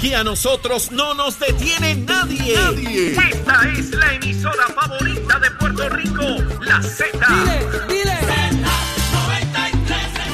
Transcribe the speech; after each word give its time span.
Y 0.00 0.12
a 0.14 0.24
nosotros 0.24 0.90
no 0.90 1.14
nos 1.14 1.38
detiene 1.38 1.96
nadie. 1.96 2.56
Nadie. 2.56 3.12
Esta 3.12 3.68
es 3.76 3.90
la 3.90 4.14
emisora 4.14 4.66
favorita 4.74 5.38
de 5.38 5.50
Puerto 5.52 5.88
Rico, 5.90 6.24
la 6.60 6.82
Z. 6.82 7.18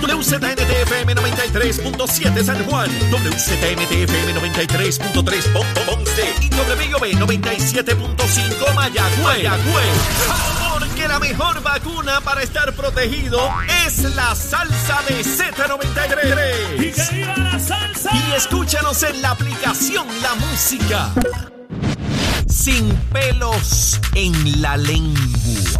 WZNTFM 0.02 1.14
93.7 1.14 2.44
San 2.44 2.64
Juan, 2.66 2.90
WZNTFM 3.10 4.34
93.3 4.34 5.52
Ponce 5.86 6.34
y 6.40 6.48
WB 6.48 7.14
97.5 7.18 8.74
Mayagüez. 8.74 10.69
Porque 11.00 11.08
la 11.08 11.18
mejor 11.18 11.62
vacuna 11.62 12.20
para 12.20 12.42
estar 12.42 12.74
protegido 12.74 13.38
es 13.86 14.14
la 14.14 14.34
salsa 14.34 15.00
de 15.08 15.22
Z93. 15.22 16.74
¡Y 16.74 16.92
que 16.92 17.16
viva 17.16 17.36
la 17.38 17.58
salsa! 17.58 18.10
Y 18.12 18.32
escúchanos 18.32 19.02
en 19.04 19.22
la 19.22 19.30
aplicación 19.30 20.06
La 20.20 20.34
Música. 20.34 21.10
Sin 22.46 22.94
pelos 23.12 23.98
en 24.14 24.60
la 24.60 24.76
lengua. 24.76 25.20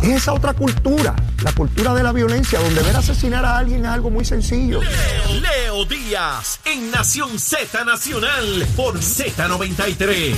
Es 0.03 0.23
esa 0.23 0.33
otra 0.33 0.55
cultura, 0.55 1.15
la 1.45 1.53
cultura 1.53 1.93
de 1.93 2.03
la 2.03 2.13
violencia, 2.13 2.59
donde 2.59 2.83
ver 2.83 2.97
asesinar 2.97 3.45
a 3.45 3.59
alguien 3.59 3.85
es 3.85 3.91
algo 3.91 4.09
muy 4.11 4.25
sencillo. 4.25 4.81
Leo 4.81 5.85
Díaz 5.85 6.61
en 6.65 6.91
Nación 6.91 7.39
Z 7.39 7.85
Nacional 7.85 8.67
por 8.75 8.99
Z93. 8.99 10.35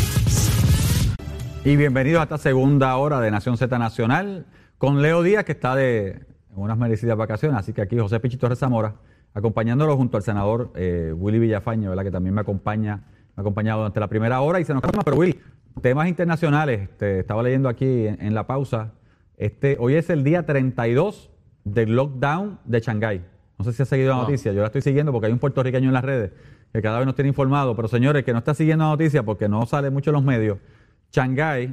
Y 1.67 1.77
bienvenidos 1.77 2.19
a 2.21 2.23
esta 2.25 2.39
segunda 2.39 2.97
hora 2.97 3.21
de 3.21 3.31
Nación 3.31 3.57
Z 3.57 3.79
Nacional 3.79 4.45
con 4.83 5.01
Leo 5.01 5.23
Díaz, 5.23 5.45
que 5.45 5.53
está 5.53 5.77
de 5.77 6.27
unas 6.57 6.77
merecidas 6.77 7.17
vacaciones. 7.17 7.57
Así 7.57 7.73
que 7.73 7.83
aquí 7.83 7.97
José 7.97 8.19
Pichito 8.19 8.49
Rezamora, 8.49 8.97
acompañándolo 9.33 9.97
junto 9.97 10.17
al 10.17 10.25
senador 10.25 10.73
eh, 10.75 11.15
Willy 11.17 11.39
Villafaño, 11.39 11.91
¿verdad? 11.91 12.03
que 12.03 12.11
también 12.11 12.35
me 12.35 12.41
acompaña, 12.41 12.97
me 12.97 13.33
ha 13.37 13.41
acompañado 13.43 13.79
durante 13.79 14.01
la 14.01 14.09
primera 14.09 14.41
hora. 14.41 14.59
Y 14.59 14.65
se 14.65 14.75
nos 14.75 14.83
calma, 14.83 15.05
pero 15.05 15.17
Willy, 15.17 15.39
temas 15.81 16.09
internacionales. 16.09 16.81
Este, 16.81 17.21
estaba 17.21 17.45
leyendo 17.45 17.69
aquí 17.69 18.09
en, 18.09 18.21
en 18.21 18.35
la 18.35 18.49
pausa. 18.49 18.91
Este, 19.37 19.77
hoy 19.79 19.95
es 19.95 20.11
el 20.11 20.25
día 20.25 20.47
32 20.47 21.31
del 21.63 21.95
lockdown 21.95 22.59
de 22.65 22.81
Shanghái. 22.81 23.25
No 23.59 23.65
sé 23.65 23.73
si 23.73 23.85
ha 23.85 23.87
seguido 23.87 24.09
la 24.17 24.23
noticia, 24.23 24.53
yo 24.53 24.63
la 24.63 24.67
estoy 24.67 24.83
siguiendo 24.83 25.13
porque 25.13 25.27
hay 25.27 25.33
un 25.33 25.39
puertorriqueño 25.39 25.87
en 25.87 25.95
las 25.95 26.05
redes 26.05 26.33
que 26.73 26.83
cada 26.83 26.99
vez 26.99 27.07
nos 27.07 27.15
tiene 27.15 27.29
informado. 27.29 27.77
Pero 27.77 27.87
señores, 27.87 28.25
que 28.25 28.33
no 28.33 28.41
está 28.41 28.53
siguiendo 28.53 28.83
la 28.83 28.91
noticia 28.91 29.23
porque 29.23 29.49
no 29.49 29.65
sale 29.65 29.91
mucho 29.91 30.11
en 30.11 30.15
los 30.15 30.25
medios, 30.25 30.59
Shanghái, 31.13 31.73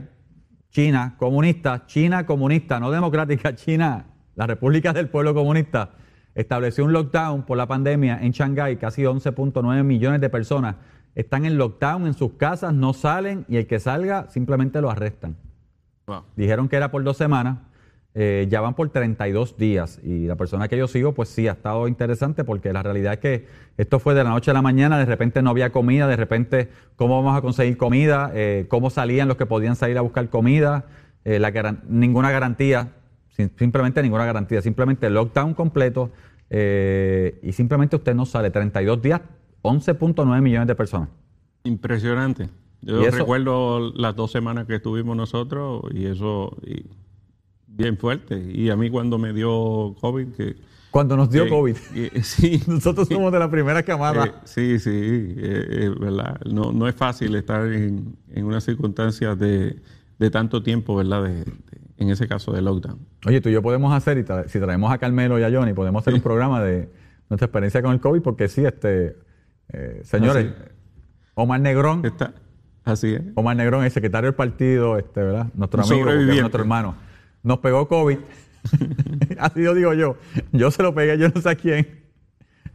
China, 0.72 1.16
comunista, 1.18 1.86
China 1.86 2.26
comunista, 2.26 2.80
no 2.80 2.92
democrática, 2.92 3.56
China, 3.56 4.06
la 4.36 4.48
República 4.48 4.94
del 4.94 5.10
Pueblo 5.10 5.34
Comunista, 5.34 5.92
estableció 6.36 6.86
un 6.86 6.94
lockdown 6.94 7.44
por 7.44 7.58
la 7.58 7.68
pandemia 7.68 8.20
en 8.22 8.32
Shanghái, 8.32 8.78
casi 8.78 9.04
11.9 9.04 9.84
millones 9.84 10.22
de 10.22 10.30
personas 10.30 10.76
están 11.16 11.46
en 11.46 11.58
lockdown 11.58 12.08
en 12.08 12.14
sus 12.14 12.34
casas, 12.34 12.74
no 12.74 12.94
salen 12.94 13.46
y 13.50 13.58
el 13.58 13.68
que 13.68 13.80
salga 13.80 14.30
simplemente 14.30 14.80
lo 14.80 14.90
arrestan. 14.90 15.36
Wow. 16.08 16.24
Dijeron 16.36 16.70
que 16.70 16.78
era 16.78 16.92
por 16.92 17.04
dos 17.04 17.18
semanas, 17.18 17.58
eh, 18.16 18.48
ya 18.50 18.60
van 18.62 18.74
por 18.74 18.90
32 18.90 19.56
días 19.58 20.00
y 20.04 20.26
la 20.26 20.36
persona 20.36 20.68
que 20.68 20.78
yo 20.78 20.88
sigo, 20.88 21.14
pues 21.14 21.30
sí, 21.30 21.48
ha 21.48 21.52
estado 21.52 21.88
interesante 21.88 22.44
porque 22.44 22.74
la 22.74 22.82
realidad 22.84 23.14
es 23.14 23.20
que 23.20 23.48
esto 23.78 24.00
fue 24.00 24.14
de 24.16 24.24
la 24.24 24.32
noche 24.32 24.52
a 24.52 24.54
la 24.54 24.62
mañana, 24.64 24.98
de 24.98 25.06
repente 25.06 25.42
no 25.42 25.52
había 25.52 25.72
comida, 25.72 26.08
de 26.08 26.16
repente 26.16 26.70
cómo 26.96 27.22
vamos 27.24 27.38
a 27.38 27.42
conseguir 27.42 27.78
comida, 27.78 28.32
eh, 28.34 28.66
cómo 28.68 28.90
salían 28.90 29.28
los 29.28 29.38
que 29.38 29.46
podían 29.46 29.76
salir 29.76 29.98
a 29.98 30.02
buscar 30.02 30.28
comida, 30.30 30.86
eh, 31.24 31.38
la 31.40 31.52
garan- 31.52 31.82
ninguna 31.88 32.32
garantía, 32.32 32.94
sim- 33.30 33.50
simplemente 33.58 34.02
ninguna 34.02 34.26
garantía, 34.26 34.62
simplemente 34.62 35.10
lockdown 35.10 35.54
completo 35.54 36.10
y 36.52 37.52
simplemente 37.54 37.96
usted 37.96 38.16
no 38.16 38.26
sale, 38.26 38.50
32 38.50 39.02
días, 39.04 39.22
11.9 39.62 40.42
millones 40.42 40.68
de 40.68 40.76
personas. 40.76 41.10
Impresionante. 41.64 42.50
Yo 42.82 43.12
recuerdo 43.12 43.92
las 43.94 44.16
dos 44.16 44.32
semanas 44.32 44.66
que 44.66 44.76
estuvimos 44.76 45.16
nosotros 45.16 45.84
y 45.94 46.06
eso 46.08 46.56
y 46.66 46.86
bien 47.80 47.98
fuerte. 47.98 48.38
Y 48.54 48.70
a 48.70 48.76
mí 48.76 48.90
cuando 48.90 49.18
me 49.18 49.34
dio 49.34 49.96
COVID, 50.00 50.28
que... 50.34 50.56
Cuando 50.92 51.16
nos 51.16 51.30
dio 51.30 51.48
COVID, 51.48 51.76
que- 51.76 52.24
sí. 52.24 52.62
nosotros 52.68 53.08
somos 53.08 53.32
de 53.32 53.40
la 53.40 53.50
primera 53.50 53.84
camada. 53.84 54.26
Eh, 54.26 54.32
sí, 54.44 54.80
sí, 54.80 54.90
eh, 54.92 55.36
eh, 55.38 55.96
verdad. 56.00 56.40
No, 56.46 56.72
no 56.72 56.88
es 56.88 56.96
fácil 56.96 57.36
estar 57.36 57.66
en, 57.72 58.16
en 58.32 58.46
unas 58.46 58.64
circunstancias 58.64 59.38
de, 59.38 59.80
de 60.18 60.30
tanto 60.32 60.62
tiempo, 60.64 60.96
¿verdad? 60.96 61.24
De- 61.24 61.44
de- 61.46 61.54
en 61.98 62.10
ese 62.10 62.28
caso 62.28 62.52
de 62.54 62.62
lockdown. 62.62 62.98
Oye, 63.28 63.42
tú 63.42 63.50
y 63.50 63.52
yo 63.54 63.62
podemos 63.62 63.94
hacer, 63.94 64.18
y 64.18 64.24
tra- 64.24 64.48
si 64.48 64.58
traemos 64.60 64.92
a 64.92 64.98
Carmelo 64.98 65.38
y 65.38 65.44
a 65.44 65.52
Johnny, 65.52 65.74
podemos 65.74 66.02
hacer 66.02 66.14
un 66.14 66.22
programa 66.22 66.64
de 66.64 66.90
nuestra 67.30 67.46
experiencia 67.48 67.82
con 67.82 67.92
el 67.94 68.00
COVID, 68.00 68.22
porque 68.22 68.48
sí, 68.48 68.64
este, 68.66 69.18
eh, 69.74 70.02
señores, 70.04 70.48
Así. 70.48 70.72
Omar 71.36 71.60
Negrón, 71.60 72.06
Está, 72.06 72.34
así 72.86 73.14
es. 73.16 73.22
Omar 73.36 73.56
Negrón, 73.58 73.84
el 73.84 73.92
secretario 73.92 74.28
del 74.30 74.36
partido, 74.36 74.98
este, 74.98 75.22
¿verdad? 75.22 75.48
Nuestro 75.54 75.84
amigo, 75.84 76.06
nuestro 76.12 76.62
hermano, 76.62 76.96
nos 77.44 77.60
pegó 77.60 77.88
COVID. 77.88 78.18
Así 79.40 79.62
lo 79.62 79.74
digo 79.74 79.94
yo. 79.94 80.18
Yo 80.52 80.72
se 80.72 80.84
lo 80.84 80.94
pegué, 80.94 81.18
yo 81.18 81.30
no 81.30 81.42
sé 81.42 81.50
a 81.50 81.56
quién. 81.56 81.88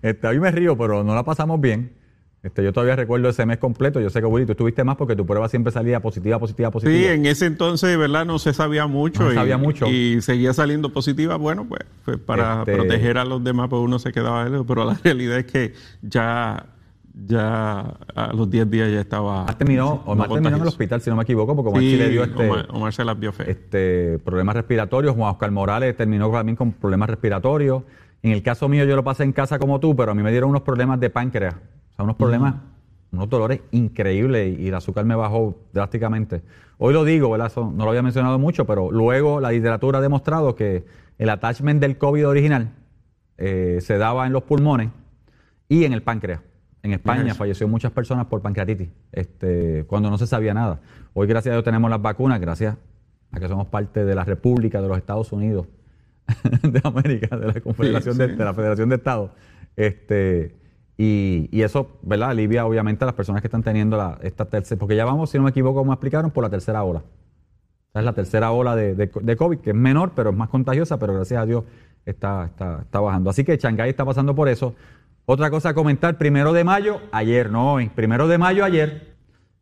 Este, 0.02 0.26
hoy 0.26 0.38
me 0.40 0.50
río, 0.50 0.76
pero 0.76 1.02
no 1.04 1.14
la 1.14 1.24
pasamos 1.24 1.60
bien. 1.60 1.92
Este, 2.42 2.62
yo 2.62 2.74
todavía 2.74 2.94
recuerdo 2.94 3.30
ese 3.30 3.46
mes 3.46 3.56
completo. 3.56 4.00
Yo 4.00 4.10
sé 4.10 4.20
que 4.20 4.26
Willy, 4.26 4.44
tú 4.44 4.52
estuviste 4.52 4.84
más 4.84 4.96
porque 4.96 5.16
tu 5.16 5.24
prueba 5.24 5.48
siempre 5.48 5.72
salía 5.72 6.00
positiva, 6.00 6.38
positiva, 6.38 6.70
positiva. 6.70 6.98
Sí, 6.98 7.06
en 7.06 7.24
ese 7.24 7.46
entonces, 7.46 7.96
¿verdad? 7.96 8.26
No 8.26 8.38
se 8.38 8.52
sabía 8.52 8.86
mucho. 8.86 9.22
No 9.22 9.28
se 9.28 9.34
y, 9.34 9.38
sabía 9.38 9.56
mucho. 9.56 9.86
Y 9.86 10.20
seguía 10.20 10.52
saliendo 10.52 10.92
positiva. 10.92 11.36
Bueno, 11.36 11.64
pues, 11.66 11.80
pues 12.04 12.18
para 12.18 12.58
Este- 12.60 12.74
proteger 12.74 13.16
a 13.16 13.24
los 13.24 13.42
demás, 13.42 13.68
pues 13.70 13.80
uno 13.80 13.98
se 13.98 14.12
quedaba 14.12 14.46
lejos. 14.46 14.66
Pero 14.68 14.84
la 14.84 14.92
realidad 15.02 15.38
es 15.38 15.46
que 15.46 15.72
ya, 16.02 16.66
ya 17.14 17.80
a 18.14 18.32
los 18.32 18.50
10 18.50 18.70
días 18.70 18.92
ya 18.92 19.00
estaba. 19.00 19.42
Omar 19.42 19.54
terminó, 19.54 20.02
no 20.04 20.12
Omar 20.12 20.28
terminó 20.28 20.56
en 20.56 20.62
el 20.62 20.68
hospital, 20.68 21.00
si 21.00 21.10
no 21.10 21.16
me 21.16 21.22
equivoco, 21.22 21.54
porque 21.54 21.70
Omar 21.70 21.82
sí, 21.82 21.96
le 21.96 22.08
dio 22.10 22.24
este, 22.24 22.48
Omar, 22.48 22.66
Omar 22.70 22.92
se 22.92 23.04
las 23.04 23.18
vio 23.18 23.32
fe. 23.32 23.50
este, 23.50 24.18
problemas 24.18 24.56
respiratorios. 24.56 25.14
Juan 25.14 25.30
Oscar 25.30 25.50
Morales 25.50 25.96
terminó 25.96 26.30
también 26.30 26.56
con 26.56 26.72
problemas 26.72 27.08
respiratorios. 27.08 27.82
En 28.22 28.32
el 28.32 28.42
caso 28.42 28.68
mío, 28.68 28.84
yo 28.84 28.96
lo 28.96 29.04
pasé 29.04 29.22
en 29.22 29.32
casa 29.32 29.58
como 29.58 29.80
tú, 29.80 29.94
pero 29.94 30.12
a 30.12 30.14
mí 30.14 30.22
me 30.22 30.30
dieron 30.30 30.50
unos 30.50 30.62
problemas 30.62 30.98
de 30.98 31.10
páncreas. 31.10 31.54
O 31.54 31.94
sea, 31.94 32.04
unos 32.04 32.16
problemas, 32.16 32.56
unos 33.12 33.28
dolores 33.28 33.60
increíbles 33.70 34.58
y, 34.58 34.62
y 34.62 34.68
el 34.68 34.74
azúcar 34.74 35.04
me 35.04 35.14
bajó 35.14 35.56
drásticamente. 35.72 36.42
Hoy 36.78 36.92
lo 36.92 37.04
digo, 37.04 37.30
¿verdad? 37.30 37.46
Eso 37.46 37.72
no 37.72 37.84
lo 37.84 37.90
había 37.90 38.02
mencionado 38.02 38.38
mucho, 38.38 38.66
pero 38.66 38.90
luego 38.90 39.40
la 39.40 39.50
literatura 39.50 39.98
ha 39.98 40.02
demostrado 40.02 40.54
que 40.54 40.84
el 41.18 41.28
attachment 41.30 41.80
del 41.80 41.96
COVID 41.96 42.26
original 42.26 42.72
eh, 43.38 43.78
se 43.80 43.98
daba 43.98 44.26
en 44.26 44.32
los 44.32 44.42
pulmones 44.42 44.90
y 45.68 45.84
en 45.84 45.92
el 45.92 46.02
páncreas. 46.02 46.40
En 46.84 46.92
España 46.92 47.26
eso. 47.28 47.34
falleció 47.36 47.66
muchas 47.66 47.90
personas 47.92 48.26
por 48.26 48.40
pancreatitis, 48.42 48.88
este, 49.10 49.84
cuando 49.86 50.10
no 50.10 50.18
se 50.18 50.26
sabía 50.26 50.54
nada. 50.54 50.80
Hoy, 51.14 51.26
gracias 51.26 51.52
a 51.52 51.56
Dios, 51.56 51.64
tenemos 51.64 51.90
las 51.90 52.00
vacunas, 52.00 52.40
gracias 52.40 52.76
a 53.32 53.40
que 53.40 53.48
somos 53.48 53.66
parte 53.68 54.04
de 54.04 54.14
la 54.14 54.24
República 54.24 54.80
de 54.80 54.88
los 54.88 54.96
Estados 54.98 55.32
Unidos 55.32 55.66
de 56.62 56.80
América, 56.84 57.36
de 57.36 57.46
la 57.46 57.60
Confederación 57.60 58.14
Sí, 58.14 58.20
de, 58.20 58.36
la 58.36 58.54
Federación 58.54 58.88
de 58.90 58.94
Estados. 58.96 59.30
Este, 59.76 60.54
y, 60.96 61.48
y 61.50 61.62
eso, 61.62 61.98
¿verdad? 62.02 62.30
Alivia 62.30 62.66
obviamente 62.66 63.04
a 63.04 63.06
las 63.06 63.14
personas 63.14 63.40
que 63.42 63.48
están 63.48 63.62
teniendo 63.62 63.96
la, 63.96 64.18
esta 64.22 64.44
tercera, 64.44 64.78
porque 64.78 64.94
ya 64.94 65.04
vamos, 65.04 65.30
si 65.30 65.38
no 65.38 65.44
me 65.44 65.50
equivoco, 65.50 65.76
como 65.80 65.90
me 65.90 65.94
explicaron, 65.94 66.30
por 66.30 66.44
la 66.44 66.50
tercera 66.50 66.84
ola. 66.84 67.02
Esta 67.88 67.98
es 68.00 68.04
la 68.04 68.12
tercera 68.12 68.50
ola 68.52 68.76
de, 68.76 68.94
de- 68.94 69.10
de 69.22 69.36
COVID, 69.36 69.58
que 69.58 69.70
es 69.70 69.76
menor, 69.76 70.12
pero 70.14 70.30
es 70.30 70.36
más 70.36 70.48
contagiosa, 70.48 70.98
pero 70.98 71.14
gracias 71.14 71.40
a 71.42 71.46
Dios 71.46 71.64
está, 72.04 72.44
está, 72.46 72.80
está 72.82 73.00
bajando. 73.00 73.30
Así 73.30 73.42
que 73.44 73.56
Shanghái 73.56 73.90
está 73.90 74.04
pasando 74.04 74.34
por 74.34 74.48
eso. 74.48 74.74
Otra 75.26 75.50
cosa 75.50 75.70
a 75.70 75.74
comentar, 75.74 76.18
primero 76.18 76.52
de 76.52 76.64
mayo, 76.64 77.00
ayer, 77.10 77.50
no 77.50 77.72
hoy, 77.72 77.88
primero 77.88 78.28
de 78.28 78.36
mayo, 78.36 78.62
ayer. 78.62 79.14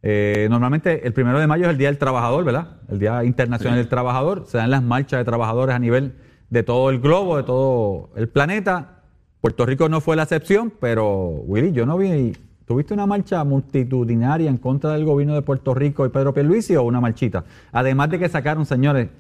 Eh, 0.03 0.49
normalmente 0.51 1.07
el 1.07 1.13
primero 1.13 1.39
de 1.39 1.47
mayo 1.47 1.67
es 1.67 1.71
el 1.71 1.79
Día 1.79 1.87
del 1.87 1.99
Trabajador, 1.99 2.45
¿verdad? 2.45 2.81
El 2.89 2.99
Día 2.99 3.23
Internacional 3.23 3.77
del 3.77 3.89
Trabajador. 3.89 4.45
Se 4.49 4.59
dan 4.59 4.73
las 4.73 4.83
marchas 4.83 5.21
de 5.21 5.25
trabajadores 5.25 5.77
a 5.77 5.79
nivel 5.79 6.17
de 6.51 6.65
todo 6.65 6.91
el 6.91 7.01
globo, 7.01 7.37
de 7.37 7.45
todo 7.45 8.11
el 8.17 8.29
planeta. 8.29 9.03
Puerto 9.41 9.65
Rico 9.65 9.89
no 9.89 10.01
fue 10.01 10.17
la 10.17 10.25
excepción, 10.25 10.73
pero 10.81 11.27
Willy, 11.47 11.71
yo 11.71 11.87
no 11.87 11.97
vi. 11.97 12.33
¿Tuviste 12.67 12.93
una 12.93 13.07
marcha 13.07 13.45
multitudinaria 13.45 14.51
en 14.51 14.57
contra 14.57 14.91
del 14.93 15.05
gobierno 15.05 15.35
de 15.35 15.43
Puerto 15.43 15.75
Rico 15.75 16.05
y 16.05 16.09
Pedro 16.09 16.35
Pierluisi 16.35 16.75
o 16.75 16.83
una 16.83 17.01
marchita? 17.01 17.45
Además 17.71 18.11
de 18.11 18.19
que 18.19 18.29
sacaron, 18.29 18.67
señores, 18.67 19.11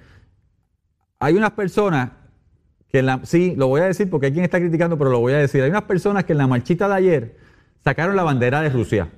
hay 1.20 1.36
unas 1.36 1.52
personas 1.52 2.10
que 2.92 3.02
la, 3.02 3.20
sí, 3.24 3.54
lo 3.56 3.68
voy 3.68 3.80
a 3.80 3.84
decir 3.84 4.10
porque 4.10 4.26
hay 4.26 4.32
quien 4.32 4.44
está 4.44 4.60
criticando, 4.60 4.98
pero 4.98 5.10
lo 5.10 5.18
voy 5.18 5.32
a 5.32 5.38
decir. 5.38 5.62
Hay 5.62 5.70
unas 5.70 5.84
personas 5.84 6.24
que 6.24 6.32
en 6.32 6.38
la 6.38 6.46
marchita 6.46 6.88
de 6.88 6.94
ayer 6.94 7.36
sacaron 7.82 8.14
la 8.16 8.22
bandera 8.22 8.60
de 8.60 8.68
Rusia, 8.68 9.08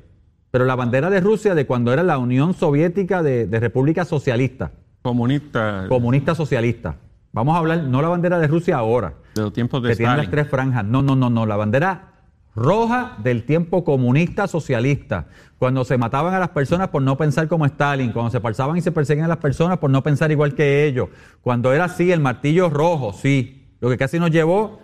pero 0.53 0.65
la 0.65 0.77
bandera 0.77 1.11
de 1.11 1.21
Rusia 1.21 1.57
de 1.57 1.67
cuando 1.67 1.93
era 1.93 2.05
la 2.05 2.19
Unión 2.19 2.55
Soviética 2.55 3.23
de, 3.23 3.47
de 3.47 3.61
República 3.61 4.05
Socialista, 4.05 4.71
Comunista 5.03 5.87
comunista 5.89 6.35
socialista. 6.35 6.97
Vamos 7.33 7.57
a 7.57 7.59
hablar, 7.59 7.83
no 7.83 8.01
la 8.01 8.09
bandera 8.09 8.39
de 8.39 8.47
Rusia 8.47 8.77
ahora, 8.77 9.15
de 9.35 9.43
los 9.43 9.53
tiempos 9.53 9.83
de 9.83 9.91
que 9.91 9.97
tiene 9.97 10.13
las 10.13 10.27
Stalin. 10.27 10.31
tres 10.31 10.49
franjas. 10.49 10.85
No, 10.85 11.03
no, 11.03 11.17
no, 11.17 11.29
no, 11.29 11.45
la 11.45 11.57
bandera 11.57 12.13
roja 12.55 13.17
del 13.23 13.45
tiempo 13.45 13.83
comunista 13.83 14.47
socialista. 14.47 15.27
Cuando 15.59 15.85
se 15.85 15.99
mataban 15.99 16.33
a 16.33 16.39
las 16.39 16.51
personas 16.51 16.89
por 16.89 17.03
no 17.03 17.17
pensar 17.17 17.49
como 17.49 17.67
Stalin, 17.67 18.13
cuando 18.13 18.31
se 18.31 18.41
pasaban 18.41 18.77
y 18.77 18.83
se 18.83 18.93
perseguían 18.93 19.25
a 19.27 19.29
las 19.29 19.39
personas 19.39 19.79
por 19.79 19.91
no 19.91 20.03
pensar 20.03 20.31
igual 20.31 20.55
que 20.55 20.87
ellos. 20.87 21.09
Cuando 21.43 21.73
era 21.73 21.87
así, 21.87 22.13
el 22.13 22.21
martillo 22.21 22.71
rojo, 22.71 23.13
sí. 23.13 23.64
Lo 23.81 23.91
que 23.91 23.97
casi 23.99 24.19
nos 24.19 24.31
llevó 24.31 24.81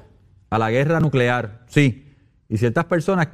a 0.51 0.59
la 0.59 0.71
guerra 0.71 1.01
nuclear, 1.01 1.65
sí. 1.69 2.07
Y 2.49 2.59
ciertas 2.59 2.85
personas 2.87 3.29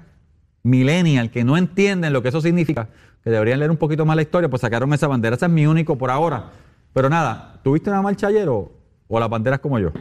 millennial 0.62 1.30
que 1.30 1.44
no 1.44 1.56
entienden 1.56 2.12
lo 2.12 2.22
que 2.22 2.28
eso 2.28 2.40
significa, 2.40 2.88
que 3.22 3.30
deberían 3.30 3.58
leer 3.58 3.70
un 3.70 3.76
poquito 3.76 4.04
más 4.04 4.16
la 4.16 4.22
historia, 4.22 4.48
pues 4.48 4.60
sacaron 4.62 4.92
esa 4.92 5.06
bandera. 5.06 5.36
Ese 5.36 5.46
es 5.46 5.52
mi 5.52 5.66
único 5.66 5.96
por 5.96 6.10
ahora. 6.10 6.50
Pero 6.92 7.08
nada, 7.08 7.60
¿tuviste 7.62 7.90
una 7.90 8.02
marcha 8.02 8.26
ayer 8.28 8.48
o, 8.48 8.72
las 9.08 9.28
banderas 9.28 9.60
como 9.60 9.78
yo? 9.78 9.92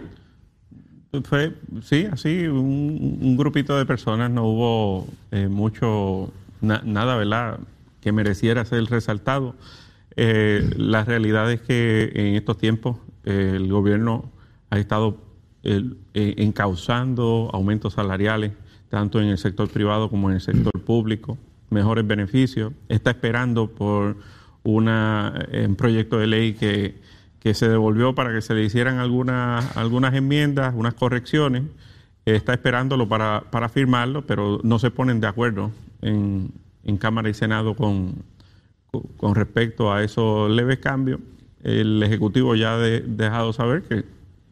Fue, 1.23 1.53
sí, 1.81 2.07
así, 2.11 2.45
un, 2.47 3.19
un 3.21 3.37
grupito 3.37 3.77
de 3.77 3.85
personas, 3.85 4.29
no 4.29 4.43
hubo 4.45 5.07
eh, 5.31 5.47
mucho, 5.47 6.31
na- 6.61 6.81
nada, 6.83 7.15
¿verdad?, 7.15 7.59
que 8.01 8.11
mereciera 8.11 8.65
ser 8.65 8.83
resaltado. 8.85 9.55
Eh, 10.17 10.69
la 10.77 11.03
realidad 11.05 11.51
es 11.51 11.61
que 11.61 12.11
en 12.13 12.35
estos 12.35 12.57
tiempos 12.57 12.97
eh, 13.23 13.53
el 13.55 13.71
gobierno 13.71 14.29
ha 14.69 14.77
estado 14.77 15.17
el- 15.65 15.97
eh, 16.13 16.35
encauzando 16.37 17.49
aumentos 17.53 17.93
salariales, 17.93 18.53
tanto 18.89 19.19
en 19.21 19.27
el 19.27 19.37
sector 19.37 19.67
privado 19.69 20.09
como 20.09 20.29
en 20.29 20.35
el 20.35 20.41
sector 20.41 20.71
público, 20.85 21.37
mejores 21.69 22.07
beneficios. 22.07 22.71
Está 22.87 23.11
esperando 23.11 23.67
por 23.67 24.15
una, 24.63 25.33
eh, 25.51 25.65
un 25.67 25.75
proyecto 25.75 26.17
de 26.17 26.27
ley 26.27 26.53
que, 26.53 26.95
que 27.39 27.53
se 27.53 27.67
devolvió 27.67 28.15
para 28.15 28.31
que 28.33 28.41
se 28.41 28.53
le 28.53 28.63
hicieran 28.63 28.97
algunas, 28.99 29.75
algunas 29.77 30.13
enmiendas, 30.13 30.73
unas 30.75 30.93
correcciones. 30.93 31.63
Está 32.25 32.53
esperándolo 32.53 33.07
para, 33.07 33.43
para 33.51 33.69
firmarlo, 33.69 34.25
pero 34.25 34.59
no 34.63 34.79
se 34.79 34.89
ponen 34.89 35.19
de 35.19 35.27
acuerdo 35.27 35.71
en, 36.01 36.49
en 36.83 36.97
Cámara 36.97 37.29
y 37.29 37.33
Senado 37.35 37.75
con, 37.75 38.15
con- 39.17 39.35
respecto 39.35 39.93
a 39.93 40.03
esos 40.03 40.49
leves 40.49 40.79
cambios. 40.79 41.19
El 41.63 42.01
Ejecutivo 42.01 42.55
ya 42.55 42.75
ha 42.75 42.77
de- 42.79 43.01
dejado 43.01 43.53
saber 43.53 43.83
que 43.83 44.05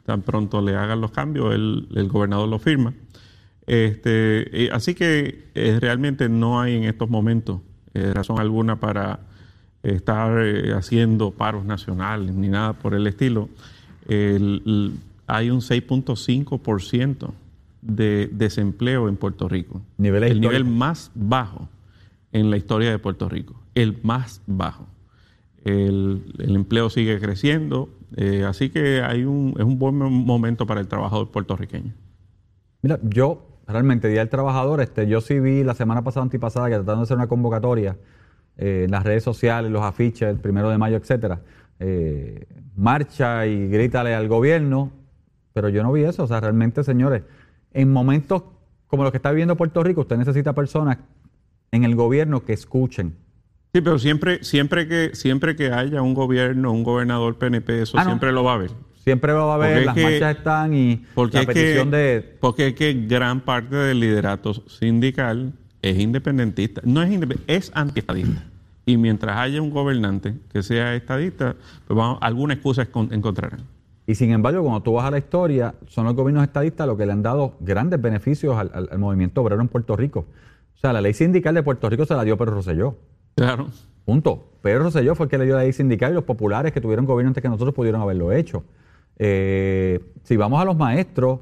tan 0.05 0.21
pronto 0.21 0.61
le 0.61 0.75
hagan 0.75 0.99
los 1.01 1.11
cambios, 1.11 1.53
el, 1.53 1.87
el 1.95 2.07
gobernador 2.09 2.47
lo 2.49 2.59
firma. 2.59 2.93
Este, 3.65 4.69
así 4.73 4.93
que 4.93 5.45
eh, 5.55 5.77
realmente 5.79 6.27
no 6.29 6.59
hay 6.59 6.75
en 6.75 6.83
estos 6.83 7.09
momentos 7.09 7.61
eh, 7.93 8.11
razón 8.13 8.39
alguna 8.39 8.79
para 8.79 9.19
estar 9.83 10.37
eh, 10.43 10.73
haciendo 10.73 11.31
paros 11.31 11.63
nacionales 11.65 12.33
ni 12.33 12.49
nada 12.49 12.73
por 12.73 12.93
el 12.93 13.07
estilo. 13.07 13.49
El- 14.07 14.61
el- 14.65 14.93
hay 15.27 15.49
un 15.49 15.61
6.5% 15.61 17.31
de 17.81 18.29
desempleo 18.31 19.07
en 19.07 19.15
Puerto 19.15 19.47
Rico. 19.47 19.81
Niveles 19.97 20.31
el 20.31 20.41
nivel 20.41 20.65
más 20.65 21.11
bajo 21.15 21.69
en 22.33 22.49
la 22.49 22.57
historia 22.57 22.89
de 22.91 22.99
Puerto 22.99 23.29
Rico. 23.29 23.55
El 23.75 23.97
más 24.03 24.41
bajo. 24.47 24.87
El, 25.63 26.23
empleo 26.39 26.89
sigue 26.89 27.19
creciendo, 27.19 27.89
eh, 28.17 28.43
así 28.45 28.69
que 28.69 29.01
hay 29.01 29.23
un, 29.23 29.53
es 29.57 29.63
un 29.63 29.79
buen 29.79 29.95
momento 29.95 30.65
para 30.67 30.81
el 30.81 30.87
trabajador 30.87 31.31
puertorriqueño. 31.31 31.93
Mira, 32.81 32.99
yo 33.03 33.47
realmente, 33.67 34.09
Día 34.09 34.19
del 34.19 34.29
Trabajador, 34.29 34.81
este, 34.81 35.07
yo 35.07 35.21
sí 35.21 35.39
vi 35.39 35.63
la 35.63 35.73
semana 35.73 36.03
pasada, 36.03 36.23
antipasada, 36.23 36.67
que 36.67 36.75
tratando 36.75 37.01
de 37.01 37.03
hacer 37.03 37.17
una 37.17 37.27
convocatoria 37.27 37.97
eh, 38.57 38.83
en 38.85 38.91
las 38.91 39.03
redes 39.03 39.23
sociales, 39.23 39.71
los 39.71 39.83
afiches, 39.83 40.29
el 40.29 40.37
primero 40.37 40.69
de 40.69 40.77
mayo, 40.77 40.97
etcétera, 40.97 41.41
eh, 41.79 42.45
marcha 42.75 43.45
y 43.47 43.67
grítale 43.69 44.13
al 44.13 44.27
gobierno, 44.27 44.91
pero 45.53 45.69
yo 45.69 45.83
no 45.83 45.91
vi 45.91 46.03
eso. 46.03 46.23
O 46.23 46.27
sea, 46.27 46.39
realmente, 46.39 46.83
señores, 46.83 47.23
en 47.71 47.91
momentos 47.91 48.43
como 48.87 49.03
los 49.03 49.11
que 49.11 49.17
está 49.17 49.31
viviendo 49.31 49.57
Puerto 49.57 49.81
Rico, 49.81 50.01
usted 50.01 50.17
necesita 50.17 50.53
personas 50.53 50.97
en 51.71 51.83
el 51.83 51.95
gobierno 51.95 52.45
que 52.45 52.53
escuchen. 52.53 53.15
Sí, 53.73 53.81
pero 53.81 53.97
siempre, 53.97 54.43
siempre 54.43 54.87
que, 54.87 55.15
siempre 55.15 55.55
que 55.55 55.71
haya 55.71 56.03
un 56.03 56.13
gobierno, 56.13 56.71
un 56.71 56.83
gobernador 56.83 57.35
PNP, 57.39 57.81
eso 57.81 57.97
Ah, 57.97 58.03
no. 58.03 58.11
siempre 58.11 58.31
lo 58.31 58.43
va 58.43 58.51
a 58.51 58.55
haber. 58.55 58.69
Siempre 59.03 59.33
va 59.33 59.55
a 59.55 59.57
Porque 59.57 59.65
haber, 59.67 59.79
es 59.79 59.85
las 59.87 59.95
que- 59.95 60.03
marchas 60.03 60.37
están 60.37 60.73
y 60.75 61.03
Porque 61.15 61.37
la 61.37 61.41
es, 61.41 61.47
petición 61.47 61.89
que, 61.89 61.97
de... 61.97 62.21
porque 62.39 62.67
es 62.67 62.73
que 62.75 62.93
gran 62.93 63.41
parte 63.41 63.75
del 63.75 63.99
liderato 63.99 64.53
sindical 64.53 65.53
es 65.81 65.97
independentista. 65.97 66.81
No 66.85 67.01
es 67.01 67.11
independentista, 67.11 67.51
es 67.53 67.71
antiestadista. 67.73 68.43
Y 68.85 68.97
mientras 68.97 69.35
haya 69.37 69.59
un 69.61 69.71
gobernante 69.71 70.35
que 70.51 70.61
sea 70.61 70.93
estadista, 70.95 71.55
pues 71.87 71.97
vamos, 71.97 72.19
alguna 72.21 72.53
excusa 72.53 72.87
encontrarán. 73.09 73.61
Y 74.05 74.13
sin 74.15 74.31
embargo, 74.31 74.61
cuando 74.61 74.83
tú 74.83 74.93
vas 74.93 75.05
a 75.05 75.11
la 75.11 75.17
historia, 75.17 75.73
son 75.87 76.05
los 76.05 76.13
gobiernos 76.13 76.43
estadistas 76.43 76.85
los 76.85 76.95
que 76.97 77.05
le 77.07 77.11
han 77.13 77.23
dado 77.23 77.55
grandes 77.59 77.99
beneficios 77.99 78.55
al, 78.55 78.69
al- 78.73 78.89
al 78.91 78.99
movimiento 78.99 79.41
obrero 79.41 79.61
en 79.61 79.67
Puerto 79.67 79.95
Rico. 79.95 80.27
O 80.75 80.77
sea, 80.79 80.93
la 80.93 81.01
ley 81.01 81.13
sindical 81.13 81.55
de 81.55 81.63
Puerto 81.63 81.89
Rico 81.89 82.05
se 82.05 82.13
la 82.13 82.23
dio 82.23 82.37
Pedro 82.37 82.51
Rosselló. 82.55 82.97
Claro. 83.35 83.67
Punto. 84.05 84.51
Pedro 84.61 84.83
Rosselló 84.83 85.15
fue 85.15 85.25
el 85.25 85.29
que 85.29 85.37
le 85.37 85.45
dio 85.45 85.55
la 85.55 85.63
ley 85.63 85.73
sindical 85.73 86.11
y 86.11 86.15
los 86.15 86.23
populares 86.23 86.71
que 86.71 86.81
tuvieron 86.81 87.05
gobierno 87.05 87.29
antes 87.29 87.41
que 87.41 87.49
nosotros 87.49 87.73
pudieron 87.73 88.01
haberlo 88.01 88.31
hecho. 88.31 88.63
Eh, 89.17 89.99
si 90.23 90.37
vamos 90.37 90.61
a 90.61 90.65
los 90.65 90.77
maestros, 90.77 91.41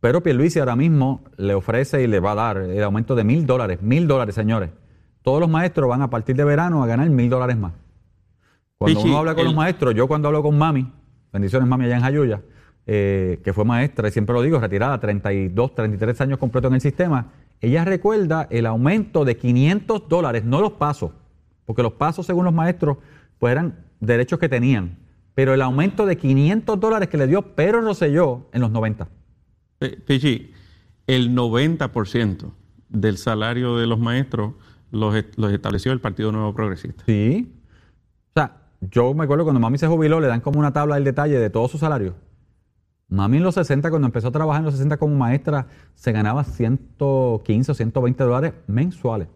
Pedro 0.00 0.22
Pierluisi 0.22 0.58
ahora 0.58 0.76
mismo 0.76 1.22
le 1.36 1.54
ofrece 1.54 2.02
y 2.02 2.06
le 2.06 2.20
va 2.20 2.32
a 2.32 2.34
dar 2.34 2.56
el 2.58 2.82
aumento 2.82 3.14
de 3.14 3.24
mil 3.24 3.46
dólares. 3.46 3.82
Mil 3.82 4.08
dólares, 4.08 4.34
señores. 4.34 4.70
Todos 5.22 5.40
los 5.40 5.50
maestros 5.50 5.88
van 5.88 6.02
a 6.02 6.10
partir 6.10 6.34
de 6.36 6.44
verano 6.44 6.82
a 6.82 6.86
ganar 6.86 7.08
mil 7.10 7.28
dólares 7.28 7.56
más. 7.56 7.72
Cuando 8.78 8.98
Pichi, 8.98 9.10
uno 9.10 9.18
habla 9.18 9.34
con 9.34 9.44
los 9.44 9.54
maestros, 9.54 9.94
yo 9.94 10.08
cuando 10.08 10.28
hablo 10.28 10.42
con 10.42 10.56
mami, 10.56 10.90
bendiciones 11.32 11.68
mami 11.68 11.84
allá 11.84 11.96
en 11.96 12.02
Jayuya, 12.02 12.40
eh, 12.86 13.38
que 13.44 13.52
fue 13.52 13.66
maestra, 13.66 14.08
y 14.08 14.10
siempre 14.10 14.34
lo 14.34 14.40
digo, 14.40 14.58
retirada, 14.58 14.98
32, 14.98 15.74
33 15.74 16.20
años 16.22 16.38
completo 16.38 16.68
en 16.68 16.74
el 16.74 16.80
sistema, 16.80 17.26
ella 17.60 17.84
recuerda 17.84 18.46
el 18.50 18.66
aumento 18.66 19.24
de 19.24 19.36
500 19.36 20.08
dólares, 20.08 20.44
no 20.44 20.60
los 20.60 20.72
pasos, 20.72 21.12
porque 21.66 21.82
los 21.82 21.92
pasos, 21.92 22.26
según 22.26 22.44
los 22.44 22.54
maestros, 22.54 22.98
pues 23.38 23.52
eran 23.52 23.84
derechos 24.00 24.38
que 24.38 24.48
tenían, 24.48 24.98
pero 25.34 25.52
el 25.54 25.62
aumento 25.62 26.06
de 26.06 26.16
500 26.16 26.78
dólares 26.80 27.08
que 27.08 27.16
le 27.18 27.26
dio 27.26 27.54
Pedro 27.54 27.80
Rosselló 27.82 28.46
en 28.52 28.60
los 28.62 28.70
90. 28.70 29.08
Eh, 29.80 29.98
Pichi, 30.06 30.52
el 31.06 31.34
90% 31.34 32.50
del 32.88 33.18
salario 33.18 33.76
de 33.76 33.86
los 33.86 33.98
maestros 33.98 34.54
los, 34.90 35.14
est- 35.14 35.36
los 35.38 35.52
estableció 35.52 35.92
el 35.92 36.00
Partido 36.00 36.32
Nuevo 36.32 36.52
Progresista. 36.54 37.04
Sí. 37.06 37.52
O 38.34 38.40
sea, 38.40 38.56
yo 38.80 39.14
me 39.14 39.24
acuerdo 39.24 39.44
cuando 39.44 39.60
mami 39.60 39.78
se 39.78 39.86
jubiló, 39.86 40.18
le 40.20 40.26
dan 40.26 40.40
como 40.40 40.58
una 40.58 40.72
tabla 40.72 40.96
del 40.96 41.04
detalle 41.04 41.38
de 41.38 41.50
todo 41.50 41.68
su 41.68 41.78
salario. 41.78 42.14
Mami 43.10 43.38
en 43.38 43.42
los 43.42 43.56
60, 43.56 43.90
cuando 43.90 44.06
empezó 44.06 44.28
a 44.28 44.30
trabajar 44.30 44.60
en 44.60 44.66
los 44.66 44.74
60 44.74 44.96
como 44.96 45.16
maestra, 45.16 45.66
se 45.96 46.12
ganaba 46.12 46.44
115 46.44 47.72
o 47.72 47.74
120 47.74 48.24
dólares 48.24 48.52
mensuales. 48.68 49.26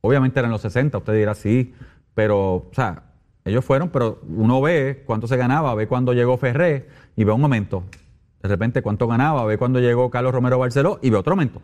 Obviamente 0.00 0.40
eran 0.40 0.50
los 0.50 0.60
60, 0.62 0.98
usted 0.98 1.14
dirá 1.14 1.34
sí, 1.34 1.74
pero, 2.14 2.54
o 2.56 2.70
sea, 2.72 3.04
ellos 3.44 3.64
fueron, 3.64 3.90
pero 3.90 4.20
uno 4.28 4.60
ve 4.60 5.04
cuánto 5.06 5.28
se 5.28 5.36
ganaba, 5.36 5.74
ve 5.76 5.86
cuándo 5.86 6.12
llegó 6.12 6.36
Ferré 6.38 6.88
y 7.14 7.22
ve 7.22 7.30
un 7.30 7.40
momento. 7.40 7.84
De 8.42 8.48
repente 8.48 8.82
cuánto 8.82 9.06
ganaba, 9.06 9.44
ve 9.44 9.58
cuándo 9.58 9.78
llegó 9.78 10.10
Carlos 10.10 10.32
Romero 10.32 10.58
Barceló 10.58 10.98
y 11.00 11.10
ve 11.10 11.16
otro 11.16 11.34
aumento. 11.34 11.62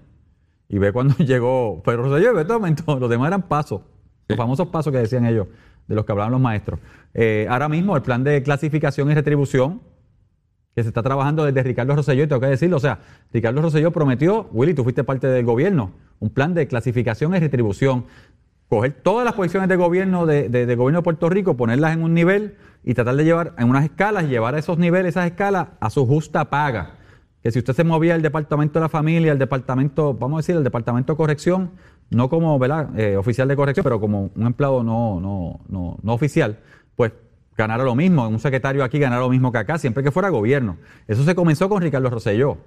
Y 0.68 0.78
ve 0.78 0.92
cuando 0.92 1.14
llegó 1.18 1.82
Pedro 1.82 2.04
Rosselló 2.04 2.30
y 2.30 2.34
ve 2.34 2.42
otro 2.42 2.54
aumento. 2.54 2.98
Los 2.98 3.10
demás 3.10 3.26
eran 3.26 3.42
pasos, 3.42 3.82
los 4.28 4.38
famosos 4.38 4.68
pasos 4.68 4.92
que 4.92 4.98
decían 4.98 5.26
ellos, 5.26 5.48
de 5.88 5.96
los 5.96 6.04
que 6.04 6.12
hablaban 6.12 6.30
los 6.30 6.40
maestros. 6.40 6.78
Eh, 7.12 7.48
ahora 7.50 7.68
mismo 7.68 7.96
el 7.96 8.02
plan 8.02 8.22
de 8.22 8.40
clasificación 8.44 9.10
y 9.10 9.14
retribución 9.14 9.80
que 10.74 10.82
se 10.82 10.88
está 10.88 11.02
trabajando 11.02 11.44
desde 11.44 11.62
Ricardo 11.62 11.94
Rosselló, 11.94 12.24
y 12.24 12.26
tengo 12.26 12.40
que 12.40 12.48
decirlo, 12.48 12.76
o 12.78 12.80
sea, 12.80 12.98
Ricardo 13.32 13.62
Rosselló 13.62 13.92
prometió, 13.92 14.48
Willy, 14.52 14.74
tú 14.74 14.82
fuiste 14.82 15.04
parte 15.04 15.28
del 15.28 15.44
gobierno, 15.44 15.92
un 16.20 16.30
plan 16.30 16.52
de 16.54 16.66
clasificación 16.66 17.34
y 17.34 17.38
retribución, 17.38 18.06
coger 18.68 18.92
todas 18.92 19.24
las 19.24 19.34
posiciones 19.34 19.68
de 19.68 19.76
gobierno 19.76 20.26
de, 20.26 20.48
de- 20.48 20.74
gobierno 20.74 21.00
de 21.00 21.04
Puerto 21.04 21.28
Rico, 21.28 21.56
ponerlas 21.56 21.94
en 21.94 22.02
un 22.02 22.12
nivel 22.14 22.56
y 22.82 22.94
tratar 22.94 23.14
de 23.14 23.24
llevar 23.24 23.52
en 23.58 23.68
unas 23.68 23.84
escalas, 23.84 24.24
llevar 24.28 24.54
a 24.54 24.58
esos 24.58 24.78
niveles, 24.78 25.10
esas 25.10 25.26
escalas, 25.26 25.68
a 25.78 25.90
su 25.90 26.06
justa 26.06 26.50
paga. 26.50 26.96
Que 27.42 27.50
si 27.52 27.58
usted 27.58 27.74
se 27.74 27.84
movía 27.84 28.14
al 28.14 28.22
departamento 28.22 28.78
de 28.78 28.84
la 28.84 28.88
familia, 28.88 29.30
al 29.30 29.38
departamento, 29.38 30.14
vamos 30.14 30.38
a 30.38 30.40
decir, 30.40 30.56
al 30.56 30.64
departamento 30.64 31.12
de 31.12 31.16
corrección, 31.18 31.70
no 32.10 32.28
como 32.28 32.58
¿verdad? 32.58 32.98
Eh, 32.98 33.16
oficial 33.16 33.46
de 33.48 33.54
corrección, 33.54 33.84
pero 33.84 34.00
como 34.00 34.30
un 34.34 34.46
empleado 34.46 34.82
no, 34.82 35.20
no, 35.20 35.60
no, 35.68 35.98
no 36.02 36.12
oficial, 36.14 36.58
pues 36.96 37.12
ganara 37.56 37.84
lo 37.84 37.94
mismo, 37.94 38.26
un 38.28 38.38
secretario 38.40 38.82
aquí 38.84 38.98
ganara 38.98 39.20
lo 39.22 39.30
mismo 39.30 39.52
que 39.52 39.58
acá, 39.58 39.78
siempre 39.78 40.02
que 40.02 40.10
fuera 40.10 40.28
gobierno. 40.28 40.76
Eso 41.06 41.24
se 41.24 41.34
comenzó 41.34 41.68
con 41.68 41.82
Ricardo 41.82 42.10
Rosselló. 42.10 42.58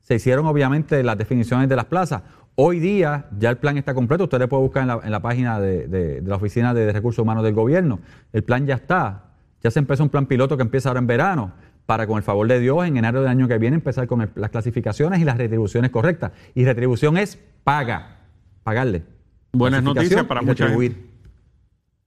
Se 0.00 0.14
hicieron 0.14 0.46
obviamente 0.46 1.02
las 1.02 1.18
definiciones 1.18 1.68
de 1.68 1.76
las 1.76 1.84
plazas. 1.84 2.22
Hoy 2.56 2.80
día 2.80 3.26
ya 3.38 3.50
el 3.50 3.58
plan 3.58 3.76
está 3.76 3.94
completo, 3.94 4.24
usted 4.24 4.38
le 4.38 4.48
puede 4.48 4.62
buscar 4.62 4.82
en 4.82 4.88
la, 4.88 5.00
en 5.04 5.10
la 5.10 5.20
página 5.20 5.60
de, 5.60 5.86
de- 5.88 6.20
de 6.20 6.28
la 6.28 6.36
Oficina 6.36 6.74
de 6.74 6.92
Recursos 6.92 7.22
Humanos 7.22 7.44
del 7.44 7.54
Gobierno. 7.54 8.00
El 8.32 8.42
plan 8.42 8.66
ya 8.66 8.74
está. 8.74 9.26
Ya 9.62 9.70
se 9.70 9.78
empezó 9.78 10.02
un 10.02 10.08
plan 10.08 10.26
piloto 10.26 10.56
que 10.56 10.62
empieza 10.62 10.88
ahora 10.88 11.00
en 11.00 11.06
verano 11.06 11.52
para, 11.86 12.06
con 12.06 12.16
el 12.16 12.22
favor 12.22 12.48
de 12.48 12.58
Dios, 12.60 12.84
en 12.86 12.96
enero 12.96 13.20
del 13.20 13.28
año 13.28 13.46
que 13.46 13.58
viene 13.58 13.76
empezar 13.76 14.06
con 14.06 14.22
el- 14.22 14.30
las 14.34 14.50
clasificaciones 14.50 15.20
y 15.20 15.24
las 15.24 15.36
retribuciones 15.36 15.90
correctas. 15.90 16.32
Y 16.54 16.64
retribución 16.64 17.16
es 17.18 17.38
paga, 17.62 18.18
pagarle. 18.64 19.02
Buenas 19.52 19.82
noticias 19.82 20.24
para 20.28 20.40
mucha 20.42 20.64
retribuir. 20.64 21.10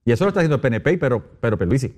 Y 0.06 0.12
eso 0.12 0.26
lo 0.26 0.30
está 0.30 0.40
haciendo 0.42 0.56
el 0.56 0.62
PNP, 0.62 0.98
pero, 0.98 1.24
pero 1.40 1.58
Pierluisi. 1.58 1.94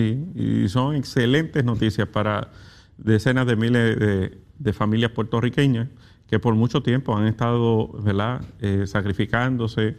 Sí, 0.00 0.24
y 0.34 0.68
son 0.68 0.96
excelentes 0.96 1.62
noticias 1.62 2.08
para 2.08 2.48
decenas 2.96 3.46
de 3.46 3.54
miles 3.54 3.98
de, 3.98 4.72
familias 4.72 5.10
puertorriqueñas 5.10 5.88
que 6.26 6.38
por 6.38 6.54
mucho 6.54 6.82
tiempo 6.82 7.14
han 7.14 7.26
estado 7.26 7.88
¿verdad? 8.02 8.40
Eh, 8.60 8.86
sacrificándose 8.86 9.96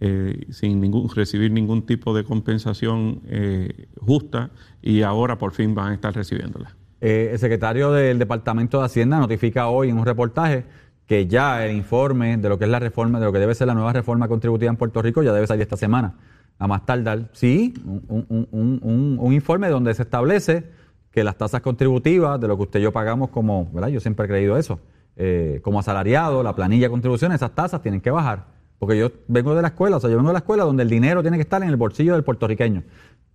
eh, 0.00 0.46
sin 0.50 0.80
ningún, 0.80 1.08
recibir 1.14 1.52
ningún 1.52 1.86
tipo 1.86 2.16
de 2.16 2.24
compensación 2.24 3.20
eh, 3.26 3.86
justa 4.00 4.50
y 4.82 5.02
ahora 5.02 5.38
por 5.38 5.52
fin 5.52 5.72
van 5.72 5.92
a 5.92 5.94
estar 5.94 6.12
recibiéndola. 6.12 6.74
El 7.00 7.38
secretario 7.38 7.92
del 7.92 8.18
Departamento 8.18 8.80
de 8.80 8.86
Hacienda 8.86 9.18
notifica 9.20 9.68
hoy 9.68 9.90
en 9.90 9.98
un 9.98 10.04
reportaje 10.04 10.64
que 11.06 11.28
ya 11.28 11.64
el 11.64 11.76
informe 11.76 12.38
de 12.38 12.48
lo 12.48 12.58
que 12.58 12.64
es 12.64 12.70
la 12.70 12.80
reforma, 12.80 13.20
de 13.20 13.26
lo 13.26 13.32
que 13.32 13.38
debe 13.38 13.54
ser 13.54 13.68
la 13.68 13.74
nueva 13.74 13.92
reforma 13.92 14.26
contributiva 14.26 14.70
en 14.70 14.76
Puerto 14.76 15.00
Rico, 15.00 15.22
ya 15.22 15.32
debe 15.32 15.46
salir 15.46 15.62
esta 15.62 15.76
semana. 15.76 16.14
A 16.58 16.66
más 16.66 16.86
tardar, 16.86 17.30
sí, 17.32 17.74
un, 17.84 18.26
un- 18.28 18.48
un- 18.50 19.18
un- 19.20 19.32
informe 19.32 19.68
donde 19.68 19.92
se 19.94 20.02
establece 20.02 20.64
que 21.10 21.24
las 21.24 21.36
tasas 21.36 21.60
contributivas 21.60 22.40
de 22.40 22.48
lo 22.48 22.56
que 22.56 22.62
usted 22.64 22.80
y 22.80 22.84
yo 22.84 22.92
pagamos 22.92 23.30
como, 23.30 23.70
¿verdad? 23.72 23.88
Yo 23.88 24.00
siempre 24.00 24.26
he 24.26 24.28
creído 24.28 24.56
eso, 24.56 24.80
eh, 25.16 25.60
como 25.62 25.78
asalariado, 25.80 26.42
la 26.42 26.54
planilla 26.54 26.86
de 26.86 26.90
contribuciones, 26.90 27.36
esas 27.36 27.54
tasas 27.54 27.82
tienen 27.82 28.00
que 28.00 28.10
bajar. 28.10 28.46
Porque 28.78 28.98
yo 28.98 29.10
vengo 29.28 29.54
de 29.54 29.62
la 29.62 29.68
escuela, 29.68 29.96
o 29.96 30.00
sea, 30.00 30.10
yo 30.10 30.16
vengo 30.16 30.30
de 30.30 30.34
la 30.34 30.38
escuela 30.40 30.64
donde 30.64 30.82
el 30.82 30.88
dinero 30.90 31.22
tiene 31.22 31.36
que 31.36 31.42
estar 31.42 31.62
en 31.62 31.68
el 31.68 31.76
bolsillo 31.76 32.14
del 32.14 32.24
puertorriqueño. 32.24 32.82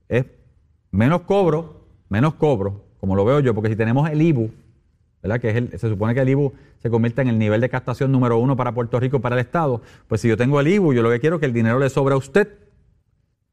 Es 0.07 0.25
menos 0.91 1.21
cobro, 1.21 1.85
menos 2.09 2.33
cobro, 2.35 2.83
como 2.99 3.15
lo 3.15 3.23
veo 3.25 3.39
yo, 3.39 3.53
porque 3.53 3.69
si 3.69 3.75
tenemos 3.75 4.09
el 4.09 4.21
IBU, 4.21 4.51
¿verdad? 5.21 5.39
Que 5.39 5.77
se 5.77 5.89
supone 5.89 6.13
que 6.13 6.21
el 6.21 6.29
IBU 6.29 6.53
se 6.77 6.89
convierte 6.89 7.21
en 7.21 7.27
el 7.29 7.37
nivel 7.39 7.61
de 7.61 7.69
captación 7.69 8.11
número 8.11 8.37
uno 8.37 8.55
para 8.55 8.73
Puerto 8.73 8.99
Rico 8.99 9.19
para 9.21 9.35
el 9.35 9.41
Estado. 9.41 9.81
Pues 10.07 10.21
si 10.21 10.27
yo 10.27 10.35
tengo 10.37 10.59
el 10.59 10.67
IBU, 10.67 10.93
yo 10.93 11.01
lo 11.01 11.09
que 11.09 11.19
quiero 11.19 11.37
es 11.37 11.39
que 11.39 11.45
el 11.45 11.53
dinero 11.53 11.79
le 11.79 11.89
sobra 11.89 12.15
a 12.15 12.17
usted, 12.17 12.49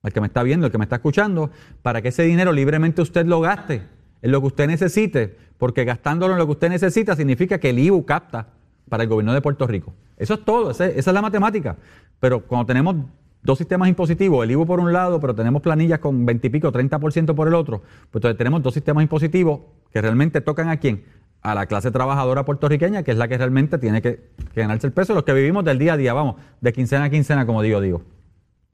al 0.07 0.13
que 0.13 0.21
me 0.21 0.29
está 0.29 0.45
viendo, 0.45 0.67
el 0.67 0.73
que 0.73 0.79
me 0.79 0.85
está 0.85 0.97
escuchando, 0.97 1.51
para 1.83 2.01
que 2.01 2.09
ese 2.09 2.23
dinero 2.23 2.53
libremente 2.53 3.03
usted 3.03 3.27
lo 3.27 3.41
gaste 3.41 3.83
en 4.23 4.31
lo 4.31 4.41
que 4.41 4.47
usted 4.47 4.69
necesite, 4.69 5.37
porque 5.59 5.85
gastándolo 5.85 6.35
en 6.35 6.39
lo 6.39 6.47
que 6.47 6.53
usted 6.53 6.69
necesita 6.69 7.17
significa 7.17 7.59
que 7.59 7.71
el 7.71 7.79
IBU 7.81 8.05
capta 8.07 8.47
para 8.89 9.03
el 9.03 9.09
gobierno 9.09 9.35
de 9.35 9.41
Puerto 9.41 9.67
Rico. 9.67 9.95
Eso 10.17 10.35
es 10.35 10.45
todo, 10.45 10.71
esa 10.71 10.87
es 10.87 11.07
la 11.07 11.21
matemática. 11.21 11.77
Pero 12.21 12.47
cuando 12.47 12.67
tenemos 12.67 12.95
dos 13.43 13.59
sistemas 13.59 13.89
impositivos, 13.89 14.45
el 14.45 14.53
IBU 14.53 14.65
por 14.65 14.79
un 14.79 14.93
lado, 14.93 15.19
pero 15.19 15.35
tenemos 15.35 15.61
planillas 15.61 15.99
con 15.99 16.25
20 16.25 16.47
y 16.47 16.51
pico, 16.51 16.71
30% 16.71 17.35
por 17.35 17.49
el 17.49 17.55
otro, 17.55 17.81
pues 18.13 18.21
entonces 18.21 18.39
tenemos 18.39 18.63
dos 18.63 18.75
sistemas 18.75 19.03
impositivos 19.03 19.61
que 19.93 20.01
realmente 20.01 20.41
tocan 20.41 20.69
a 20.69 20.77
quién? 20.77 21.03
A 21.43 21.57
la 21.57 21.67
clase 21.67 21.91
trabajadora 21.91 22.45
puertorriqueña, 22.45 23.03
que 23.03 23.11
es 23.11 23.17
la 23.17 23.27
que 23.27 23.37
realmente 23.39 23.79
tiene 23.79 24.01
que, 24.01 24.31
que 24.55 24.61
ganarse 24.61 24.87
el 24.87 24.93
peso, 24.93 25.15
los 25.15 25.25
que 25.25 25.33
vivimos 25.33 25.65
del 25.65 25.81
día 25.81 25.95
a 25.95 25.97
día, 25.97 26.13
vamos, 26.13 26.37
de 26.61 26.73
quincena 26.73 27.07
a 27.07 27.11
quincena, 27.11 27.45
como 27.45 27.61
digo, 27.61 27.81
digo. 27.81 28.03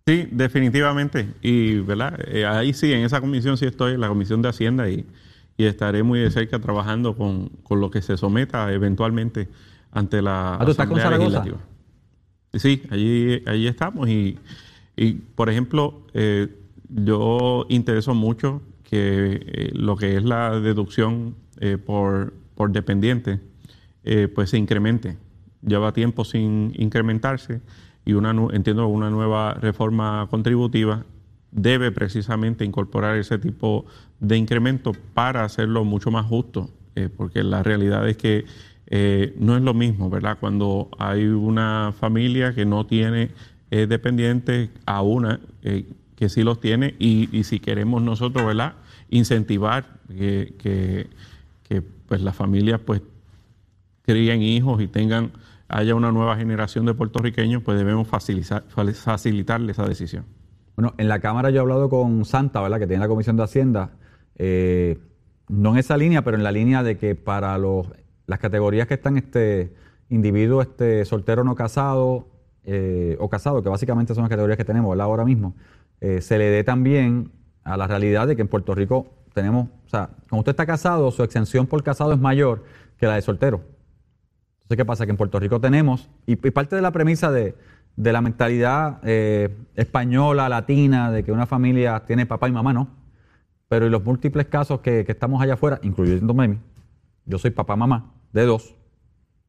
Sí, 0.07 0.29
definitivamente. 0.31 1.29
Y, 1.43 1.77
¿verdad? 1.77 2.19
Eh, 2.27 2.45
ahí 2.45 2.73
sí, 2.73 2.93
en 2.93 3.05
esa 3.05 3.21
comisión 3.21 3.57
sí 3.57 3.67
estoy, 3.67 3.95
en 3.95 4.01
la 4.01 4.09
comisión 4.09 4.43
de 4.43 4.49
Hacienda, 4.49 4.91
y, 4.91 5.07
y 5.57 5.65
estaré 5.65 6.03
muy 6.03 6.19
de 6.19 6.31
cerca 6.31 6.59
trabajando 6.59 7.17
con, 7.17 7.49
con 7.63 7.81
lo 7.81 7.91
que 7.91 8.03
se 8.03 8.17
someta 8.17 8.73
eventualmente 8.73 9.49
ante 9.93 10.23
la 10.23 10.55
Ah, 10.55 10.65
¿tú 10.65 10.73
estás 10.73 10.89
con 10.89 10.99
Asamblea? 10.99 11.19
Legislativa. 11.19 11.59
Sí, 12.55 12.83
allí, 12.91 13.43
allí 13.47 13.67
estamos. 13.67 14.09
Y, 14.09 14.39
y, 14.97 15.13
por 15.13 15.49
ejemplo, 15.49 16.03
eh, 16.15 16.49
yo 16.89 17.67
intereso 17.69 18.15
mucho 18.15 18.61
que 18.83 19.41
eh, 19.47 19.71
lo 19.73 19.97
que 19.97 20.17
es 20.17 20.25
la 20.25 20.61
deducción 20.61 21.35
eh, 21.61 21.79
por, 21.79 22.35
por 22.55 22.73
dependiente, 22.73 23.41
eh, 24.05 24.29
pues 24.35 24.51
se 24.51 24.59
incremente. 24.59 25.17
Lleva 25.65 25.93
tiempo 25.93 26.25
sin 26.25 26.73
incrementarse 26.77 27.61
y 28.05 28.15
una, 28.15 28.31
entiendo 28.53 28.87
una 28.89 29.11
nueva 29.11 29.55
reforma 29.55 30.27
contributiva 30.31 31.05
debe 31.51 31.93
precisamente 31.93 32.65
incorporar 32.65 33.17
ese 33.17 33.39
tipo 33.39 33.85
de 34.21 34.37
incremento 34.37 34.93
para 35.15 35.45
hacerlo 35.45 35.85
mucho 35.85 36.11
más 36.11 36.27
justo, 36.27 36.71
eh, 36.97 37.09
porque 37.15 37.43
la 37.43 37.63
realidad 37.63 38.09
es 38.09 38.17
que 38.17 38.45
eh, 38.87 39.35
no 39.39 39.57
es 39.57 39.63
lo 39.63 39.75
mismo, 39.75 40.11
¿verdad? 40.11 40.39
Cuando 40.41 40.89
hay 40.99 41.27
una 41.27 41.93
familia 41.99 42.55
que 42.55 42.65
no 42.65 42.87
tiene 42.87 43.31
eh, 43.71 43.87
dependientes 43.87 44.71
a 44.87 45.03
una 45.03 45.41
que 46.23 46.29
sí 46.29 46.43
los 46.43 46.61
tiene 46.61 46.95
y, 46.99 47.29
y 47.37 47.45
si 47.45 47.59
queremos 47.59 48.03
nosotros, 48.03 48.47
¿verdad? 48.47 48.75
Incentivar 49.11 49.87
que, 50.09 50.55
que, 50.59 51.09
que, 51.69 51.83
pues 51.83 52.21
las 52.21 52.37
familias 52.37 52.81
pues 52.81 53.03
críen 54.03 54.43
hijos 54.43 54.81
y 54.83 54.87
tengan 54.87 55.33
haya 55.73 55.95
una 55.95 56.13
nueva 56.13 56.37
generación 56.37 56.85
de 56.85 56.93
puertorriqueños, 56.93 57.63
pues 57.63 57.79
debemos 57.79 58.07
facilitar, 58.07 58.65
facilitarle 58.69 59.73
esa 59.73 59.87
decisión. 59.87 60.27
Bueno, 60.77 60.95
en 60.99 61.09
la 61.09 61.19
Cámara 61.21 61.49
yo 61.49 61.57
he 61.57 61.61
hablado 61.61 61.89
con 61.89 62.27
Santa, 62.27 62.61
¿verdad? 62.61 62.79
Que 62.79 62.87
tiene 62.87 63.01
la 63.01 63.09
Comisión 63.09 63.37
de 63.39 63.43
Hacienda, 63.43 63.93
eh, 64.37 64.99
no 65.49 65.73
en 65.73 65.79
esa 65.79 65.97
línea, 65.97 66.23
pero 66.23 66.37
en 66.37 66.45
la 66.45 66.53
línea 66.53 66.83
de 66.83 66.99
que 66.99 67.15
para 67.15 67.57
los, 67.57 67.89
las 68.27 68.39
categorías 68.39 68.87
que 68.87 68.95
están 68.95 69.17
este 69.17 69.75
individuo 70.11 70.61
este, 70.61 71.07
soltero 71.07 71.43
no 71.43 71.55
casado 71.55 72.29
eh, 72.65 73.17
o 73.19 73.31
casado, 73.31 73.63
que 73.63 73.71
básicamente 73.71 74.15
son 74.15 74.25
las 74.25 74.31
categorías 74.31 74.59
que 74.59 74.67
tenemos 74.67 74.91
¿verdad? 74.91 75.07
ahora 75.07 75.25
mismo, 75.25 75.57
eh, 76.01 76.21
se 76.21 76.37
le 76.37 76.51
dé 76.51 76.65
también 76.65 77.33
a 77.65 77.79
la 77.79 77.87
realidad 77.87 78.27
de 78.27 78.37
que 78.37 78.43
en 78.43 78.49
Puerto 78.49 78.75
Rico 78.75 79.07
tenemos, 79.33 79.69
o 79.87 79.89
sea, 79.89 80.11
cuando 80.29 80.41
usted 80.41 80.53
está 80.53 80.67
casado, 80.67 81.11
su 81.11 81.23
exención 81.23 81.67
por 81.67 81.83
casado 81.83 82.13
es 82.13 82.21
mayor 82.21 82.65
que 82.99 83.07
la 83.07 83.15
de 83.15 83.23
soltero. 83.23 83.72
Entonces, 84.63 84.77
¿qué 84.77 84.85
pasa? 84.85 85.05
Que 85.05 85.11
en 85.11 85.17
Puerto 85.17 85.39
Rico 85.39 85.61
tenemos, 85.61 86.09
y, 86.27 86.33
y 86.33 86.51
parte 86.51 86.77
de 86.77 86.83
la 86.83 86.91
premisa 86.93 87.31
de, 87.31 87.55
de 87.97 88.13
la 88.13 88.21
mentalidad 88.23 89.01
eh, 89.05 89.55
española, 89.77 90.49
latina, 90.49 91.11
de 91.11 91.25
que 91.25 91.33
una 91.33 91.47
familia 91.47 92.05
tiene 92.07 92.27
papá 92.27 92.49
y 92.49 92.53
mamá, 92.53 92.73
no. 92.73 92.89
Pero 93.69 93.87
en 93.87 93.93
los 93.93 94.05
múltiples 94.05 94.47
casos 94.47 94.81
que, 94.81 95.05
que 95.05 95.13
estamos 95.13 95.43
allá 95.43 95.55
afuera, 95.55 95.79
incluyéndome 95.83 96.45
a 96.45 96.49
mí, 96.49 96.59
yo 97.27 97.39
soy 97.39 97.51
papá, 97.51 97.77
mamá, 97.77 98.13
de 98.33 98.45
dos, 98.47 98.75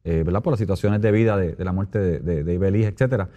eh, 0.04 0.22
¿verdad? 0.24 0.42
Por 0.42 0.52
las 0.52 0.60
situaciones 0.60 1.00
de 1.00 1.10
vida, 1.12 1.36
de, 1.36 1.52
de 1.54 1.64
la 1.64 1.72
muerte 1.72 1.98
de, 1.98 2.20
de, 2.20 2.44
de 2.44 2.54
Ibeliz, 2.54 2.86
etcétera. 2.86 3.28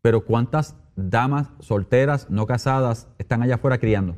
Pero 0.00 0.24
¿cuántas 0.24 0.76
damas 0.96 1.50
solteras, 1.58 2.30
no 2.30 2.46
casadas, 2.46 3.08
están 3.18 3.42
allá 3.42 3.56
afuera 3.56 3.78
criando? 3.78 4.16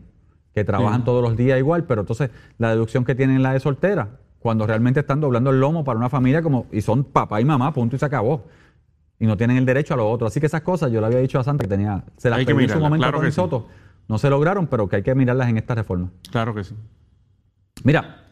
Que 0.55 0.65
trabajan 0.65 1.01
Sí. 1.01 1.05
todos 1.07 1.23
los 1.23 1.37
días 1.37 1.59
igual, 1.59 1.85
pero 1.85 2.03
entonces 2.03 2.31
la 2.59 2.71
deducción 2.71 3.05
que 3.05 3.15
tienen 3.15 3.43
la 3.43 3.53
de 3.53 3.61
soltera, 3.61 4.19
cuando 4.41 4.67
realmente 4.67 5.01
están 5.01 5.21
doblando 5.21 5.51
el 5.51 5.61
lomo 5.61 5.85
para 5.85 5.99
una 5.99 6.09
familia 6.09 6.43
como 6.43 6.67
y 6.73 6.81
son 6.81 7.05
papá 7.05 7.41
y 7.41 7.45
mamá, 7.45 7.73
punto 7.73 7.95
y 7.95 7.99
se 7.99 8.07
acabó. 8.07 8.47
Y 9.19 9.27
no 9.27 9.37
tienen 9.37 9.59
el 9.59 9.67
derecho 9.67 9.95
a 9.95 9.97
lo 9.99 10.11
otro. 10.11 10.27
Así 10.27 10.41
que 10.41 10.47
esas 10.47 10.63
cosas 10.63 10.91
yo 10.91 11.01
le 11.01 11.07
había 11.07 11.19
dicho 11.19 11.39
a 11.39 11.45
Santa 11.45 11.65
que 11.65 11.69
tenía, 11.69 12.05
se 12.17 12.31
las 12.31 12.39
Hay 12.39 12.47
que 12.47 12.55
pedí 12.55 12.65
en 12.65 12.71
su 12.71 12.81
momento 12.81 13.05
claro 13.05 13.19
con 13.19 13.27
que 13.27 13.33
sí. 13.33 13.41
No 14.09 14.19
se 14.19 14.31
lograron, 14.31 14.67
pero 14.67 14.89
que 14.89 14.97
hay 14.97 15.03
que 15.03 15.15
mirarlas 15.15 15.51
en 15.51 15.59
esta 15.59 15.75
reforma. 15.75 16.11
Claro 16.33 16.55
que 16.55 16.65
sí. 16.65 16.75
Mira, 17.85 18.25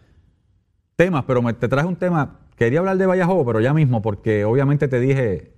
temas, 0.96 1.24
pero 1.26 1.42
me, 1.42 1.52
te 1.52 1.68
traje 1.68 1.86
un 1.86 1.96
tema. 1.96 2.40
Quería 2.56 2.80
hablar 2.80 2.96
de 2.96 3.06
Vallajobo, 3.06 3.44
pero 3.46 3.60
ya 3.60 3.74
mismo, 3.74 4.02
porque 4.02 4.44
obviamente 4.44 4.88
te 4.88 4.98
dije 4.98 5.52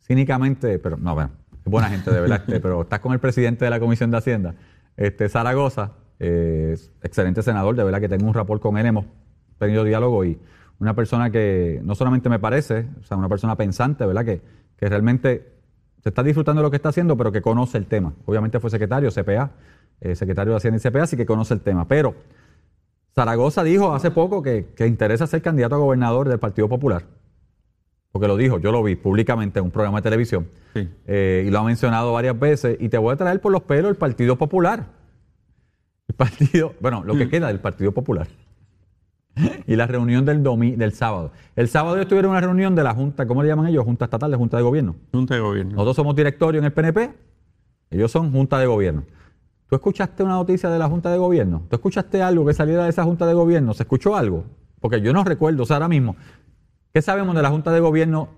cínicamente, 0.00 0.78
pero 0.78 0.96
no, 0.96 1.14
bueno, 1.14 1.30
es 1.64 1.70
buena 1.70 1.88
gente 1.88 2.10
de 2.10 2.20
verdad, 2.20 2.42
este, 2.46 2.60
pero 2.60 2.82
estás 2.82 3.00
con 3.00 3.12
el 3.12 3.20
presidente 3.20 3.64
de 3.64 3.70
la 3.70 3.80
Comisión 3.80 4.10
de 4.10 4.18
Hacienda, 4.18 4.54
este 4.96 5.28
Zaragoza, 5.28 5.92
eh, 6.18 6.76
excelente 7.02 7.42
senador, 7.42 7.76
de 7.76 7.84
verdad 7.84 8.00
que 8.00 8.08
tengo 8.08 8.26
un 8.26 8.34
rapport 8.34 8.60
con 8.60 8.76
él, 8.76 8.86
hemos 8.86 9.06
tenido 9.66 9.84
diálogo 9.84 10.24
y 10.24 10.38
una 10.78 10.94
persona 10.94 11.30
que 11.30 11.80
no 11.84 11.94
solamente 11.94 12.28
me 12.28 12.38
parece, 12.38 12.86
o 13.00 13.04
sea, 13.04 13.16
una 13.16 13.28
persona 13.28 13.56
pensante, 13.56 14.04
¿verdad? 14.04 14.24
Que, 14.24 14.40
que 14.76 14.88
realmente 14.88 15.52
se 16.02 16.08
está 16.08 16.22
disfrutando 16.22 16.60
de 16.60 16.64
lo 16.64 16.70
que 16.70 16.76
está 16.76 16.88
haciendo, 16.88 17.16
pero 17.16 17.30
que 17.30 17.40
conoce 17.40 17.78
el 17.78 17.86
tema. 17.86 18.12
Obviamente 18.24 18.58
fue 18.58 18.70
secretario, 18.70 19.10
CPA, 19.10 19.52
eh, 20.00 20.16
secretario 20.16 20.52
de 20.52 20.56
Hacienda 20.56 20.78
y 20.78 20.90
CPA, 20.90 21.04
así 21.04 21.16
que 21.16 21.24
conoce 21.24 21.54
el 21.54 21.60
tema. 21.60 21.86
Pero 21.86 22.14
Zaragoza 23.14 23.62
dijo 23.62 23.94
hace 23.94 24.10
poco 24.10 24.42
que, 24.42 24.72
que 24.76 24.86
interesa 24.86 25.26
ser 25.26 25.42
candidato 25.42 25.76
a 25.76 25.78
gobernador 25.78 26.28
del 26.28 26.40
Partido 26.40 26.68
Popular. 26.68 27.04
Porque 28.10 28.28
lo 28.28 28.36
dijo, 28.36 28.58
yo 28.58 28.72
lo 28.72 28.82
vi 28.82 28.96
públicamente 28.96 29.58
en 29.58 29.66
un 29.66 29.70
programa 29.70 29.98
de 29.98 30.02
televisión. 30.02 30.48
Sí. 30.74 30.88
Eh, 31.06 31.44
y 31.46 31.50
lo 31.50 31.60
ha 31.60 31.64
mencionado 31.64 32.12
varias 32.12 32.38
veces. 32.38 32.76
Y 32.78 32.88
te 32.88 32.98
voy 32.98 33.14
a 33.14 33.16
traer 33.16 33.40
por 33.40 33.52
los 33.52 33.62
pelos 33.62 33.90
el 33.90 33.96
Partido 33.96 34.36
Popular. 34.36 34.86
El 36.08 36.14
partido, 36.14 36.74
bueno, 36.80 37.02
lo 37.04 37.16
que 37.16 37.28
queda 37.28 37.46
del 37.46 37.60
Partido 37.60 37.92
Popular. 37.92 38.26
y 39.66 39.76
la 39.76 39.86
reunión 39.86 40.24
del 40.24 40.42
domi, 40.42 40.72
del 40.72 40.92
sábado. 40.92 41.32
El 41.56 41.68
sábado 41.68 41.96
ellos 41.96 42.08
tuvieron 42.08 42.30
una 42.30 42.40
reunión 42.40 42.74
de 42.74 42.82
la 42.82 42.94
Junta, 42.94 43.26
¿cómo 43.26 43.42
le 43.42 43.48
llaman 43.48 43.66
ellos? 43.68 43.84
Junta 43.84 44.06
Estatal 44.06 44.30
de 44.30 44.36
Junta 44.36 44.56
de 44.56 44.62
Gobierno. 44.62 44.96
Junta 45.12 45.34
de 45.34 45.40
Gobierno. 45.40 45.72
Nosotros 45.72 45.96
somos 45.96 46.16
directorio 46.16 46.58
en 46.58 46.64
el 46.66 46.72
PNP, 46.72 47.10
ellos 47.90 48.10
son 48.10 48.32
Junta 48.32 48.58
de 48.58 48.66
Gobierno. 48.66 49.04
¿Tú 49.68 49.76
escuchaste 49.76 50.22
una 50.22 50.34
noticia 50.34 50.68
de 50.68 50.78
la 50.78 50.88
Junta 50.88 51.10
de 51.10 51.18
Gobierno? 51.18 51.62
¿Tú 51.68 51.76
escuchaste 51.76 52.22
algo 52.22 52.44
que 52.44 52.52
saliera 52.52 52.84
de 52.84 52.90
esa 52.90 53.04
Junta 53.04 53.26
de 53.26 53.34
Gobierno? 53.34 53.72
¿Se 53.72 53.84
escuchó 53.84 54.16
algo? 54.16 54.44
Porque 54.80 55.00
yo 55.00 55.12
no 55.12 55.24
recuerdo, 55.24 55.62
o 55.62 55.66
sea, 55.66 55.76
ahora 55.76 55.88
mismo, 55.88 56.16
¿qué 56.92 57.00
sabemos 57.00 57.34
de 57.34 57.42
la 57.42 57.50
Junta 57.50 57.72
de 57.72 57.80
Gobierno 57.80 58.28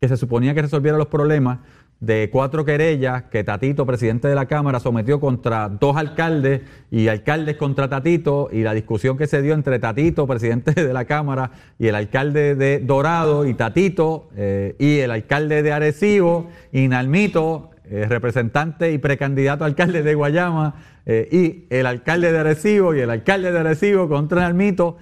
que 0.00 0.08
se 0.08 0.16
suponía 0.16 0.54
que 0.54 0.62
resolviera 0.62 0.96
los 0.96 1.08
problemas 1.08 1.58
de 2.00 2.30
cuatro 2.30 2.64
querellas 2.64 3.24
que 3.24 3.44
Tatito, 3.44 3.84
presidente 3.84 4.26
de 4.26 4.34
la 4.34 4.46
Cámara, 4.46 4.80
sometió 4.80 5.20
contra 5.20 5.68
dos 5.68 5.96
alcaldes 5.96 6.62
y 6.90 7.08
alcaldes 7.08 7.56
contra 7.56 7.88
Tatito 7.88 8.48
y 8.50 8.62
la 8.62 8.72
discusión 8.72 9.18
que 9.18 9.26
se 9.26 9.42
dio 9.42 9.52
entre 9.52 9.78
Tatito, 9.78 10.26
presidente 10.26 10.72
de 10.72 10.92
la 10.94 11.04
Cámara, 11.04 11.50
y 11.78 11.88
el 11.88 11.94
alcalde 11.94 12.54
de 12.54 12.78
Dorado 12.78 13.46
y 13.46 13.54
Tatito 13.54 14.28
eh, 14.34 14.74
y 14.78 14.98
el 14.98 15.10
alcalde 15.10 15.62
de 15.62 15.72
Arecibo 15.72 16.48
y 16.72 16.88
Nalmito, 16.88 17.70
eh, 17.84 18.06
representante 18.08 18.92
y 18.92 18.98
precandidato 18.98 19.64
a 19.64 19.66
alcalde 19.66 20.02
de 20.02 20.14
Guayama, 20.14 20.74
eh, 21.04 21.28
y 21.30 21.74
el 21.74 21.86
alcalde 21.86 22.32
de 22.32 22.38
Arecibo 22.38 22.94
y 22.94 23.00
el 23.00 23.10
alcalde 23.10 23.52
de 23.52 23.58
Arecibo 23.58 24.08
contra 24.08 24.42
Nalmito 24.42 24.96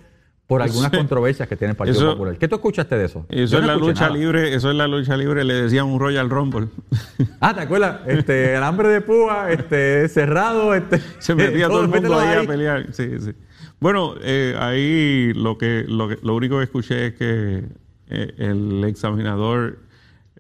por 0.48 0.62
algunas 0.62 0.90
controversias 0.90 1.46
que 1.46 1.56
tiene 1.56 1.72
el 1.72 1.76
Partido 1.76 1.98
eso- 1.98 2.12
Popular. 2.12 2.38
¿Qué 2.38 2.48
tú 2.48 2.54
escuchaste 2.54 2.96
de 2.96 3.04
eso? 3.04 3.26
Eso 3.28 3.56
no 3.56 3.60
es 3.60 3.66
la 3.66 3.76
lucha 3.76 4.06
nada. 4.06 4.16
libre, 4.16 4.54
eso 4.54 4.70
es 4.70 4.76
la 4.76 4.88
lucha 4.88 5.14
libre, 5.14 5.44
le 5.44 5.52
decían 5.52 5.84
un 5.86 6.00
Royal 6.00 6.28
Rumble. 6.30 6.68
Ah, 7.40 7.54
¿te 7.54 7.60
acuerdas? 7.60 8.00
Este, 8.06 8.54
el 8.56 8.62
hambre 8.62 8.88
de 8.88 9.02
púa, 9.02 9.52
este, 9.52 10.08
cerrado, 10.08 10.74
este. 10.74 11.00
Se 11.18 11.34
metía 11.34 11.68
todo 11.68 11.82
el 11.82 11.88
mundo 11.88 12.18
ahí, 12.18 12.44
a 12.44 12.48
pelear. 12.48 12.86
Sí, 12.92 13.20
sí. 13.20 13.32
Bueno, 13.78 14.14
eh, 14.22 14.56
ahí 14.58 15.32
lo 15.34 15.58
que, 15.58 15.84
lo 15.86 16.08
que 16.08 16.18
lo 16.22 16.34
único 16.34 16.56
que 16.58 16.64
escuché 16.64 17.08
es 17.08 17.14
que 17.14 17.64
eh, 18.08 18.34
el 18.38 18.82
examinador 18.84 19.78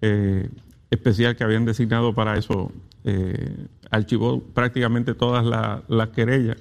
eh, 0.00 0.48
especial 0.90 1.36
que 1.36 1.44
habían 1.44 1.66
designado 1.66 2.14
para 2.14 2.38
eso 2.38 2.72
eh, 3.04 3.66
archivó 3.90 4.40
prácticamente 4.40 5.12
todas 5.14 5.44
las 5.86 6.08
querellas. 6.08 6.56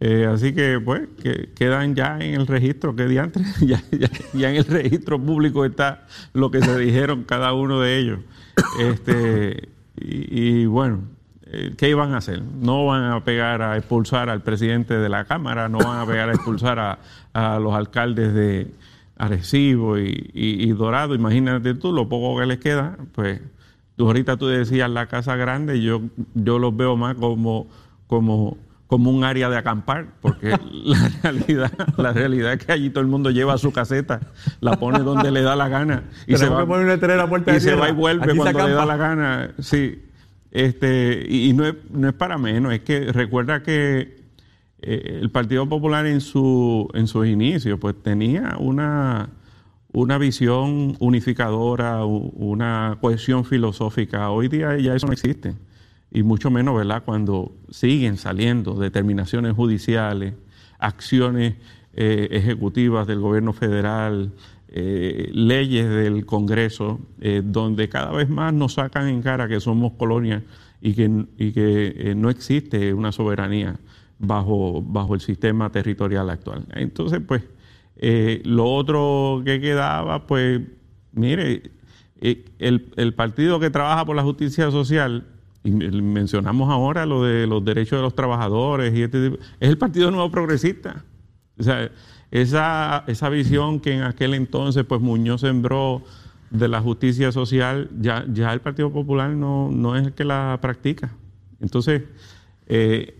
Así 0.00 0.52
que, 0.52 0.80
pues, 0.84 1.08
que 1.22 1.50
quedan 1.54 1.94
ya 1.94 2.18
en 2.18 2.34
el 2.34 2.46
registro, 2.46 2.96
que 2.96 3.06
diantre, 3.06 3.44
ya, 3.60 3.82
ya, 4.32 4.50
en 4.50 4.56
el 4.56 4.64
registro 4.64 5.20
público 5.20 5.64
está 5.64 6.06
lo 6.32 6.50
que 6.50 6.60
se 6.60 6.76
dijeron 6.78 7.24
cada 7.24 7.52
uno 7.52 7.80
de 7.80 7.98
ellos. 7.98 8.20
Este, 8.80 9.68
y, 9.96 10.66
bueno, 10.66 11.04
¿qué 11.76 11.88
iban 11.90 12.14
a 12.14 12.18
hacer? 12.18 12.42
No 12.42 12.86
van 12.86 13.04
a 13.04 13.22
pegar 13.24 13.62
a 13.62 13.76
expulsar 13.76 14.28
al 14.28 14.42
presidente 14.42 14.94
de 14.94 15.08
la 15.08 15.24
Cámara, 15.24 15.68
no 15.68 15.78
van 15.78 16.00
a 16.00 16.06
pegar 16.06 16.28
a 16.30 16.32
expulsar 16.32 16.78
a, 16.78 16.98
a 17.32 17.58
los 17.60 17.74
alcaldes 17.74 18.34
de, 18.34 18.72
Arecibo 19.22 19.98
y, 19.98 20.72
Dorado, 20.72 21.14
imagínate 21.14 21.74
tú 21.74 21.92
lo 21.92 22.08
poco 22.08 22.40
que 22.40 22.46
les 22.46 22.58
queda, 22.58 22.98
pues 23.14 23.40
tú 23.96 24.06
ahorita 24.06 24.36
tú 24.36 24.48
decías 24.48 24.90
la 24.90 25.06
casa 25.06 25.36
grande, 25.36 25.80
yo, 25.80 26.00
yo 26.34 26.58
los 26.58 26.76
veo 26.76 26.96
más 26.96 27.14
como, 27.14 27.68
como, 28.08 28.56
como 28.92 29.10
un 29.10 29.24
área 29.24 29.48
de 29.48 29.56
acampar, 29.56 30.08
porque 30.20 30.50
la 30.70 31.10
realidad, 31.22 31.72
la 31.96 32.12
realidad 32.12 32.52
es 32.52 32.62
que 32.62 32.72
allí 32.72 32.90
todo 32.90 33.00
el 33.00 33.06
mundo 33.06 33.30
lleva 33.30 33.56
su 33.56 33.72
caseta, 33.72 34.20
la 34.60 34.78
pone 34.78 34.98
donde 34.98 35.30
le 35.30 35.40
da 35.40 35.56
la 35.56 35.70
gana 35.70 36.02
y 36.26 36.36
se 36.36 36.46
va, 36.46 36.62
y, 36.62 37.60
se 37.60 37.74
va 37.74 37.88
y 37.88 37.92
vuelve 37.92 38.36
cuando 38.36 38.68
le 38.68 38.74
da 38.74 38.84
la 38.84 38.98
gana. 38.98 39.54
Sí, 39.60 40.02
este, 40.50 41.24
y, 41.26 41.54
no, 41.54 41.64
es, 41.64 41.74
no 41.90 42.06
es 42.06 42.12
para 42.12 42.36
menos, 42.36 42.74
es 42.74 42.80
que 42.80 43.10
recuerda 43.12 43.62
que 43.62 44.26
eh, 44.82 45.18
el 45.22 45.30
Partido 45.30 45.66
Popular 45.66 46.04
en, 46.04 46.20
su, 46.20 46.86
en 46.92 47.06
sus 47.06 47.26
inicios 47.26 47.78
pues 47.80 47.94
tenía 48.02 48.56
una, 48.58 49.30
una 49.94 50.18
visión 50.18 50.96
unificadora, 50.98 52.04
una 52.04 52.98
cohesión 53.00 53.46
filosófica. 53.46 54.28
Hoy 54.28 54.48
día 54.48 54.76
ya 54.76 54.94
eso 54.94 55.06
no 55.06 55.14
existe. 55.14 55.54
Y 56.12 56.22
mucho 56.22 56.50
menos, 56.50 56.76
¿verdad?, 56.76 57.02
cuando 57.04 57.52
siguen 57.70 58.16
saliendo 58.16 58.74
determinaciones 58.74 59.54
judiciales, 59.54 60.34
acciones 60.78 61.54
eh, 61.94 62.28
ejecutivas 62.30 63.06
del 63.06 63.20
gobierno 63.20 63.52
federal, 63.52 64.32
eh, 64.68 65.30
leyes 65.32 65.88
del 65.88 66.24
Congreso, 66.26 67.00
donde 67.44 67.88
cada 67.88 68.12
vez 68.12 68.28
más 68.28 68.52
nos 68.54 68.74
sacan 68.74 69.08
en 69.08 69.22
cara 69.22 69.48
que 69.48 69.60
somos 69.60 69.92
colonia 69.92 70.42
y 70.80 70.94
que, 70.94 72.14
no 72.16 72.30
existe 72.30 72.92
una 72.92 73.12
soberanía 73.12 73.78
bajo, 74.18 74.82
bajo 74.82 75.14
el 75.14 75.20
sistema 75.20 75.70
territorial 75.70 76.30
actual. 76.30 76.66
Entonces, 76.74 77.20
pues, 77.26 77.42
eh, 77.96 78.40
lo 78.44 78.66
otro 78.66 79.42
que 79.44 79.60
quedaba, 79.60 80.26
pues, 80.26 80.60
mire, 81.12 81.70
eh, 82.20 82.44
el, 82.58 83.14
partido 83.14 83.60
que 83.60 83.70
trabaja 83.70 84.04
por 84.04 84.16
la 84.16 84.22
justicia 84.22 84.70
social, 84.70 85.26
mencionamos 85.64 86.70
ahora 86.70 87.06
lo 87.06 87.22
de 87.22 87.46
los 87.46 87.64
derechos 87.64 87.98
de 87.98 88.02
los 88.02 88.14
trabajadores, 88.14 88.94
y 88.94 89.02
este 89.02 89.26
es 89.26 89.68
el 89.68 89.78
Partido 89.78 90.10
Nuevo 90.10 90.30
Progresista. 90.30 91.04
O 91.58 91.62
sea, 91.62 91.90
esa, 92.30 93.04
esa 93.06 93.28
visión 93.28 93.78
que 93.80 93.94
en 93.94 94.02
aquel 94.02 94.34
entonces, 94.34 94.84
pues, 94.84 95.00
Muñoz 95.00 95.42
sembró 95.42 96.02
de 96.50 96.68
la 96.68 96.80
justicia 96.80 97.32
social, 97.32 97.90
ya, 98.00 98.24
ya 98.32 98.52
el 98.52 98.60
Partido 98.60 98.90
Popular 98.90 99.30
no, 99.30 99.70
no 99.70 99.96
es 99.96 100.06
el 100.06 100.12
que 100.12 100.24
la 100.24 100.58
practica. 100.60 101.12
Entonces, 101.60 102.02
eh, 102.66 103.16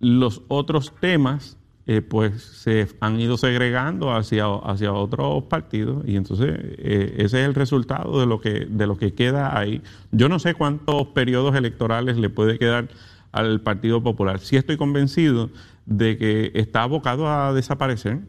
los 0.00 0.42
otros 0.48 0.92
temas 1.00 1.56
eh, 1.88 2.02
pues 2.02 2.42
se 2.42 2.88
han 3.00 3.20
ido 3.20 3.36
segregando 3.36 4.12
hacia, 4.12 4.46
hacia 4.46 4.92
otros 4.92 5.44
partidos 5.44 6.02
y 6.04 6.16
entonces 6.16 6.48
eh, 6.58 7.14
ese 7.18 7.40
es 7.40 7.46
el 7.46 7.54
resultado 7.54 8.18
de 8.18 8.26
lo 8.26 8.40
que 8.40 8.66
de 8.68 8.86
lo 8.88 8.98
que 8.98 9.14
queda 9.14 9.56
ahí. 9.56 9.82
Yo 10.10 10.28
no 10.28 10.40
sé 10.40 10.54
cuántos 10.54 11.06
periodos 11.08 11.54
electorales 11.54 12.16
le 12.16 12.28
puede 12.28 12.58
quedar 12.58 12.88
al 13.30 13.60
Partido 13.60 14.02
Popular. 14.02 14.40
Sí 14.40 14.56
estoy 14.56 14.76
convencido 14.76 15.50
de 15.84 16.18
que 16.18 16.50
está 16.54 16.82
abocado 16.82 17.28
a 17.28 17.52
desaparecer, 17.52 18.20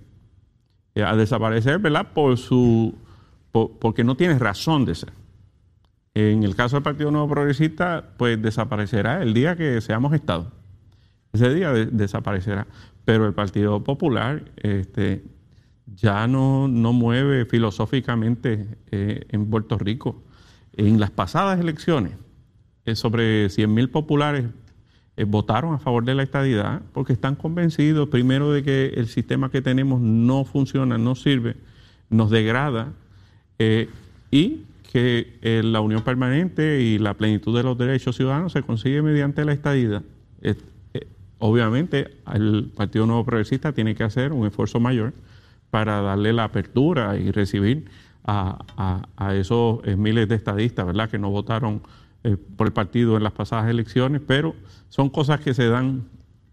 eh, 0.93 1.03
a 1.03 1.15
desaparecer, 1.15 1.79
¿verdad? 1.79 2.13
Por 2.13 2.37
su 2.37 2.95
porque 3.51 4.03
no 4.03 4.15
tiene 4.15 4.37
razón 4.37 4.85
de 4.85 4.93
ser. 4.93 5.13
En 6.13 6.43
el 6.43 6.55
caso 6.55 6.75
del 6.75 6.83
Partido 6.83 7.09
Nuevo 7.09 7.29
Progresista, 7.29 8.09
pues 8.17 8.39
desaparecerá 8.39 9.23
el 9.23 9.33
día 9.33 9.55
que 9.55 9.81
seamos 9.81 10.13
Estado 10.13 10.51
ese 11.33 11.53
día 11.53 11.71
desaparecerá. 11.71 12.67
Pero 13.07 13.25
el 13.25 13.33
Partido 13.33 13.81
Popular 13.85 14.43
este, 14.57 15.23
ya 15.95 16.27
no, 16.27 16.67
no 16.67 16.91
mueve 16.91 17.45
filosóficamente 17.45 18.67
eh, 18.91 19.25
en 19.29 19.49
Puerto 19.49 19.77
Rico. 19.77 20.21
En 20.73 20.99
las 20.99 21.09
pasadas 21.09 21.57
elecciones, 21.57 22.17
eh, 22.83 22.97
sobre 22.97 23.47
100.000 23.47 23.91
populares 23.91 24.47
eh, 25.15 25.23
votaron 25.23 25.73
a 25.73 25.79
favor 25.79 26.03
de 26.03 26.15
la 26.15 26.23
estadidad 26.23 26.81
porque 26.91 27.13
están 27.13 27.35
convencidos, 27.35 28.09
primero, 28.09 28.51
de 28.51 28.61
que 28.61 28.87
el 28.97 29.07
sistema 29.07 29.49
que 29.49 29.61
tenemos 29.61 30.01
no 30.01 30.43
funciona, 30.43 30.97
no 30.97 31.15
sirve, 31.15 31.55
nos 32.09 32.29
degrada 32.29 32.91
y 34.31 34.63
que 34.91 35.61
la 35.63 35.79
unión 35.79 36.01
permanente 36.01 36.81
y 36.81 36.99
la 36.99 37.13
plenitud 37.13 37.55
de 37.55 37.63
los 37.63 37.77
derechos 37.77 38.17
ciudadanos 38.17 38.51
se 38.51 38.63
consigue 38.63 39.01
mediante 39.01 39.45
la 39.45 39.53
estadidad. 39.53 40.03
Obviamente, 41.39 42.17
el 42.33 42.71
Partido 42.75 43.05
Nuevo 43.05 43.25
Progresista 43.25 43.71
tiene 43.71 43.95
que 43.95 44.03
hacer 44.03 44.33
un 44.33 44.47
esfuerzo 44.47 44.79
mayor 44.79 45.13
para 45.69 46.01
darle 46.01 46.33
la 46.33 46.45
apertura 46.45 47.17
y 47.17 47.31
recibir 47.31 47.85
a, 48.25 49.05
esos 49.35 49.79
eh, 49.85 49.95
miles 49.95 50.27
de 50.27 50.35
estadistas, 50.35 50.85
¿verdad?, 50.85 51.09
que 51.09 51.17
no 51.17 51.29
votaron 51.29 51.81
eh, 52.23 52.35
por 52.57 52.67
el 52.67 52.73
partido 52.73 53.15
en 53.15 53.23
las 53.23 53.31
pasadas 53.31 53.69
elecciones, 53.69 54.21
pero 54.25 54.53
son 54.89 55.09
cosas 55.09 55.39
que 55.39 55.53
se 55.53 55.69
dan 55.69 56.03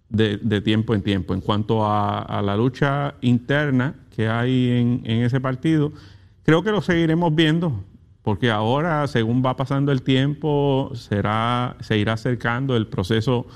de, 0.08 0.38
tiempo 0.60 0.94
en 0.94 1.02
tiempo. 1.02 1.34
En 1.34 1.40
cuanto 1.40 1.84
a, 1.84 2.40
la 2.44 2.56
lucha 2.56 3.14
interna 3.22 3.94
que 4.14 4.28
hay 4.28 4.70
en, 4.70 5.00
en 5.04 5.22
ese 5.24 5.40
partido, 5.40 5.92
creo 6.44 6.62
que 6.62 6.70
lo 6.70 6.80
seguiremos 6.80 7.34
viendo, 7.34 7.82
porque 8.22 8.50
ahora, 8.50 9.06
según 9.08 9.42
va 9.44 9.56
pasando 9.56 9.90
el 9.90 10.02
tiempo, 10.02 10.92
será, 10.94 11.76
se 11.80 11.98
irá 11.98 12.12
acercando 12.12 12.76
el 12.76 12.86
proceso 12.86 13.46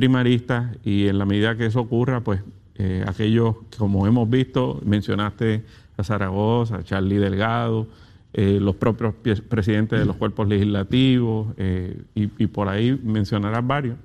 primaristas 0.00 0.78
y 0.82 1.08
en 1.08 1.18
la 1.18 1.26
medida 1.26 1.58
que 1.58 1.66
eso 1.66 1.80
ocurra, 1.80 2.22
pues 2.22 2.40
eh, 2.76 3.04
aquellos, 3.06 3.56
como 3.76 4.06
hemos 4.06 4.30
visto, 4.30 4.80
mencionaste 4.82 5.62
a 5.98 6.02
Zaragoza, 6.02 6.76
a 6.76 6.82
Charlie 6.82 7.18
Delgado, 7.18 7.86
eh, 8.32 8.58
los 8.58 8.76
propios 8.76 9.42
presidentes 9.42 9.98
de 9.98 10.06
los 10.06 10.16
cuerpos 10.16 10.48
legislativos 10.48 11.48
eh, 11.58 12.00
y, 12.14 12.46
por 12.46 12.68
ahí 12.68 12.98
mencionarás 13.04 13.66
varios, 13.66 13.98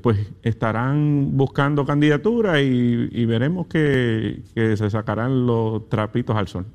pues 0.00 0.16
estarán 0.44 1.30
buscando 1.32 1.84
candidatura 1.84 2.60
y, 2.62 3.24
veremos 3.26 3.66
que, 3.66 4.42
se 4.54 4.88
sacarán 4.88 5.44
los 5.44 5.88
trapitos 5.88 6.36
al 6.36 6.46
sol. 6.46 6.66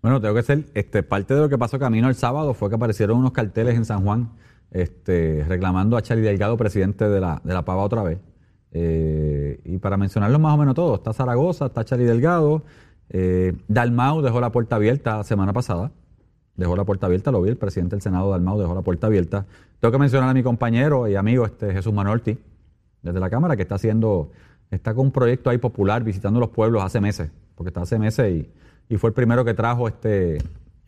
Bueno, 0.00 0.20
tengo 0.20 0.36
que 0.36 0.44
ser, 0.44 0.66
este, 0.74 1.02
parte 1.02 1.34
de 1.34 1.40
lo 1.40 1.48
que 1.48 1.58
pasó 1.58 1.80
camino 1.80 2.08
el 2.08 2.14
sábado 2.14 2.54
fue 2.54 2.68
que 2.68 2.76
aparecieron 2.76 3.18
unos 3.18 3.32
carteles 3.32 3.74
en 3.74 3.84
San 3.84 4.04
Juan 4.04 4.28
este, 4.70 5.44
reclamando 5.46 5.96
a 5.96 6.02
Charlie 6.02 6.24
Delgado, 6.24 6.56
presidente 6.56 7.08
de 7.08 7.20
la, 7.20 7.40
de 7.44 7.54
la 7.54 7.64
PAVA 7.64 7.82
otra 7.82 8.02
vez. 8.02 8.18
Eh, 8.72 9.60
y 9.64 9.78
para 9.78 9.96
mencionarlo 9.96 10.38
más 10.38 10.54
o 10.54 10.58
menos 10.58 10.74
todo, 10.74 10.96
está 10.96 11.12
Zaragoza, 11.12 11.66
está 11.66 11.84
Charlie 11.84 12.04
Delgado, 12.04 12.62
eh, 13.08 13.54
Dalmau 13.68 14.20
dejó 14.20 14.40
la 14.40 14.50
puerta 14.50 14.76
abierta 14.76 15.18
la 15.18 15.24
semana 15.24 15.52
pasada, 15.52 15.92
dejó 16.56 16.76
la 16.76 16.84
puerta 16.84 17.06
abierta, 17.06 17.30
lo 17.30 17.40
vi, 17.42 17.50
el 17.50 17.56
presidente 17.56 17.96
del 17.96 18.02
Senado 18.02 18.30
Dalmau 18.30 18.58
dejó 18.58 18.74
la 18.74 18.82
puerta 18.82 19.06
abierta. 19.06 19.46
Tengo 19.80 19.92
que 19.92 19.98
mencionar 19.98 20.28
a 20.28 20.34
mi 20.34 20.42
compañero 20.42 21.08
y 21.08 21.14
amigo 21.14 21.46
este, 21.46 21.72
Jesús 21.72 21.92
Manolti, 21.92 22.38
desde 23.02 23.20
la 23.20 23.30
Cámara, 23.30 23.56
que 23.56 23.62
está 23.62 23.76
haciendo, 23.76 24.30
está 24.70 24.94
con 24.94 25.06
un 25.06 25.12
proyecto 25.12 25.48
ahí 25.48 25.58
popular, 25.58 26.02
visitando 26.02 26.40
los 26.40 26.50
pueblos 26.50 26.82
hace 26.82 27.00
meses, 27.00 27.30
porque 27.54 27.68
está 27.68 27.82
hace 27.82 27.98
meses 27.98 28.30
y, 28.30 28.50
y 28.88 28.98
fue 28.98 29.08
el 29.08 29.14
primero 29.14 29.44
que 29.44 29.54
trajo 29.54 29.88
este 29.88 30.38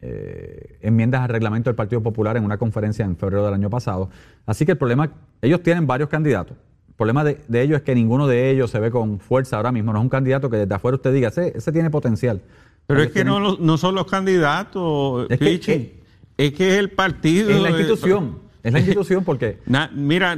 eh, 0.01 0.79
enmiendas 0.81 1.23
al 1.23 1.29
reglamento 1.29 1.71
del 1.71 1.75
Partido 1.75 2.03
Popular 2.03 2.37
en 2.37 2.45
una 2.45 2.57
conferencia 2.57 3.05
en 3.05 3.17
febrero 3.17 3.45
del 3.45 3.55
año 3.55 3.69
pasado. 3.69 4.11
Así 4.47 4.65
que 4.65 4.73
el 4.73 4.79
problema, 4.79 5.11
ellos 5.43 5.63
tienen 5.63 5.87
varios 5.87 6.09
candidatos. 6.09 6.57
El 6.89 6.95
problema 6.95 7.25
de, 7.25 7.41
ellos 7.53 7.79
es 7.79 7.83
que 7.83 7.95
ninguno 7.95 8.27
de 8.27 8.51
ellos 8.51 8.71
se 8.71 8.81
ve 8.81 8.91
con 8.91 9.21
fuerza 9.21 9.57
ahora 9.57 9.73
mismo. 9.73 9.93
No 9.93 9.99
es 9.99 10.03
un 10.03 10.09
candidato 10.09 10.51
que 10.51 10.57
desde 10.57 10.75
afuera 10.75 10.97
usted 10.97 11.13
diga, 11.13 11.29
ese, 11.29 11.53
ese 11.57 11.73
tiene 11.73 11.91
potencial. 11.91 12.41
Pero 12.87 13.03
es 13.03 13.11
que 13.11 13.25
no, 13.25 13.57
no 13.57 13.77
son 13.77 13.95
los 13.95 14.07
candidatos, 14.07 15.27
es 15.31 15.39
que, 15.39 16.01
es 16.39 16.53
que 16.53 16.69
es 16.69 16.79
el 16.79 16.91
partido. 16.91 17.51
Es 17.51 17.61
la 17.61 17.71
institución. 17.71 18.39
Es 18.63 18.73
la 18.73 18.79
institución 18.81 19.25
porque. 19.25 19.59
mira, 19.93 20.37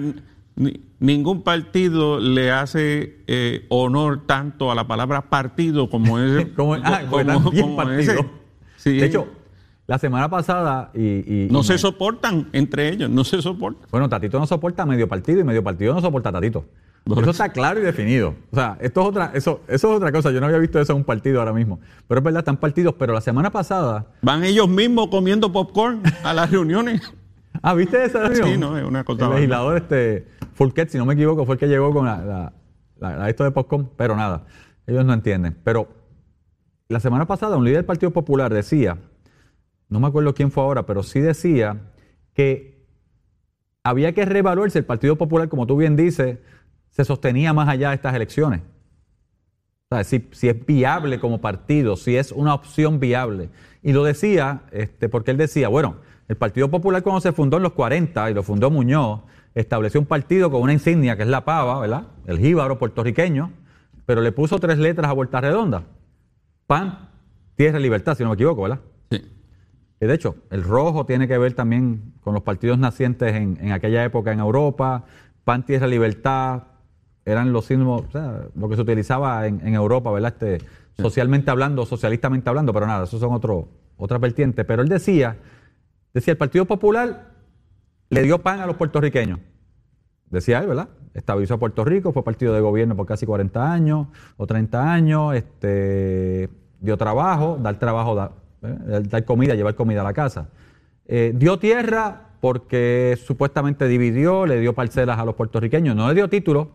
ningún 0.99 1.43
partido 1.43 2.19
le 2.19 2.51
hace 2.51 3.19
eh, 3.27 3.67
honor 3.69 4.27
tanto 4.27 4.73
a 4.73 4.75
la 4.75 4.87
palabra 4.87 5.31
partido 5.31 5.89
como 5.89 6.19
es. 6.21 6.47
como, 6.57 6.75
ah, 6.75 7.03
partido. 7.77 8.27
De 8.85 9.05
hecho, 9.05 9.29
la 9.91 9.99
semana 9.99 10.31
pasada 10.31 10.93
y... 10.95 11.49
no 11.51 11.65
se 11.65 11.77
soportan 11.77 12.49
entre 12.53 12.91
ellos, 12.91 13.11
no 13.11 13.25
se 13.25 13.43
soportan. 13.43 13.89
Bueno, 13.91 14.09
Tatito 14.09 14.39
no 14.39 14.47
soporta 14.47 14.87
medio 14.87 15.09
partido 15.09 15.41
y 15.41 15.45
medio 15.45 15.65
partido 15.65 15.93
no 15.93 16.01
soporta 16.01 16.29
a 16.29 16.33
Tatito. 16.33 16.65
Eso 17.07 17.31
está 17.31 17.49
claro 17.49 17.81
y 17.81 17.83
definido. 17.83 18.37
O 18.53 18.55
sea, 18.55 18.79
esto 18.81 19.01
es 19.01 19.07
otra, 19.09 19.33
eso, 19.35 19.63
eso 19.67 19.91
es 19.91 19.97
otra 19.97 20.13
cosa. 20.13 20.31
Yo 20.31 20.39
no 20.39 20.47
había 20.47 20.59
visto 20.59 20.79
eso 20.79 20.93
en 20.93 20.99
un 20.99 21.05
partido 21.05 21.41
ahora 21.41 21.53
mismo. 21.53 21.81
Pero 22.07 22.21
es 22.21 22.25
verdad, 22.25 22.39
están 22.39 22.59
partidos. 22.59 22.95
Pero 23.01 23.13
la 23.15 23.21
semana 23.21 23.51
pasada. 23.51 24.07
Van 24.23 24.45
ellos 24.45 24.69
mismos 24.69 25.09
comiendo 25.09 25.51
popcorn 25.51 26.03
a 26.23 26.35
las 26.35 26.53
reuniones. 26.53 27.13
ah, 27.61 27.75
¿viste 27.75 28.05
esa 28.05 28.29
reunión? 28.29 28.49
Sí, 28.49 28.59
no, 28.59 28.79
es 28.79 28.85
una 28.85 29.03
cosa. 29.03 29.27
El 29.27 29.35
legislador, 29.35 29.77
este, 29.77 30.29
Fulquet, 30.55 30.89
si 30.89 30.99
no 30.99 31.07
me 31.07 31.15
equivoco, 31.15 31.45
fue 31.45 31.57
el 31.57 31.59
que 31.59 31.67
llegó 31.67 31.93
con 31.93 32.05
la, 32.07 32.53
la, 33.01 33.29
esto 33.29 33.43
de 33.43 33.51
popcorn. 33.51 33.91
Pero 33.97 34.15
nada, 34.15 34.45
ellos 34.87 35.05
no 35.05 35.15
entienden. 35.15 35.57
Pero 35.65 35.89
la 36.87 37.01
semana 37.01 37.27
pasada, 37.27 37.57
un 37.57 37.65
líder 37.65 37.79
del 37.79 37.87
Partido 37.87 38.13
Popular 38.13 38.55
decía, 38.55 38.99
no 39.91 40.01
me 40.01 40.07
acuerdo 40.07 40.33
quién 40.35 40.51
fue 40.51 40.63
ahora, 40.63 40.87
pero 40.87 41.03
sí 41.03 41.21
decía 41.21 41.77
que 42.33 42.87
había 43.83 44.13
que 44.15 44.25
reevaluarse 44.25 44.79
el 44.79 44.85
Partido 44.85 45.17
Popular, 45.17 45.49
como 45.49 45.67
tú 45.67 45.77
bien 45.77 45.97
dices 45.97 46.39
se 46.91 47.05
sostenía 47.05 47.53
más 47.53 47.69
allá 47.69 47.91
de 47.91 47.97
estas 47.97 48.15
elecciones. 48.15 48.61
O 49.91 49.95
sea, 49.95 50.05
si, 50.05 50.29
si, 50.33 50.49
es 50.49 50.67
viable 50.67 51.19
como 51.19 51.41
partido, 51.41 51.97
si 51.97 52.17
es 52.17 52.33
una 52.33 52.55
opción 52.55 53.01
viable. 53.01 53.49
Y 53.83 53.93
lo 53.93 54.05
decía, 54.05 54.63
este, 54.71 55.09
porque 55.09 55.33
él 55.33 55.37
decía, 55.37 55.69
bueno, 55.69 55.97
el 56.29 56.37
Partido 56.37 56.71
Popular 56.71 57.03
cuando 57.03 57.21
se 57.21 57.33
fundó 57.33 57.57
en 57.57 57.65
los 57.65 57.73
40 57.73 58.31
y 58.31 58.35
lo 58.35 58.43
fundó 58.43 58.71
Muñoz, 58.71 59.23
estableció 59.55 59.99
un 59.99 60.07
partido 60.07 60.51
con 60.51 60.63
una 60.63 60.73
insignia 60.73 61.17
que 61.17 61.23
es 61.23 61.29
la 61.29 61.45
pava, 61.45 61.81
¿verdad? 61.81 62.05
El 62.27 62.39
jíbaro 62.39 62.79
puertorriqueño, 62.79 63.51
pero 64.07 64.21
le 64.21 64.31
puso 64.31 64.61
tres 64.61 64.79
letras 64.79 65.11
a 65.11 65.13
vuelta 65.13 65.41
redonda. 65.41 65.85
PAN, 66.67 67.09
Tierra 67.57 67.81
y 67.81 67.83
Libertad, 67.83 68.17
si 68.17 68.23
no 68.23 68.31
me 68.31 68.35
equivoco, 68.35 68.63
¿verdad? 68.63 68.81
Y 70.01 70.07
de 70.07 70.15
hecho, 70.15 70.37
el 70.51 70.63
rojo 70.63 71.05
tiene 71.05 71.29
que 71.29 71.37
ver 71.37 71.53
también 71.53 72.15
con 72.21 72.35
los 72.35 72.43
partidos 72.43 72.79
nacientes 72.79 73.35
en, 73.35 73.59
en 73.61 73.73
aquella 73.73 74.03
época 74.05 74.33
en 74.33 74.41
Europa. 74.41 75.05
PAN, 75.45 75.65
Tierra, 75.65 75.87
Libertad, 75.87 76.63
eran 77.25 77.53
los 77.53 77.67
signos, 77.67 78.03
o 78.09 78.11
sea, 78.11 78.47
lo 78.55 78.69
que 78.69 78.77
se 78.77 78.83
utilizaba 78.83 79.47
en, 79.47 79.75
Europa, 79.75 80.11
¿verdad? 80.11 80.33
Este, 80.33 80.67
socialmente 80.99 81.51
hablando, 81.51 81.87
socialistamente 81.87 82.49
hablando, 82.49 82.73
pero 82.73 82.87
nada, 82.87 83.05
eso 83.05 83.19
son 83.19 83.33
otro, 83.33 83.69
otra 83.97 84.19
vertiente. 84.19 84.65
Pero 84.65 84.83
él 84.83 84.89
decía, 84.89 85.37
decía, 86.13 86.33
el 86.33 86.39
Partido 86.39 86.65
Popular 86.65 87.31
le 88.09 88.23
dio 88.23 88.39
pan 88.43 88.61
a 88.61 88.67
los 88.67 88.77
puertorriqueños. 88.77 89.39
Decía 90.27 90.61
él, 90.61 90.69
¿verdad? 90.69 90.89
Estabilizó 91.15 91.55
a 91.55 91.59
Puerto 91.59 91.85
Rico, 91.85 92.13
fue 92.13 92.23
partido 92.23 92.55
de 92.55 92.61
gobierno 92.61 92.97
por 92.97 93.07
casi 93.07 93.27
40 93.27 93.73
años 93.73 94.07
o 94.37 94.47
30 94.47 94.93
años, 94.93 95.35
este, 95.35 96.49
dio 96.81 96.97
trabajo, 96.97 97.59
dar 97.61 97.79
trabajo, 97.79 98.15
dar, 98.61 99.25
comida, 99.25 99.55
llevar 99.55 99.75
comida 99.75 100.01
a 100.01 100.05
la 100.05 100.13
casa. 100.13 100.49
Eh, 101.07 101.33
dio 101.35 101.59
tierra 101.59 102.29
porque 102.41 103.19
supuestamente 103.23 103.87
dividió, 103.89 104.47
le 104.47 104.61
dio 104.61 104.75
parcelas 104.75 105.19
a 105.19 105.25
los 105.25 105.35
puertorriqueños, 105.35 105.95
no 105.95 106.09
le 106.09 106.15
dio 106.15 106.29
títulos, 106.29 106.69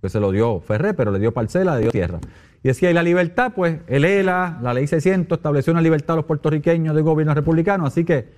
que 0.00 0.08
se 0.08 0.20
lo 0.20 0.30
dio 0.30 0.60
Ferré, 0.60 0.94
pero 0.94 1.10
le 1.10 1.18
dio 1.18 1.32
parcela, 1.32 1.76
le 1.76 1.82
dio 1.82 1.90
tierra. 1.90 2.20
Y 2.62 2.68
decía, 2.68 2.90
y 2.90 2.94
la 2.94 3.02
libertad, 3.02 3.52
pues 3.54 3.78
el 3.86 4.04
ELA, 4.04 4.58
la 4.62 4.74
ley 4.74 4.86
600, 4.86 5.38
estableció 5.38 5.72
una 5.72 5.82
libertad 5.82 6.14
a 6.14 6.16
los 6.16 6.24
puertorriqueños 6.24 6.94
del 6.94 7.04
gobierno 7.04 7.34
republicano, 7.34 7.86
así 7.86 8.04
que 8.04 8.28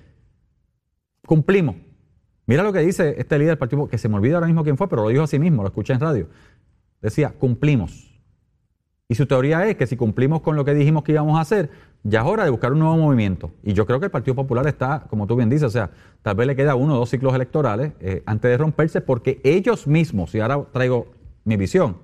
cumplimos. 1.27 1.77
Mira 2.47 2.63
lo 2.63 2.73
que 2.73 2.81
dice 2.81 3.15
este 3.19 3.39
líder 3.39 3.53
del 3.53 3.59
partido, 3.59 3.89
que 3.89 3.97
se 3.97 4.09
me 4.09 4.17
olvida 4.17 4.35
ahora 4.35 4.47
mismo 4.47 4.65
quién 4.65 4.77
fue, 4.77 4.89
pero 4.89 5.03
lo 5.03 5.09
dijo 5.09 5.23
así 5.23 5.39
mismo, 5.39 5.63
lo 5.63 5.69
escuché 5.69 5.93
en 5.93 6.01
radio. 6.01 6.29
Decía, 7.01 7.31
cumplimos. 7.31 8.10
Y 9.11 9.17
su 9.17 9.27
teoría 9.27 9.67
es 9.67 9.75
que 9.75 9.89
si 9.89 9.97
cumplimos 9.97 10.41
con 10.41 10.55
lo 10.55 10.65
que 10.65 10.73
dijimos 10.73 11.03
que 11.03 11.11
íbamos 11.11 11.37
a 11.37 11.41
hacer, 11.41 11.69
ya 12.05 12.21
es 12.21 12.27
hora 12.27 12.45
de 12.45 12.51
buscar 12.51 12.73
un 12.73 12.79
nuevo 12.79 12.97
movimiento. 12.97 13.51
Y 13.65 13.73
yo 13.73 13.85
creo 13.85 13.99
que 13.99 14.05
el 14.05 14.13
Partido 14.13 14.37
Popular 14.37 14.65
está, 14.69 15.03
como 15.11 15.27
tú 15.27 15.35
bien 15.35 15.51
dices, 15.51 15.65
o 15.65 15.71
sea, 15.71 15.91
tal 16.23 16.37
vez 16.37 16.47
le 16.47 16.55
queda 16.55 16.77
uno 16.77 16.95
o 16.95 16.99
dos 16.99 17.11
ciclos 17.11 17.35
electorales 17.35 17.91
eh, 17.99 18.23
antes 18.25 18.49
de 18.49 18.57
romperse, 18.57 19.01
porque 19.01 19.41
ellos 19.43 19.89
mismos, 19.89 20.33
y 20.37 20.39
ahora 20.39 20.63
traigo 20.73 21.09
mi 21.43 21.57
visión. 21.57 21.97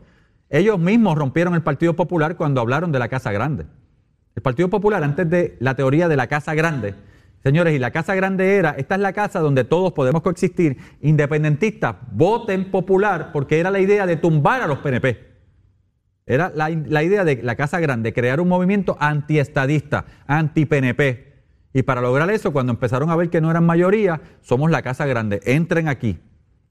Ellos 0.51 0.81
mismos 0.81 1.17
rompieron 1.17 1.55
el 1.55 1.63
Partido 1.63 1.95
Popular 1.95 2.37
cuando 2.37 2.61
hablaron 2.61 2.91
de 2.91 2.99
la 2.99 3.07
Casa 3.07 3.31
Grande. 3.31 3.67
El 4.35 4.43
Partido 4.43 4.69
Popular, 4.69 5.05
antes 5.05 5.31
de 5.31 5.57
la 5.61 5.77
teoría 5.77 6.09
de 6.09 6.17
la 6.17 6.27
Casa 6.27 6.55
Grande, 6.55 6.97
señores, 7.45 7.73
y 7.73 7.79
la 7.79 7.93
Casa 7.93 8.17
Grande 8.17 8.57
era, 8.57 8.71
esta 8.71 8.97
es 8.97 9.01
la 9.01 9.13
casa 9.13 9.39
donde 9.39 9.63
todos 9.63 9.93
podemos 9.93 10.23
coexistir, 10.23 10.77
independentistas, 11.03 11.95
voten 12.11 12.73
popular, 12.73 13.31
porque 13.33 13.61
era 13.61 13.71
la 13.71 13.79
idea 13.79 14.07
de 14.07 14.17
tumbar 14.17 14.61
a 14.61 14.67
los 14.67 14.79
PNP. 14.79 15.36
Era 16.27 16.53
la, 16.55 16.69
la 16.69 17.03
idea 17.05 17.25
de 17.25 17.43
la 17.43 17.55
Casa 17.55 17.79
Grande, 17.79 18.13
crear 18.13 18.41
un 18.41 18.49
movimiento 18.49 18.97
antiestadista, 18.99 20.07
anti-PNP. 20.27 21.35
Y 21.73 21.83
para 21.83 22.01
lograr 22.01 22.29
eso, 22.31 22.53
cuando 22.53 22.73
empezaron 22.73 23.11
a 23.11 23.17
ver 23.17 23.31
que 23.31 23.41
no 23.41 23.51
eran 23.51 23.65
mayoría, 23.65 24.21
somos 24.41 24.71
la 24.71 24.83
Casa 24.83 25.07
Grande, 25.07 25.41
entren 25.45 25.89
aquí. 25.89 26.19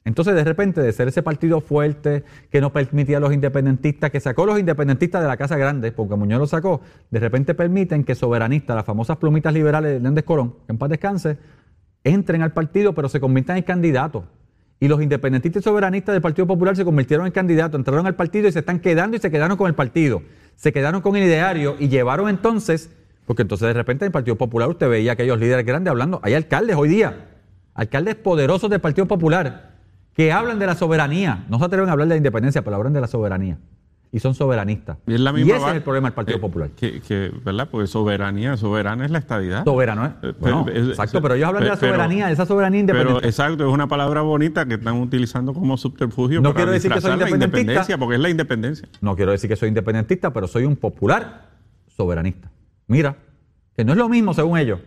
Entonces, 0.04 0.36
de 0.36 0.44
repente, 0.44 0.82
de 0.82 0.92
ser 0.92 1.08
ese 1.08 1.24
partido 1.24 1.62
fuerte 1.62 2.24
que 2.52 2.62
no 2.62 2.72
permitía 2.72 3.18
a 3.18 3.20
los 3.20 3.34
independentistas, 3.34 4.12
que 4.12 4.20
sacó 4.20 4.44
a 4.44 4.48
los 4.48 4.60
independentistas 4.60 5.22
de 5.22 5.28
la 5.28 5.36
Casa 5.36 5.58
Grande, 5.58 5.92
porque 5.92 6.16
Muñoz 6.16 6.40
lo 6.40 6.48
sacó, 6.48 6.82
de 7.10 7.20
repente 7.20 7.56
permiten 7.56 8.04
que 8.04 8.14
soberanistas, 8.14 8.76
las 8.76 8.86
famosas 8.86 9.18
plumitas 9.18 9.52
liberales 9.54 9.90
de 9.90 9.96
Hernández 9.98 10.24
Colón, 10.24 10.58
que 10.68 10.74
en 10.74 10.78
paz 10.78 10.90
descanse, 10.90 11.38
entren 12.04 12.44
al 12.44 12.54
partido, 12.54 12.94
pero 12.94 13.10
se 13.10 13.20
conviertan 13.20 13.58
en 13.58 13.64
candidatos. 13.64 14.26
Y 14.80 14.88
los 14.88 15.02
independentistas 15.02 15.62
y 15.62 15.64
soberanistas 15.64 16.14
del 16.14 16.22
Partido 16.22 16.46
Popular 16.48 16.76
se 16.76 16.84
convirtieron 16.84 17.26
en 17.26 17.32
candidatos, 17.32 17.78
entraron 17.78 18.06
al 18.08 18.16
partido 18.16 18.48
y 18.48 18.52
se 18.52 18.60
están 18.60 18.80
quedando 18.80 19.16
y 19.16 19.20
se 19.20 19.32
quedaron 19.32 19.58
con 19.58 19.68
el 19.68 19.74
partido. 19.74 20.22
Se 20.56 20.74
quedaron 20.74 21.02
con 21.02 21.16
el 21.16 21.24
ideario 21.24 21.76
y 21.80 21.88
llevaron 21.88 22.30
entonces, 22.30 22.90
porque 23.26 23.42
entonces 23.42 23.68
de 23.68 23.74
repente 23.74 24.06
en 24.06 24.08
el 24.08 24.12
Partido 24.12 24.36
Popular 24.36 24.70
usted 24.70 24.90
veía 24.90 25.12
a 25.12 25.14
aquellos 25.14 25.40
líderes 25.40 25.66
grandes 25.66 25.92
hablando, 25.92 26.20
hay 26.24 26.34
alcaldes 26.34 26.76
hoy 26.76 26.90
día, 26.90 27.28
alcaldes 27.74 28.16
poderosos 28.16 28.70
del 28.70 28.82
Partido 28.82 29.08
Popular 29.08 29.76
que 30.16 30.32
hablan 30.32 30.60
de 30.60 30.66
la 30.66 30.76
soberanía. 30.76 31.46
No 31.50 31.60
se 31.60 31.66
atreven 31.66 31.90
a 31.90 31.92
hablar 31.92 32.08
de 32.08 32.14
la 32.14 32.18
independencia, 32.18 32.64
pero 32.64 32.78
hablan 32.78 32.94
de 32.94 33.02
la 33.02 33.08
soberanía. 33.08 33.58
Y 34.12 34.20
son 34.20 34.34
soberanistas. 34.34 34.98
Y, 35.08 35.14
ese 35.14 35.56
es 35.56 35.74
el 35.74 35.82
problema 35.82 36.08
del 36.08 36.14
Partido 36.14 36.40
Popular. 36.40 36.70
Que, 36.70 37.32
¿Verdad? 37.44 37.68
Porque 37.70 37.88
soberanía, 37.88 38.56
soberana 38.56 39.04
es 39.04 39.12
la 39.12 39.18
estadidad. 39.18 39.66
Soberano, 39.66 40.06
¿eh? 40.06 40.12
eh 40.24 40.86
exacto, 40.88 41.22
pero 41.22 41.34
ellos 41.34 41.50
hablan 41.50 41.64
de 41.64 41.70
la 41.70 41.76
soberanía, 41.76 42.28
de 42.28 42.34
esa 42.34 42.46
soberanía 42.46 42.80
independiente. 42.80 43.20
Pero, 43.20 43.28
exacto, 43.28 43.68
es 43.68 43.74
una 43.74 43.88
palabra 43.88 44.22
bonita 44.22 44.66
que 44.66 44.76
están 44.76 45.02
utilizando 45.02 45.54
como 45.54 45.76
subterfugio 45.76 46.42
no 46.42 46.54
quiero 46.54 46.72
decir 46.72 46.92
que 46.92 47.02
soy 47.02 47.20
independencia, 47.30 47.98
porque 47.98 48.16
es 48.16 48.22
la 48.22 48.30
independencia. 48.30 48.88
No 49.02 49.16
quiero 49.16 49.32
decir 49.32 49.50
que 49.50 49.56
soy 49.56 49.70
independentista, 49.70 50.32
pero 50.32 50.48
soy 50.48 50.66
un 50.66 50.76
popular 50.76 51.50
soberanista. 51.88 52.52
Mira, 52.88 53.18
que 53.76 53.84
no 53.84 53.94
es 53.94 53.98
lo 53.98 54.10
mismo 54.10 54.34
según 54.34 54.58
ellos, 54.58 54.80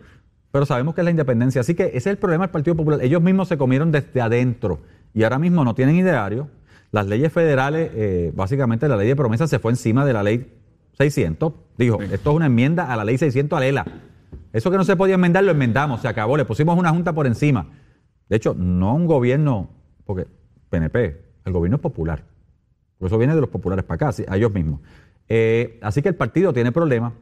pero 0.51 0.65
sabemos 0.65 0.95
que 0.95 1.01
es 1.01 1.05
la 1.05 1.11
independencia. 1.11 1.61
Así 1.61 1.75
que 1.75 1.87
ese 1.87 1.97
es 1.97 2.07
el 2.07 2.17
problema 2.17 2.45
del 2.45 2.51
Partido 2.51 2.75
Popular. 2.75 3.01
Ellos 3.01 3.21
mismos 3.21 3.47
se 3.47 3.57
comieron 3.57 3.91
desde 3.91 4.21
adentro 4.21 4.79
y 5.13 5.23
ahora 5.23 5.39
mismo 5.39 5.63
no 5.63 5.75
tienen 5.75 5.95
ideario. 5.95 6.49
Las 6.91 7.07
leyes 7.07 7.31
federales, 7.31 7.91
eh, 7.93 8.31
básicamente 8.35 8.87
la 8.87 8.97
ley 8.97 9.07
de 9.07 9.15
promesa 9.15 9.47
se 9.47 9.59
fue 9.59 9.71
encima 9.71 10.05
de 10.05 10.13
la 10.13 10.23
ley 10.23 10.53
600. 10.97 11.53
Dijo, 11.77 12.01
esto 12.01 12.31
es 12.31 12.35
una 12.35 12.47
enmienda 12.47 12.91
a 12.91 12.95
la 12.95 13.05
ley 13.05 13.17
600 13.17 13.57
a 13.57 13.59
Lela. 13.61 13.85
Eso 14.51 14.71
que 14.71 14.77
no 14.77 14.83
se 14.83 14.95
podía 14.95 15.15
enmendar 15.15 15.43
lo 15.43 15.51
enmendamos, 15.51 16.01
se 16.01 16.07
acabó, 16.07 16.35
le 16.35 16.45
pusimos 16.45 16.77
una 16.77 16.89
junta 16.89 17.13
por 17.13 17.27
encima. 17.27 17.67
De 18.27 18.35
hecho, 18.35 18.53
no 18.53 18.95
un 18.95 19.05
gobierno, 19.05 19.69
porque 20.05 20.27
PNP, 20.69 21.21
el 21.45 21.53
gobierno 21.53 21.77
es 21.77 21.81
popular. 21.81 22.23
Por 22.97 23.07
eso 23.07 23.17
viene 23.17 23.35
de 23.35 23.41
los 23.41 23.49
populares 23.49 23.85
para 23.85 24.09
acá, 24.09 24.23
a 24.27 24.35
ellos 24.35 24.53
mismos. 24.53 24.81
Eh, 25.29 25.79
así 25.81 26.01
que 26.01 26.09
el 26.09 26.15
partido 26.15 26.53
tiene 26.53 26.71
problemas. 26.71 27.13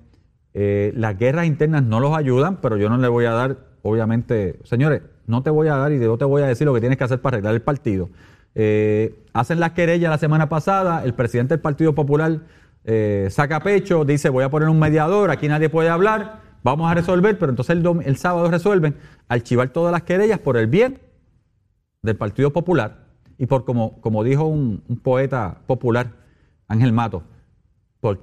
Eh, 0.54 0.92
las 0.96 1.18
guerras 1.18 1.46
internas 1.46 1.84
no 1.84 2.00
los 2.00 2.18
ayudan, 2.18 2.58
pero 2.62 2.78
yo 2.78 2.90
no 2.90 2.98
le 2.98 3.08
voy 3.08 3.26
a 3.26 3.32
dar, 3.32 3.58
obviamente, 3.84 4.60
señores, 4.64 5.02
no 5.28 5.44
te 5.44 5.50
voy 5.50 5.68
a 5.68 5.76
dar 5.76 5.92
y 5.92 6.00
no 6.00 6.18
te 6.18 6.26
voy 6.26 6.42
a 6.42 6.48
decir 6.48 6.66
lo 6.66 6.74
que 6.74 6.80
tienes 6.80 6.98
que 6.98 7.04
hacer 7.04 7.22
para 7.22 7.36
arreglar 7.36 7.54
el 7.54 7.62
partido. 7.62 8.10
Eh, 8.60 9.24
hacen 9.34 9.60
las 9.60 9.74
querellas 9.74 10.10
la 10.10 10.18
semana 10.18 10.50
pasada, 10.50 11.04
el 11.04 11.14
presidente 11.14 11.54
del 11.54 11.62
Partido 11.62 11.94
Popular 11.94 12.40
eh, 12.86 13.28
saca 13.30 13.60
pecho, 13.60 14.04
dice 14.04 14.30
voy 14.30 14.44
a 14.44 14.50
poner 14.50 14.68
un 14.68 14.80
mediador, 14.80 15.30
aquí 15.30 15.48
nadie 15.48 15.70
puede 15.70 15.90
hablar, 15.90 16.42
vamos 16.64 16.90
a 16.90 16.96
resolver, 16.96 17.38
pero 17.38 17.52
entonces 17.52 17.78
el, 17.78 18.18
sábado 18.18 18.50
resuelven 18.50 18.96
archivar 19.30 19.70
todas 19.70 19.92
las 19.92 20.02
querellas 20.02 20.40
por 20.40 20.58
el 20.58 20.66
bien 20.66 20.98
del 22.02 22.16
Partido 22.16 22.52
Popular 22.52 23.06
y 23.38 23.46
por 23.46 23.64
como, 23.64 24.02
como 24.02 24.24
dijo 24.24 24.46
un, 24.46 24.82
poeta 25.04 25.60
popular, 25.68 26.14
Ángel 26.68 26.94
Mato, 26.94 27.22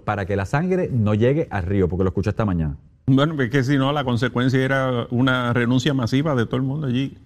para 0.05 0.27
que 0.27 0.35
la 0.35 0.47
sangre 0.47 0.91
no 0.93 1.15
llegue 1.15 1.47
al 1.53 1.63
río, 1.63 1.89
porque 1.89 2.03
lo 2.03 2.09
escuché 2.09 2.31
esta 2.31 2.45
mañana. 2.45 2.77
Bueno, 3.07 3.41
es 3.41 3.51
que 3.51 3.63
si 3.63 3.79
no, 3.79 3.93
la 3.93 4.03
consecuencia 4.03 4.61
era 4.65 5.07
una 5.11 5.53
renuncia 5.53 5.95
masiva 5.95 6.35
de 6.35 6.45
todo 6.47 6.57
el 6.57 6.63
mundo 6.63 6.89
allí. 6.89 7.17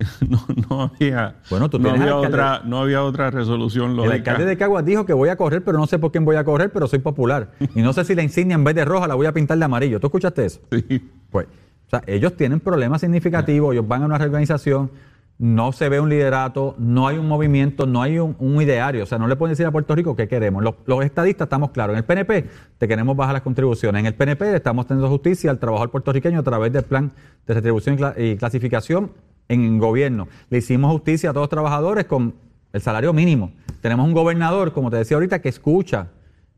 No, 0.68 0.82
había, 0.82 1.36
bueno, 1.50 1.68
tú 1.68 1.78
no, 1.78 1.90
había 1.90 2.16
otra, 2.16 2.62
no 2.64 2.78
había 2.78 3.02
otra 3.02 3.30
resolución 3.30 3.96
lógica. 3.96 4.14
El 4.14 4.20
alcalde 4.20 4.44
de 4.46 4.56
Caguas 4.56 4.84
dijo 4.84 5.04
que 5.04 5.12
voy 5.12 5.28
a 5.28 5.36
correr, 5.36 5.62
pero 5.64 5.78
no 5.78 5.86
sé 5.86 5.98
por 5.98 6.10
quién 6.12 6.24
voy 6.24 6.36
a 6.36 6.44
correr, 6.44 6.70
pero 6.72 6.86
soy 6.86 7.00
popular. 7.00 7.52
y 7.74 7.82
no 7.82 7.92
sé 7.92 8.04
si 8.04 8.14
la 8.14 8.22
insignia 8.22 8.54
en 8.54 8.64
vez 8.64 8.74
de 8.74 8.84
roja 8.84 9.06
la 9.06 9.14
voy 9.14 9.26
a 9.26 9.32
pintar 9.32 9.58
de 9.58 9.64
amarillo. 9.64 10.00
¿Tú 10.00 10.06
escuchaste 10.06 10.44
eso? 10.44 10.60
Sí. 10.70 11.10
Pues, 11.30 11.46
o 11.86 11.90
sea, 11.90 12.02
ellos 12.06 12.36
tienen 12.36 12.60
problemas 12.60 13.00
significativos, 13.00 13.72
ellos 13.72 13.86
van 13.86 14.02
a 14.02 14.06
una 14.06 14.18
reorganización, 14.18 14.90
no 15.38 15.72
se 15.72 15.88
ve 15.88 15.98
un 15.98 16.08
liderato, 16.08 16.76
no 16.78 17.08
hay 17.08 17.16
un 17.16 17.26
movimiento, 17.26 17.86
no 17.86 18.02
hay 18.02 18.18
un, 18.18 18.36
ideario. 18.60 19.02
O 19.02 19.06
sea, 19.06 19.18
no 19.18 19.26
le 19.26 19.36
pueden 19.36 19.52
decir 19.52 19.66
a 19.66 19.70
Puerto 19.70 19.94
Rico 19.94 20.14
qué 20.14 20.28
queremos. 20.28 20.62
Los, 20.62 21.04
estadistas 21.04 21.46
estamos 21.46 21.70
claros. 21.70 21.94
En 21.94 21.98
el 21.98 22.04
PNP 22.04 22.44
te 22.78 22.86
queremos 22.86 23.16
bajar 23.16 23.32
las 23.32 23.42
contribuciones. 23.42 24.00
En 24.00 24.06
el 24.06 24.14
PNP 24.14 24.54
estamos 24.54 24.86
teniendo 24.86 25.08
justicia 25.08 25.50
al 25.50 25.58
trabajador 25.58 25.90
puertorriqueño 25.90 26.40
a 26.40 26.42
través 26.42 26.72
del 26.72 26.84
plan 26.84 27.10
de 27.46 27.54
retribución 27.54 27.98
y 28.18 28.36
clasificación 28.36 29.10
en 29.50 29.78
gobierno. 29.78 30.28
Le 30.48 30.58
hicimos 30.58 30.90
justicia 30.92 31.30
a 31.30 31.32
todos 31.32 31.44
los 31.44 31.50
trabajadores 31.50 32.06
con 32.06 32.34
el 32.72 32.80
salario 32.80 33.12
mínimo. 33.12 33.52
Tenemos 33.82 34.06
un 34.06 34.14
gobernador, 34.14 34.72
como 34.72 34.90
te 34.90 34.96
decía 34.96 35.16
ahorita, 35.16 35.40
que 35.40 35.48
escucha, 35.48 36.08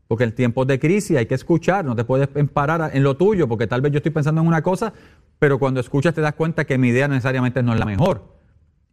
porque 0.07 0.25
en 0.25 0.35
tiempos 0.35 0.67
de 0.67 0.79
crisis 0.79 1.17
hay 1.17 1.25
que 1.25 1.33
escuchar, 1.33 1.83
no 1.85 1.95
te 1.95 2.03
puedes 2.03 2.29
emparar 2.35 2.91
en 2.93 3.03
lo 3.03 3.17
tuyo, 3.17 3.47
porque 3.47 3.65
tal 3.65 3.81
vez 3.81 3.91
yo 3.91 3.97
estoy 3.97 4.11
pensando 4.11 4.41
en 4.41 4.47
una 4.47 4.61
cosa, 4.61 4.93
pero 5.39 5.57
cuando 5.57 5.79
escuchas 5.79 6.13
te 6.13 6.21
das 6.21 6.33
cuenta 6.33 6.65
que 6.65 6.77
mi 6.77 6.89
idea 6.89 7.07
necesariamente 7.07 7.63
no 7.63 7.73
es 7.73 7.79
la 7.79 7.85
mejor. 7.85 8.21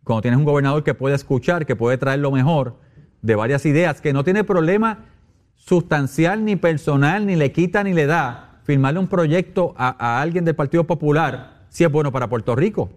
Cuando 0.03 0.23
tienes 0.23 0.39
un 0.39 0.45
gobernador 0.45 0.83
que 0.83 0.95
puede 0.95 1.15
escuchar, 1.15 1.67
que 1.67 1.77
puede 1.77 1.99
traer 1.99 2.21
lo 2.21 2.31
mejor 2.31 2.77
de 3.21 3.35
varias 3.35 3.67
ideas, 3.67 4.01
que 4.01 4.15
no 4.15 4.25
tiene 4.25 4.45
problema 4.45 5.01
sustancial 5.57 6.43
ni 6.47 6.57
personal, 6.57 7.27
ni 7.27 7.37
le 7.37 7.53
quita 7.53 7.85
ni 7.85 7.93
le 7.93 8.07
da, 8.07 8.63
firmarle 8.65 8.99
un 8.99 9.09
proyecto 9.09 9.75
a, 9.77 9.95
a 9.99 10.23
alguien 10.23 10.47
del 10.47 10.55
Partido 10.55 10.85
Popular, 10.85 11.67
si 11.69 11.85
es 11.85 11.93
bueno 11.93 12.11
para 12.13 12.31
Puerto 12.31 12.57
Rico. 12.57 12.89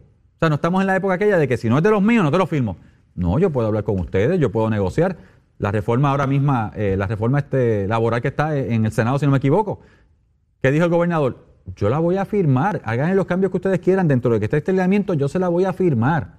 Sea, 0.43 0.49
no 0.49 0.55
estamos 0.55 0.81
en 0.81 0.87
la 0.87 0.97
época 0.97 1.13
aquella 1.13 1.37
de 1.37 1.47
que 1.47 1.55
si 1.55 1.69
no 1.69 1.77
es 1.77 1.83
de 1.83 1.89
los 1.89 2.01
míos, 2.01 2.21
no 2.21 2.29
te 2.29 2.37
lo 2.37 2.45
firmo. 2.45 2.75
No, 3.15 3.39
yo 3.39 3.49
puedo 3.49 3.69
hablar 3.69 3.85
con 3.85 3.97
ustedes, 3.97 4.41
yo 4.41 4.51
puedo 4.51 4.69
negociar. 4.69 5.15
La 5.57 5.71
reforma 5.71 6.09
ahora 6.09 6.27
misma, 6.27 6.73
eh, 6.75 6.95
la 6.97 7.07
reforma 7.07 7.39
este, 7.39 7.87
laboral 7.87 8.21
que 8.21 8.27
está 8.27 8.53
en 8.57 8.85
el 8.85 8.91
Senado, 8.91 9.17
si 9.17 9.25
no 9.25 9.31
me 9.31 9.37
equivoco. 9.37 9.79
¿Qué 10.61 10.69
dijo 10.69 10.83
el 10.83 10.91
gobernador? 10.91 11.47
Yo 11.77 11.87
la 11.87 11.99
voy 11.99 12.17
a 12.17 12.25
firmar. 12.25 12.81
Hagan 12.83 13.15
los 13.15 13.25
cambios 13.25 13.51
que 13.51 13.57
ustedes 13.57 13.79
quieran 13.79 14.09
dentro 14.09 14.33
de 14.33 14.39
que 14.39 14.45
esté 14.47 14.57
este 14.57 14.73
lineamiento, 14.73 15.13
yo 15.13 15.29
se 15.29 15.39
la 15.39 15.47
voy 15.47 15.63
a 15.63 15.71
firmar. 15.71 16.33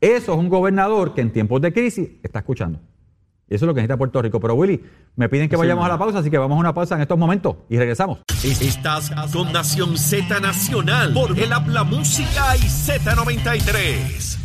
Eso 0.00 0.32
es 0.32 0.38
un 0.40 0.48
gobernador 0.48 1.14
que 1.14 1.20
en 1.20 1.32
tiempos 1.32 1.60
de 1.60 1.72
crisis 1.72 2.10
está 2.24 2.40
escuchando. 2.40 2.80
Y 3.48 3.54
eso 3.54 3.64
es 3.64 3.68
lo 3.68 3.74
que 3.74 3.80
necesita 3.80 3.96
Puerto 3.96 4.20
Rico. 4.20 4.40
Pero 4.40 4.54
Willy, 4.54 4.82
me 5.14 5.28
piden 5.28 5.48
que 5.48 5.54
vayamos 5.54 5.84
a 5.84 5.88
la 5.88 5.98
pausa, 5.98 6.18
así 6.18 6.30
que 6.30 6.38
vamos 6.38 6.56
a 6.56 6.60
una 6.60 6.74
pausa 6.74 6.96
en 6.96 7.02
estos 7.02 7.16
momentos 7.16 7.54
y 7.68 7.78
regresamos. 7.78 8.18
Estás 8.42 9.12
con 9.32 9.52
Nación 9.52 9.96
Z 9.96 10.40
Nacional 10.40 11.12
por 11.12 11.38
el 11.38 11.52
Habla 11.52 11.84
Música 11.84 12.56
y 12.56 12.62
Z93. 12.62 14.38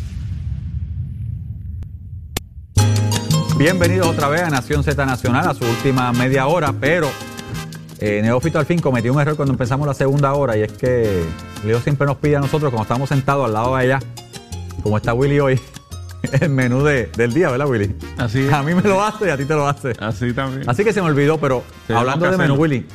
Bienvenidos 3.57 4.07
otra 4.07 4.27
vez 4.27 4.41
a 4.41 4.49
Nación 4.51 4.83
Z 4.83 5.03
Nacional, 5.03 5.47
a 5.49 5.53
su 5.55 5.65
última 5.65 6.11
media 6.13 6.45
hora, 6.45 6.71
pero 6.71 7.07
eh, 7.99 8.21
Neófito 8.21 8.59
al 8.59 8.67
fin 8.67 8.79
cometió 8.79 9.13
un 9.13 9.19
error 9.19 9.35
cuando 9.35 9.53
empezamos 9.53 9.87
la 9.87 9.93
segunda 9.95 10.33
hora 10.33 10.57
y 10.57 10.61
es 10.61 10.71
que 10.73 11.23
Leo 11.63 11.79
siempre 11.79 12.05
nos 12.07 12.17
pide 12.17 12.35
a 12.35 12.39
nosotros, 12.39 12.71
cuando 12.71 12.83
estamos 12.83 13.09
sentados 13.09 13.45
al 13.45 13.53
lado 13.53 13.75
de 13.75 13.83
allá, 13.83 13.99
como 14.81 14.97
está 14.97 15.13
Willy 15.13 15.39
hoy, 15.39 15.59
el 16.41 16.49
menú 16.49 16.83
de- 16.83 17.07
del 17.17 17.33
día, 17.33 17.49
¿verdad, 17.49 17.67
Willy? 17.67 17.95
Así 18.17 18.41
es. 18.41 18.53
A 18.53 18.63
mí 18.63 18.73
me 18.75 18.81
lo 18.81 19.03
hace 19.03 19.25
y 19.27 19.29
a 19.29 19.37
ti 19.37 19.45
te 19.45 19.53
lo 19.53 19.67
hace. 19.67 19.93
Así 19.99 20.33
también. 20.33 20.69
Así 20.69 20.83
que 20.83 20.93
se 20.93 21.01
me 21.01 21.07
olvidó, 21.07 21.37
pero 21.39 21.63
hablando 21.93 22.29
de 22.29 22.37
menú. 22.37 22.55
Willy, 22.55 22.85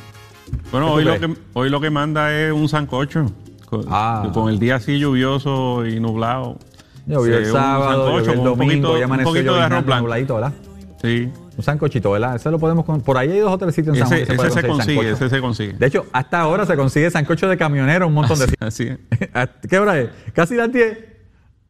bueno, 0.71 0.87
¿qué 0.87 0.91
hoy 0.93 1.03
lo, 1.03 1.19
que, 1.19 1.33
hoy 1.53 1.69
lo 1.69 1.81
que 1.81 1.89
manda 1.89 2.33
es 2.33 2.51
un 2.51 2.67
sancocho. 2.69 3.31
Con, 3.65 3.83
Ah. 3.89 4.29
con 4.33 4.47
el 4.49 4.59
día 4.59 4.75
así 4.77 4.97
lluvioso 4.97 5.85
y 5.85 5.99
nublado. 5.99 6.57
llovió 7.05 7.37
el 7.37 7.45
Sí, 7.45 7.51
un 7.51 7.57
sábado, 7.57 8.05
sancocho 8.05 8.31
el 8.31 8.39
un 8.39 8.45
domingo, 8.45 8.65
poquito- 8.71 8.91
ya 8.93 8.97
un 8.99 9.03
amaneció 9.11 9.33
poquito 9.33 9.55
de 9.55 9.61
arroz 9.61 9.85
blanco. 9.85 10.01
nubladito, 10.03 10.35
¿verdad? 10.35 10.53
Sí. 11.01 11.29
Un 11.57 11.63
sancochito, 11.63 12.11
¿verdad? 12.11 12.35
Ese 12.35 12.49
lo 12.51 12.59
podemos... 12.59 12.85
con- 12.85 13.01
Por 13.01 13.17
ahí 13.17 13.31
hay 13.31 13.39
dos 13.39 13.51
o 13.51 13.57
tres 13.57 13.73
sitios 13.75 13.95
en 13.97 14.01
San 14.01 14.09
Juan 14.09 14.21
Ese, 14.21 14.27
se 14.27 14.33
ese 14.59 14.67
consigue, 14.67 14.95
sancocho. 14.95 15.25
ese 15.25 15.29
se 15.35 15.41
consigue. 15.41 15.73
De 15.73 15.85
hecho, 15.87 16.05
hasta 16.13 16.39
ahora 16.39 16.65
se 16.65 16.75
consigue 16.75 17.09
sancocho 17.11 17.47
de 17.49 17.57
camionero 17.57 18.07
un 18.07 18.13
montón 18.13 18.37
de 18.39 18.45
sitios. 18.45 18.67
Así 18.67 18.87
es. 18.87 19.29
¿A 19.33 19.47
¿Qué 19.47 19.79
hora 19.79 19.99
es? 19.99 20.09
Casi 20.33 20.55
las 20.55 20.71
10. 20.71 20.97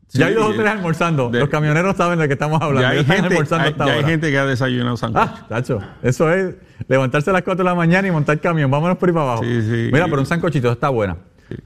Sí, 0.07 0.19
ya 0.19 0.27
hay 0.27 0.33
dos 0.35 0.51
o 0.51 0.53
tres 0.53 0.65
almorzando. 0.67 1.29
de- 1.29 1.39
Los 1.39 1.49
camioneros 1.49 1.95
saben 1.97 2.17
de 2.19 2.27
qué 2.27 2.33
estamos 2.33 2.61
hablando. 2.61 2.81
Ya 2.81 2.89
hay, 2.89 2.99
están 2.99 3.17
gente, 3.17 3.33
almorzando 3.35 3.65
hay- 3.65 3.71
hasta 3.71 3.85
ya 3.87 3.93
hay 3.93 4.03
gente 4.05 4.31
que 4.31 4.37
ha 4.37 4.45
desayunado 4.45 4.95
sancocho. 4.97 5.25
Ah, 5.35 5.45
tacho. 5.49 5.79
Eso 6.01 6.31
es 6.31 6.55
levantarse 6.87 7.29
a 7.29 7.33
las 7.33 7.41
4 7.41 7.63
de 7.63 7.69
la 7.69 7.75
mañana 7.75 8.07
y 8.07 8.11
montar 8.11 8.39
camión. 8.39 8.71
Vámonos 8.71 8.97
por 8.97 9.09
ahí 9.09 9.13
para 9.13 9.25
abajo. 9.25 9.43
Sí, 9.43 9.61
sí. 9.61 9.89
Mira, 9.91 10.05
pero 10.05 10.19
un 10.19 10.25
sancochito 10.25 10.71
está 10.71 10.89
buena. 10.89 11.17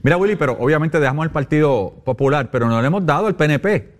Mira, 0.02 0.16
Willy, 0.16 0.36
pero 0.36 0.56
obviamente 0.60 0.98
dejamos 1.00 1.24
el 1.24 1.30
Partido 1.30 1.92
Popular, 2.04 2.50
pero 2.50 2.68
no 2.68 2.80
le 2.80 2.86
hemos 2.86 3.04
dado 3.06 3.26
al 3.26 3.34
PNP. 3.36 3.92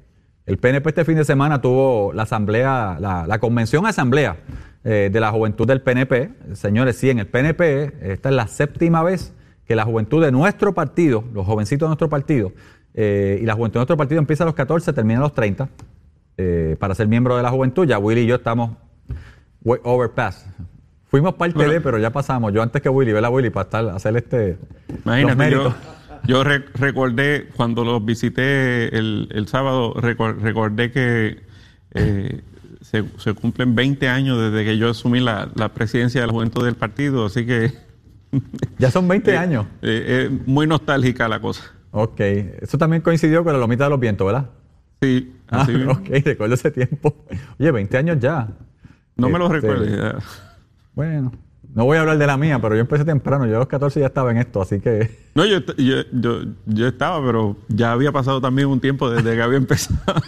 El 0.46 0.58
PNP 0.58 0.88
este 0.90 1.04
fin 1.04 1.16
de 1.16 1.24
semana 1.24 1.60
tuvo 1.60 2.12
la 2.12 2.24
asamblea, 2.24 2.96
la, 3.00 3.26
la 3.28 3.38
convención 3.38 3.86
asamblea 3.86 4.38
eh, 4.84 5.08
de 5.12 5.20
la 5.20 5.30
juventud 5.30 5.66
del 5.68 5.82
PNP. 5.82 6.30
Señores, 6.54 6.96
sí, 6.96 7.10
en 7.10 7.20
el 7.20 7.26
PNP, 7.28 7.92
esta 8.12 8.28
es 8.28 8.34
la 8.34 8.48
séptima 8.48 9.04
vez 9.04 9.32
que 9.66 9.76
la 9.76 9.84
juventud 9.84 10.20
de 10.22 10.32
nuestro 10.32 10.72
partido, 10.74 11.22
los 11.32 11.46
jovencitos 11.46 11.86
de 11.86 11.90
nuestro 11.90 12.08
partido, 12.08 12.50
eh, 12.94 13.38
y 13.42 13.46
la 13.46 13.54
juventud 13.54 13.74
de 13.74 13.78
nuestro 13.80 13.96
partido 13.96 14.18
empieza 14.18 14.44
a 14.44 14.46
los 14.46 14.54
14, 14.54 14.92
termina 14.92 15.18
a 15.18 15.22
los 15.22 15.34
30, 15.34 15.68
eh, 16.38 16.76
para 16.78 16.94
ser 16.94 17.08
miembro 17.08 17.36
de 17.36 17.42
la 17.42 17.50
juventud. 17.50 17.86
Ya 17.86 17.98
Willy 17.98 18.22
y 18.22 18.26
yo 18.26 18.36
estamos 18.36 18.72
way 19.64 19.80
overpass. 19.84 20.46
Fuimos 21.08 21.34
parte 21.34 21.54
Bueno. 21.56 21.72
de, 21.72 21.80
pero 21.80 21.98
ya 21.98 22.10
pasamos. 22.10 22.52
Yo 22.52 22.62
antes 22.62 22.80
que 22.82 22.88
Willy, 22.88 23.12
¿verdad, 23.12 23.30
Willy? 23.32 23.50
Para 23.50 23.64
estar, 23.64 23.88
hacer 23.90 24.16
este. 24.16 24.56
Imagínate, 25.04 25.50
yo, 25.50 25.74
yo 26.26 26.42
re- 26.44 26.64
recordé 26.74 27.48
cuando 27.54 27.84
los 27.84 28.02
visité 28.04 28.96
el, 28.96 29.28
el 29.32 29.46
sábado, 29.46 29.94
recor- 29.94 30.38
recordé 30.40 30.90
que 30.90 31.42
eh, 31.94 32.40
se, 32.80 33.04
se 33.18 33.34
cumplen 33.34 33.74
20 33.74 34.08
años 34.08 34.40
desde 34.40 34.64
que 34.64 34.78
yo 34.78 34.88
asumí 34.90 35.20
la, 35.20 35.50
la 35.54 35.68
presidencia 35.70 36.22
de 36.22 36.26
la 36.28 36.32
juventud 36.32 36.64
del 36.64 36.74
partido, 36.76 37.26
así 37.26 37.44
que 37.44 37.72
Ya 38.78 38.90
son 38.90 39.06
20 39.06 39.30
eh, 39.34 39.36
años. 39.36 39.66
eh, 39.82 40.28
es 40.30 40.46
muy 40.48 40.66
nostálgica 40.66 41.28
la 41.28 41.40
cosa. 41.40 41.62
Ok. 41.92 42.18
Eso 42.20 42.76
también 42.78 43.00
coincidió 43.02 43.44
con 43.44 43.52
la 43.52 43.58
lomita 43.60 43.84
de 43.84 43.90
los 43.90 44.00
vientos, 44.00 44.26
¿verdad? 44.26 44.50
Sí, 45.00 45.32
Ah, 45.48 45.62
así 45.62 45.72
mismo. 45.72 45.92
ok, 45.92 46.08
recuerdo 46.24 46.54
ese 46.54 46.70
tiempo. 46.70 47.14
Oye, 47.58 47.70
20 47.70 47.96
años 47.98 48.18
ya. 48.18 48.48
No 49.16 49.28
me 49.28 49.38
lo 49.38 49.46
Este, 49.54 49.60
recuerdes. 49.60 50.24
Bueno, 50.94 51.32
no 51.74 51.84
voy 51.84 51.98
a 51.98 52.00
hablar 52.00 52.16
de 52.18 52.26
la 52.26 52.36
mía, 52.36 52.58
pero 52.60 52.74
yo 52.74 52.80
empecé 52.80 53.04
temprano. 53.04 53.46
Yo 53.46 53.56
a 53.56 53.58
los 53.60 53.68
14 53.68 54.00
ya 54.00 54.06
estaba 54.06 54.30
en 54.30 54.38
esto, 54.38 54.62
así 54.62 54.80
que. 54.80 55.22
No, 55.34 55.44
yo, 55.46 55.60
yo, 55.78 56.02
yo, 56.12 56.40
yo 56.66 56.86
estaba, 56.88 57.24
pero 57.24 57.56
ya 57.68 57.92
había 57.92 58.12
pasado 58.12 58.40
también 58.40 58.68
un 58.68 58.80
tiempo 58.80 59.10
desde 59.10 59.34
que 59.34 59.42
había 59.42 59.56
empezado. 59.58 60.20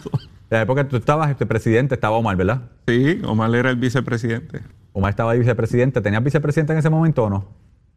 La 0.51 0.63
época 0.63 0.85
que 0.85 0.91
tú 0.91 0.97
estabas 0.97 1.31
este 1.31 1.47
presidente, 1.47 1.95
estaba 1.95 2.17
Omar, 2.17 2.37
¿verdad? 2.37 2.63
Sí, 2.87 3.21
Omar 3.25 3.55
era 3.55 3.71
el 3.71 3.77
vicepresidente. 3.77 4.61
Omar 4.93 5.11
estaba 5.11 5.33
ahí 5.33 5.39
vicepresidente. 5.39 6.01
¿Tenías 6.01 6.23
vicepresidente 6.23 6.73
en 6.75 6.79
ese 6.79 6.91
momento 6.91 7.25
o 7.25 7.31
no? 7.31 7.47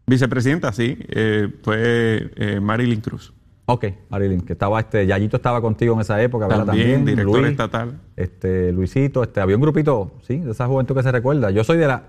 Vicepresidenta, 0.07 0.71
sí, 0.71 0.97
eh, 1.09 1.49
fue 1.63 2.31
eh, 2.35 2.59
Marilyn 2.61 3.01
Cruz. 3.01 3.33
Ok, 3.69 3.85
Marilyn, 4.09 4.41
que 4.41 4.53
estaba 4.53 4.79
este, 4.79 5.05
Yayito 5.05 5.35
estaba 5.35 5.59
contigo 5.59 5.93
en 5.93 5.99
esa 5.99 6.21
época, 6.21 6.47
¿verdad? 6.47 6.67
También, 6.67 7.03
director 7.03 7.41
Luis, 7.41 7.51
estatal. 7.51 7.99
Este, 8.15 8.71
Luisito, 8.71 9.21
este, 9.23 9.41
había 9.41 9.57
un 9.57 9.61
grupito, 9.61 10.13
sí, 10.21 10.37
de 10.37 10.51
esa 10.51 10.67
juventud 10.67 10.95
que 10.95 11.03
se 11.03 11.11
recuerda. 11.11 11.51
Yo 11.51 11.65
soy 11.65 11.77
de 11.77 11.87
la. 11.87 12.03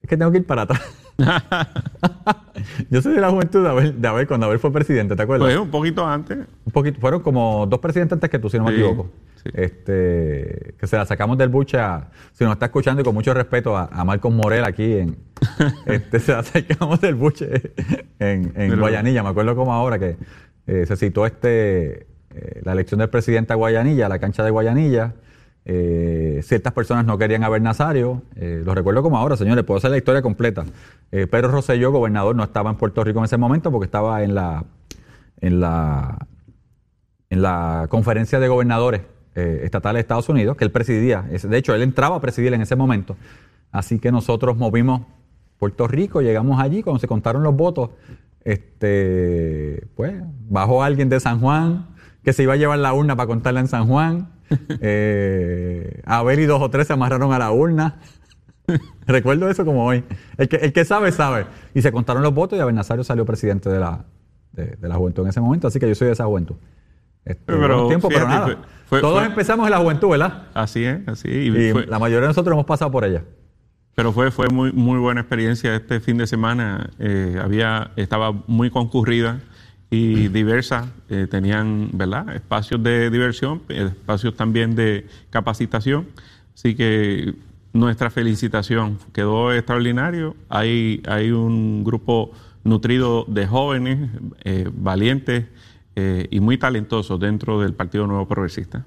Es 0.00 0.08
que 0.08 0.16
tengo 0.16 0.32
que 0.32 0.38
ir 0.38 0.46
para 0.46 0.62
atrás. 0.62 0.80
Yo 2.90 3.02
soy 3.02 3.12
de 3.12 3.20
la 3.20 3.28
juventud 3.28 3.62
de 3.62 3.68
Abel, 3.68 4.00
de 4.00 4.08
Abel 4.08 4.26
cuando 4.26 4.46
Abel 4.46 4.58
fue 4.58 4.72
presidente, 4.72 5.14
¿te 5.14 5.22
acuerdas? 5.22 5.46
Pues 5.46 5.58
un 5.58 5.70
poquito 5.70 6.06
antes. 6.06 6.38
Un 6.64 6.72
poquito, 6.72 7.00
fueron 7.00 7.20
como 7.20 7.66
dos 7.66 7.80
presidentes 7.80 8.14
antes 8.14 8.30
que 8.30 8.38
tú, 8.38 8.48
si 8.48 8.56
no 8.56 8.64
me 8.64 8.72
equivoco. 8.72 9.10
Sí. 9.44 9.50
Este, 9.54 10.74
que 10.78 10.86
se 10.86 10.96
la 10.96 11.04
sacamos 11.06 11.38
del 11.38 11.48
buche 11.48 11.78
a, 11.78 12.10
si 12.32 12.44
nos 12.44 12.54
está 12.54 12.66
escuchando 12.66 13.02
y 13.02 13.04
con 13.04 13.14
mucho 13.14 13.32
respeto 13.34 13.76
a, 13.76 13.88
a 13.92 14.04
Marcos 14.04 14.32
Morel 14.32 14.64
aquí 14.64 14.94
en, 14.98 15.16
este, 15.86 16.18
se 16.20 16.32
la 16.32 16.42
sacamos 16.42 17.00
del 17.00 17.14
buche 17.14 17.72
en, 18.18 18.44
en 18.46 18.52
Pero- 18.70 18.78
Guayanilla. 18.80 19.22
Me 19.22 19.28
acuerdo 19.28 19.54
como 19.54 19.72
ahora 19.72 19.98
que 19.98 20.16
eh, 20.66 20.84
se 20.86 20.96
citó 20.96 21.26
este, 21.26 22.06
eh, 22.34 22.60
la 22.64 22.72
elección 22.72 22.98
del 22.98 23.10
presidente 23.10 23.52
a 23.52 23.56
Guayanilla, 23.56 24.06
a 24.06 24.08
la 24.08 24.18
cancha 24.18 24.42
de 24.42 24.50
Guayanilla. 24.50 25.14
Eh, 25.66 26.40
ciertas 26.42 26.74
personas 26.74 27.06
no 27.06 27.16
querían 27.16 27.42
a. 27.42 28.22
Eh, 28.36 28.62
lo 28.64 28.74
recuerdo 28.74 29.02
como 29.02 29.16
ahora, 29.16 29.36
señores, 29.36 29.64
puedo 29.64 29.78
hacer 29.78 29.90
la 29.90 29.96
historia 29.96 30.20
completa. 30.20 30.64
Eh, 31.10 31.26
Pedro 31.26 31.48
Rosselló, 31.48 31.90
gobernador, 31.90 32.36
no 32.36 32.44
estaba 32.44 32.70
en 32.70 32.76
Puerto 32.76 33.02
Rico 33.02 33.20
en 33.20 33.24
ese 33.26 33.38
momento 33.38 33.70
porque 33.70 33.86
estaba 33.86 34.22
en 34.24 34.34
la, 34.34 34.64
en 35.40 35.60
la, 35.60 36.26
en 37.30 37.40
la 37.40 37.86
conferencia 37.88 38.40
de 38.40 38.48
gobernadores 38.48 39.02
eh, 39.34 39.60
estatales 39.64 39.96
de 39.98 40.00
Estados 40.02 40.28
Unidos, 40.28 40.56
que 40.56 40.64
él 40.64 40.70
presidía. 40.70 41.26
Es- 41.30 41.48
De 41.48 41.56
hecho, 41.56 41.74
él 41.74 41.82
entraba 41.82 42.16
a 42.16 42.20
presidir 42.20 42.52
en 42.54 42.60
ese 42.62 42.76
momento. 42.76 43.16
Así 43.72 43.98
que 43.98 44.12
nosotros 44.12 44.56
movimos 44.56 45.02
Puerto 45.58 45.86
Rico, 45.88 46.20
llegamos 46.20 46.60
allí, 46.60 46.82
cuando 46.82 46.98
se 47.00 47.08
contaron 47.08 47.42
los 47.42 47.54
votos, 47.56 47.90
este, 48.44 49.86
pues, 49.96 50.14
bajó 50.48 50.82
alguien 50.82 51.08
de 51.08 51.20
San 51.20 51.40
Juan 51.40 51.86
que 52.22 52.32
se 52.32 52.42
iba 52.42 52.54
a 52.54 52.56
llevar 52.56 52.78
la 52.78 52.92
urna 52.94 53.16
para 53.16 53.26
contarla 53.26 53.60
en 53.60 53.68
San 53.68 53.86
Juan. 53.86 54.28
Eh, 54.80 56.02
Abel 56.04 56.38
y 56.40 56.44
dos 56.44 56.60
o 56.60 56.70
tres 56.70 56.86
se 56.86 56.92
amarraron 56.92 57.32
a 57.32 57.38
la 57.38 57.50
urna. 57.50 57.96
Recuerdo 59.06 59.48
eso 59.48 59.64
como 59.64 59.84
hoy. 59.86 60.04
El 60.36 60.48
que, 60.48 60.56
el 60.56 60.72
que 60.72 60.84
sabe, 60.84 61.12
sabe. 61.12 61.46
Y 61.74 61.82
se 61.82 61.90
contaron 61.92 62.22
los 62.22 62.32
votos 62.34 62.58
y 62.58 62.60
Abel 62.62 62.74
Nazario 62.74 63.04
salió 63.04 63.24
presidente 63.24 63.68
de 63.70 63.78
la, 63.80 64.04
de, 64.52 64.76
de 64.76 64.88
la 64.88 64.94
juventud 64.96 65.22
en 65.24 65.30
ese 65.30 65.40
momento. 65.40 65.66
Así 65.68 65.80
que 65.80 65.88
yo 65.88 65.94
soy 65.94 66.06
de 66.08 66.12
esa 66.12 66.26
juventud. 66.26 66.56
Este, 67.24 67.42
Pero, 67.46 67.58
buenos 67.58 67.88
tiempos, 67.88 68.10
pero 68.12 68.26
fíjate, 68.26 68.52
nada. 68.52 68.56
fue- 68.66 68.84
fue- 68.86 69.00
Todos 69.00 69.18
fue- 69.20 69.26
empezamos 69.28 69.66
en 69.66 69.70
la 69.70 69.78
juventud, 69.78 70.08
¿verdad? 70.10 70.42
Así 70.54 70.84
es, 70.84 71.06
así. 71.08 71.28
Y 71.28 71.50
la 71.86 71.98
mayoría 71.98 72.22
de 72.22 72.28
nosotros 72.28 72.52
hemos 72.52 72.66
pasado 72.66 72.90
por 72.90 73.04
ella. 73.04 73.22
pero 73.96 74.12
fue, 74.12 74.30
fue 74.32 74.48
muy, 74.48 74.72
muy 74.72 74.98
buena 74.98 75.20
experiencia 75.20 75.74
este 75.76 76.00
fin 76.00 76.16
de 76.18 76.26
semana. 76.26 76.90
Eh, 76.98 77.38
había, 77.40 77.92
estaba 77.94 78.32
muy 78.48 78.68
concurrida 78.68 79.38
y 79.88 80.26
diversa. 80.40 80.90
Eh, 81.08 81.28
tenían, 81.30 81.90
¿verdad? 81.92 82.34
Espacios 82.34 82.82
de 82.82 83.08
diversión, 83.10 83.62
espacios 83.68 84.34
también 84.34 84.74
de 84.74 85.06
capacitación. 85.30 86.08
Así 86.54 86.74
que 86.74 87.34
nuestra 87.72 88.10
felicitación 88.10 88.98
quedó 89.12 89.52
extraordinario. 89.52 90.34
Hay, 90.48 91.00
hay 91.06 91.30
un 91.30 91.84
grupo 91.84 92.32
nutrido 92.64 93.24
de 93.28 93.46
jóvenes, 93.46 94.10
eh, 94.42 94.68
valientes 94.74 95.44
eh, 95.96 96.26
y 96.30 96.40
muy 96.40 96.58
talentosos 96.58 97.20
dentro 97.20 97.60
del 97.60 97.74
Partido 97.74 98.06
Nuevo 98.06 98.26
Progresista. 98.26 98.84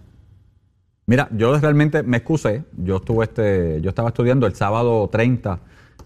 Mira, 1.06 1.30
yo 1.32 1.58
realmente 1.58 2.04
me 2.04 2.18
excusé. 2.18 2.66
Yo 2.76 2.98
estuve 2.98 3.26
este, 3.26 3.82
yo 3.82 3.90
estaba 3.90 4.10
estudiando 4.10 4.46
el 4.46 4.56
sábado 4.56 5.08
30. 5.10 5.60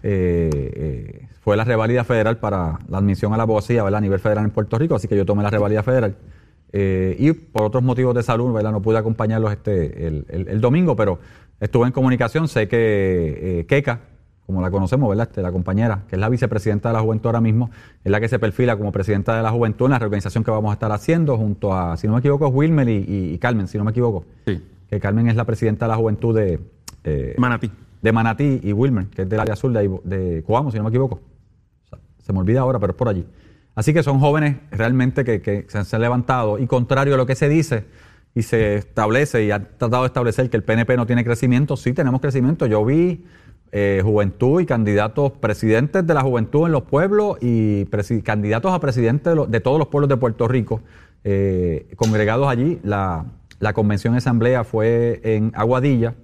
eh, 0.04 0.50
eh, 0.52 1.28
fue 1.40 1.56
la 1.56 1.64
revalida 1.64 2.04
federal 2.04 2.38
para 2.38 2.78
la 2.88 2.98
admisión 2.98 3.32
a 3.32 3.36
la 3.36 3.42
abogacía 3.42 3.82
¿verdad? 3.82 3.98
a 3.98 4.00
nivel 4.00 4.20
federal 4.20 4.44
en 4.44 4.50
Puerto 4.50 4.78
Rico, 4.78 4.94
así 4.94 5.08
que 5.08 5.16
yo 5.16 5.26
tomé 5.26 5.42
la 5.42 5.50
revalida 5.50 5.82
federal. 5.82 6.16
Y 6.72 7.32
por 7.32 7.64
otros 7.64 7.82
motivos 7.82 8.14
de 8.14 8.22
salud, 8.22 8.52
¿verdad? 8.52 8.70
no 8.70 8.80
pude 8.80 8.96
acompañarlos 8.96 9.52
este, 9.52 10.06
el, 10.06 10.60
domingo, 10.60 10.94
pero 10.94 11.18
estuve 11.60 11.86
en 11.86 11.92
comunicación. 11.92 12.46
Sé 12.46 12.68
que 12.68 13.66
Keka, 13.68 14.00
como 14.52 14.62
la 14.62 14.70
conocemos, 14.70 15.08
¿verdad? 15.08 15.28
Este, 15.28 15.40
la 15.42 15.50
compañera, 15.50 16.02
que 16.08 16.16
es 16.16 16.20
la 16.20 16.28
vicepresidenta 16.28 16.90
de 16.90 16.92
la 16.94 17.00
Juventud 17.00 17.26
ahora 17.26 17.40
mismo, 17.40 17.70
es 18.04 18.12
la 18.12 18.20
que 18.20 18.28
se 18.28 18.38
perfila 18.38 18.76
como 18.76 18.92
presidenta 18.92 19.34
de 19.36 19.42
la 19.42 19.50
Juventud 19.50 19.86
en 19.86 19.92
la 19.92 19.98
reorganización 19.98 20.44
que 20.44 20.50
vamos 20.50 20.70
a 20.70 20.74
estar 20.74 20.92
haciendo 20.92 21.36
junto 21.38 21.74
a, 21.74 21.96
si 21.96 22.06
no 22.06 22.12
me 22.12 22.18
equivoco, 22.20 22.48
Wilmer 22.48 22.88
y, 22.88 22.92
y- 22.98 23.34
y 23.34 23.38
Carmen, 23.38 23.66
si 23.66 23.78
no 23.78 23.84
me 23.84 23.90
equivoco. 23.90 24.24
Sí. 24.46 24.62
Que 24.90 25.00
Carmen 25.00 25.28
es 25.28 25.36
la 25.36 25.44
presidenta 25.44 25.86
de 25.86 25.90
la 25.90 25.96
Juventud 25.96 26.34
de, 26.36 26.60
eh, 27.04 27.34
Manatí. 27.38 27.70
de 28.02 28.12
Manatí 28.12 28.60
y 28.62 28.72
Wilmer, 28.72 29.06
que 29.06 29.22
es 29.22 29.28
del 29.28 29.40
área 29.40 29.56
sur 29.56 29.72
de, 29.72 29.88
de 30.04 30.42
Coamo, 30.44 30.70
si 30.70 30.76
no 30.76 30.84
me 30.84 30.90
equivoco. 30.90 31.16
O 31.84 31.88
sea, 31.88 31.98
se 32.22 32.32
me 32.32 32.40
olvida 32.40 32.60
ahora, 32.60 32.78
pero 32.78 32.92
es 32.92 32.96
por 32.98 33.08
allí. 33.08 33.24
Así 33.74 33.94
que 33.94 34.02
son 34.02 34.20
jóvenes 34.20 34.56
realmente 34.70 35.24
que, 35.24 35.40
que 35.40 35.64
se 35.68 35.78
han- 35.78 35.84
se 35.86 35.96
han 35.96 36.02
levantado 36.02 36.58
y 36.58 36.66
contrario 36.66 37.14
a 37.14 37.16
lo 37.16 37.24
que 37.24 37.34
se 37.34 37.48
dice 37.48 37.86
y 38.34 38.42
se 38.42 38.76
establece 38.76 39.44
y 39.44 39.50
han 39.50 39.68
tratado 39.78 40.02
de 40.02 40.06
establecer 40.08 40.48
que 40.50 40.56
el 40.58 40.62
PNP 40.62 40.96
no 40.96 41.06
tiene 41.06 41.24
crecimiento, 41.24 41.76
sí 41.76 41.92
tenemos 41.94 42.20
crecimiento. 42.20 42.66
Yo 42.66 42.84
vi 42.84 43.24
eh, 43.72 44.00
juventud 44.04 44.60
y 44.60 44.66
candidatos 44.66 45.32
presidentes 45.32 46.06
de 46.06 46.14
la 46.14 46.20
juventud 46.20 46.66
en 46.66 46.72
los 46.72 46.82
pueblos 46.82 47.38
y 47.40 47.86
candidatos 48.22 48.72
a 48.72 48.80
presidente 48.80 49.30
de, 49.48 49.60
todos 49.60 49.78
los 49.78 49.88
pueblos 49.88 50.08
de 50.08 50.16
Puerto 50.18 50.46
Rico 50.46 50.82
eh, 51.24 51.88
congregados 51.96 52.48
allí. 52.48 52.78
La, 52.84 53.24
la 53.58 53.72
convención 53.72 54.14
asamblea 54.14 54.64
fue 54.64 55.20
en 55.24 55.52
Aguadilla. 55.54 56.14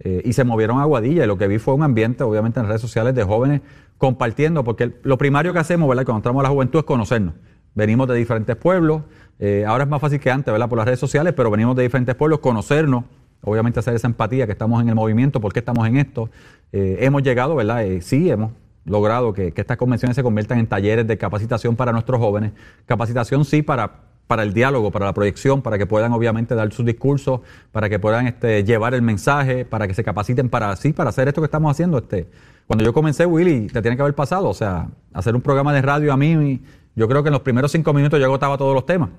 Eh, 0.00 0.22
y 0.24 0.32
se 0.32 0.44
movieron 0.44 0.78
a 0.78 0.82
Aguadilla 0.82 1.24
y 1.24 1.26
lo 1.26 1.38
que 1.38 1.46
vi 1.46 1.58
fue 1.58 1.72
un 1.72 1.82
ambiente, 1.82 2.24
obviamente, 2.24 2.58
en 2.60 2.66
redes 2.66 2.80
sociales 2.80 3.14
de 3.14 3.22
jóvenes 3.22 3.62
compartiendo, 3.96 4.64
porque 4.64 4.92
lo 5.02 5.18
primario 5.18 5.52
que 5.52 5.60
hacemos, 5.60 5.88
¿verdad? 5.88 6.04
Cuando 6.04 6.18
entramos 6.18 6.40
a 6.40 6.42
la 6.44 6.48
juventud 6.50 6.80
es 6.80 6.84
conocernos. 6.84 7.34
Venimos 7.74 8.08
de 8.08 8.14
diferentes 8.14 8.56
pueblos, 8.56 9.02
eh, 9.38 9.64
ahora 9.66 9.84
es 9.84 9.90
más 9.90 10.00
fácil 10.00 10.20
que 10.20 10.30
antes, 10.30 10.52
¿verdad? 10.52 10.68
Por 10.68 10.78
las 10.78 10.86
redes 10.86 11.00
sociales, 11.00 11.32
pero 11.36 11.50
venimos 11.50 11.76
de 11.76 11.84
diferentes 11.84 12.14
pueblos, 12.14 12.40
conocernos, 12.40 13.04
obviamente 13.44 13.78
hacer 13.78 13.94
esa 13.94 14.06
empatía 14.06 14.46
que 14.46 14.52
estamos 14.52 14.82
en 14.82 14.88
el 14.88 14.94
movimiento, 14.94 15.40
por 15.40 15.52
qué 15.52 15.60
estamos 15.60 15.86
en 15.86 15.96
esto. 15.96 16.30
Eh, 16.72 16.98
hemos 17.00 17.22
llegado, 17.22 17.54
¿verdad? 17.54 17.84
Eh, 17.84 18.00
sí, 18.00 18.30
hemos 18.30 18.52
logrado 18.84 19.32
que, 19.32 19.52
estas 19.54 19.76
convenciones 19.76 20.16
se 20.16 20.22
conviertan 20.22 20.58
en 20.58 20.66
talleres 20.66 21.06
de 21.06 21.16
capacitación 21.16 21.76
para 21.76 21.92
nuestros 21.92 22.20
jóvenes. 22.20 22.52
Capacitación 22.86 23.44
sí 23.44 23.62
para, 23.62 24.00
para 24.26 24.42
el 24.42 24.52
diálogo, 24.52 24.90
para 24.90 25.06
la 25.06 25.14
proyección, 25.14 25.62
para 25.62 25.78
que 25.78 25.86
puedan 25.86 26.12
obviamente 26.12 26.54
dar 26.54 26.72
sus 26.72 26.84
discursos, 26.84 27.40
para 27.72 27.88
que 27.88 27.98
puedan 27.98 28.26
este, 28.26 28.64
llevar 28.64 28.94
el 28.94 29.02
mensaje, 29.02 29.64
para 29.64 29.86
que 29.86 29.94
se 29.94 30.04
capaciten 30.04 30.48
para 30.48 30.74
sí, 30.76 30.92
para 30.92 31.10
hacer 31.10 31.28
esto 31.28 31.40
que 31.40 31.46
estamos 31.46 31.70
haciendo. 31.70 31.98
Este. 31.98 32.28
Cuando 32.66 32.84
yo 32.84 32.92
comencé, 32.92 33.26
Willy, 33.26 33.68
te 33.68 33.82
tiene 33.82 33.96
que 33.96 34.02
haber 34.02 34.14
pasado, 34.14 34.48
o 34.48 34.54
sea, 34.54 34.88
hacer 35.12 35.34
un 35.34 35.42
programa 35.42 35.72
de 35.72 35.82
radio 35.82 36.12
a 36.12 36.16
mí, 36.16 36.62
yo 36.96 37.08
creo 37.08 37.22
que 37.22 37.28
en 37.28 37.34
los 37.34 37.42
primeros 37.42 37.72
cinco 37.72 37.92
minutos 37.92 38.18
yo 38.18 38.26
agotaba 38.26 38.56
todos 38.56 38.74
los 38.74 38.86
temas. 38.86 39.10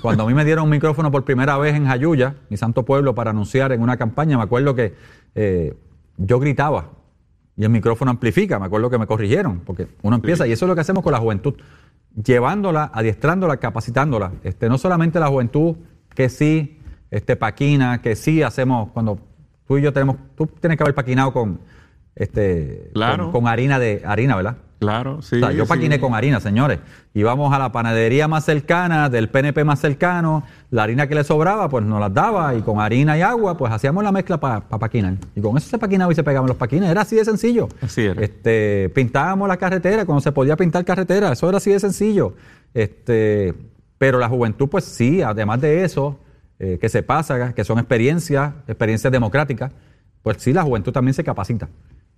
Cuando 0.00 0.24
a 0.24 0.26
mí 0.26 0.34
me 0.34 0.44
dieron 0.44 0.64
un 0.64 0.70
micrófono 0.70 1.10
por 1.10 1.24
primera 1.24 1.58
vez 1.58 1.74
en 1.74 1.86
Jayuya, 1.86 2.34
mi 2.48 2.56
santo 2.56 2.84
pueblo, 2.84 3.14
para 3.14 3.30
anunciar 3.30 3.72
en 3.72 3.82
una 3.82 3.96
campaña, 3.96 4.36
me 4.36 4.44
acuerdo 4.44 4.74
que 4.74 4.94
eh, 5.34 5.74
yo 6.16 6.38
gritaba 6.38 6.90
y 7.56 7.64
el 7.64 7.70
micrófono 7.70 8.10
amplifica, 8.10 8.58
me 8.58 8.66
acuerdo 8.66 8.88
que 8.90 8.98
me 8.98 9.06
corrigieron, 9.06 9.60
porque 9.60 9.86
uno 10.02 10.16
empieza, 10.16 10.46
y 10.46 10.52
eso 10.52 10.64
es 10.64 10.68
lo 10.68 10.74
que 10.74 10.80
hacemos 10.80 11.02
con 11.02 11.12
la 11.12 11.18
juventud, 11.18 11.54
llevándola, 12.24 12.90
adiestrándola, 12.94 13.58
capacitándola. 13.58 14.32
Este, 14.42 14.68
no 14.68 14.78
solamente 14.78 15.20
la 15.20 15.28
juventud, 15.28 15.76
que 16.14 16.28
sí, 16.28 16.78
este, 17.10 17.36
paquina, 17.36 18.00
que 18.00 18.16
sí 18.16 18.42
hacemos, 18.42 18.90
cuando 18.92 19.18
tú 19.66 19.78
y 19.78 19.82
yo 19.82 19.92
tenemos, 19.92 20.16
tú 20.36 20.46
tienes 20.46 20.76
que 20.78 20.82
haber 20.84 20.94
paquinado 20.94 21.32
con, 21.32 21.60
este, 22.14 22.90
Claro. 22.94 23.24
con, 23.24 23.42
con 23.42 23.48
harina 23.48 23.78
de 23.78 24.02
harina, 24.04 24.36
¿verdad? 24.36 24.56
Claro, 24.82 25.22
sí. 25.22 25.36
O 25.36 25.38
sea, 25.38 25.52
yo 25.52 25.64
sí. 25.64 25.68
paquiné 25.68 26.00
con 26.00 26.12
harina, 26.12 26.40
señores. 26.40 26.80
Íbamos 27.14 27.54
a 27.54 27.58
la 27.60 27.70
panadería 27.70 28.26
más 28.26 28.44
cercana, 28.44 29.08
del 29.08 29.28
PNP 29.28 29.62
más 29.62 29.78
cercano, 29.78 30.42
la 30.70 30.82
harina 30.82 31.06
que 31.06 31.14
le 31.14 31.22
sobraba, 31.22 31.68
pues 31.68 31.84
nos 31.84 32.00
las 32.00 32.12
daba, 32.12 32.56
y 32.56 32.62
con 32.62 32.80
harina 32.80 33.16
y 33.16 33.22
agua, 33.22 33.56
pues 33.56 33.72
hacíamos 33.72 34.02
la 34.02 34.10
mezcla 34.10 34.40
para 34.40 34.60
paquinar. 34.62 35.18
Y 35.36 35.40
con 35.40 35.56
eso 35.56 35.68
se 35.68 35.78
paquinaba 35.78 36.10
y 36.10 36.16
se 36.16 36.24
pegaban 36.24 36.48
los 36.48 36.56
paquines. 36.56 36.90
Era 36.90 37.02
así 37.02 37.14
de 37.14 37.24
sencillo. 37.24 37.68
Así 37.80 38.00
era. 38.00 38.20
Este, 38.20 38.90
pintábamos 38.92 39.46
la 39.46 39.56
carretera 39.56 40.04
cuando 40.04 40.20
se 40.20 40.32
podía 40.32 40.56
pintar 40.56 40.84
carretera. 40.84 41.30
Eso 41.30 41.48
era 41.48 41.58
así 41.58 41.70
de 41.70 41.78
sencillo. 41.78 42.34
Este, 42.74 43.54
pero 43.98 44.18
la 44.18 44.28
juventud, 44.28 44.68
pues 44.68 44.82
sí, 44.82 45.22
además 45.22 45.60
de 45.60 45.84
eso, 45.84 46.18
eh, 46.58 46.78
que 46.80 46.88
se 46.88 47.04
pasa, 47.04 47.54
que 47.54 47.62
son 47.62 47.78
experiencias, 47.78 48.52
experiencias 48.66 49.12
democráticas, 49.12 49.70
pues 50.22 50.38
sí, 50.40 50.52
la 50.52 50.64
juventud 50.64 50.90
también 50.90 51.14
se 51.14 51.22
capacita 51.22 51.68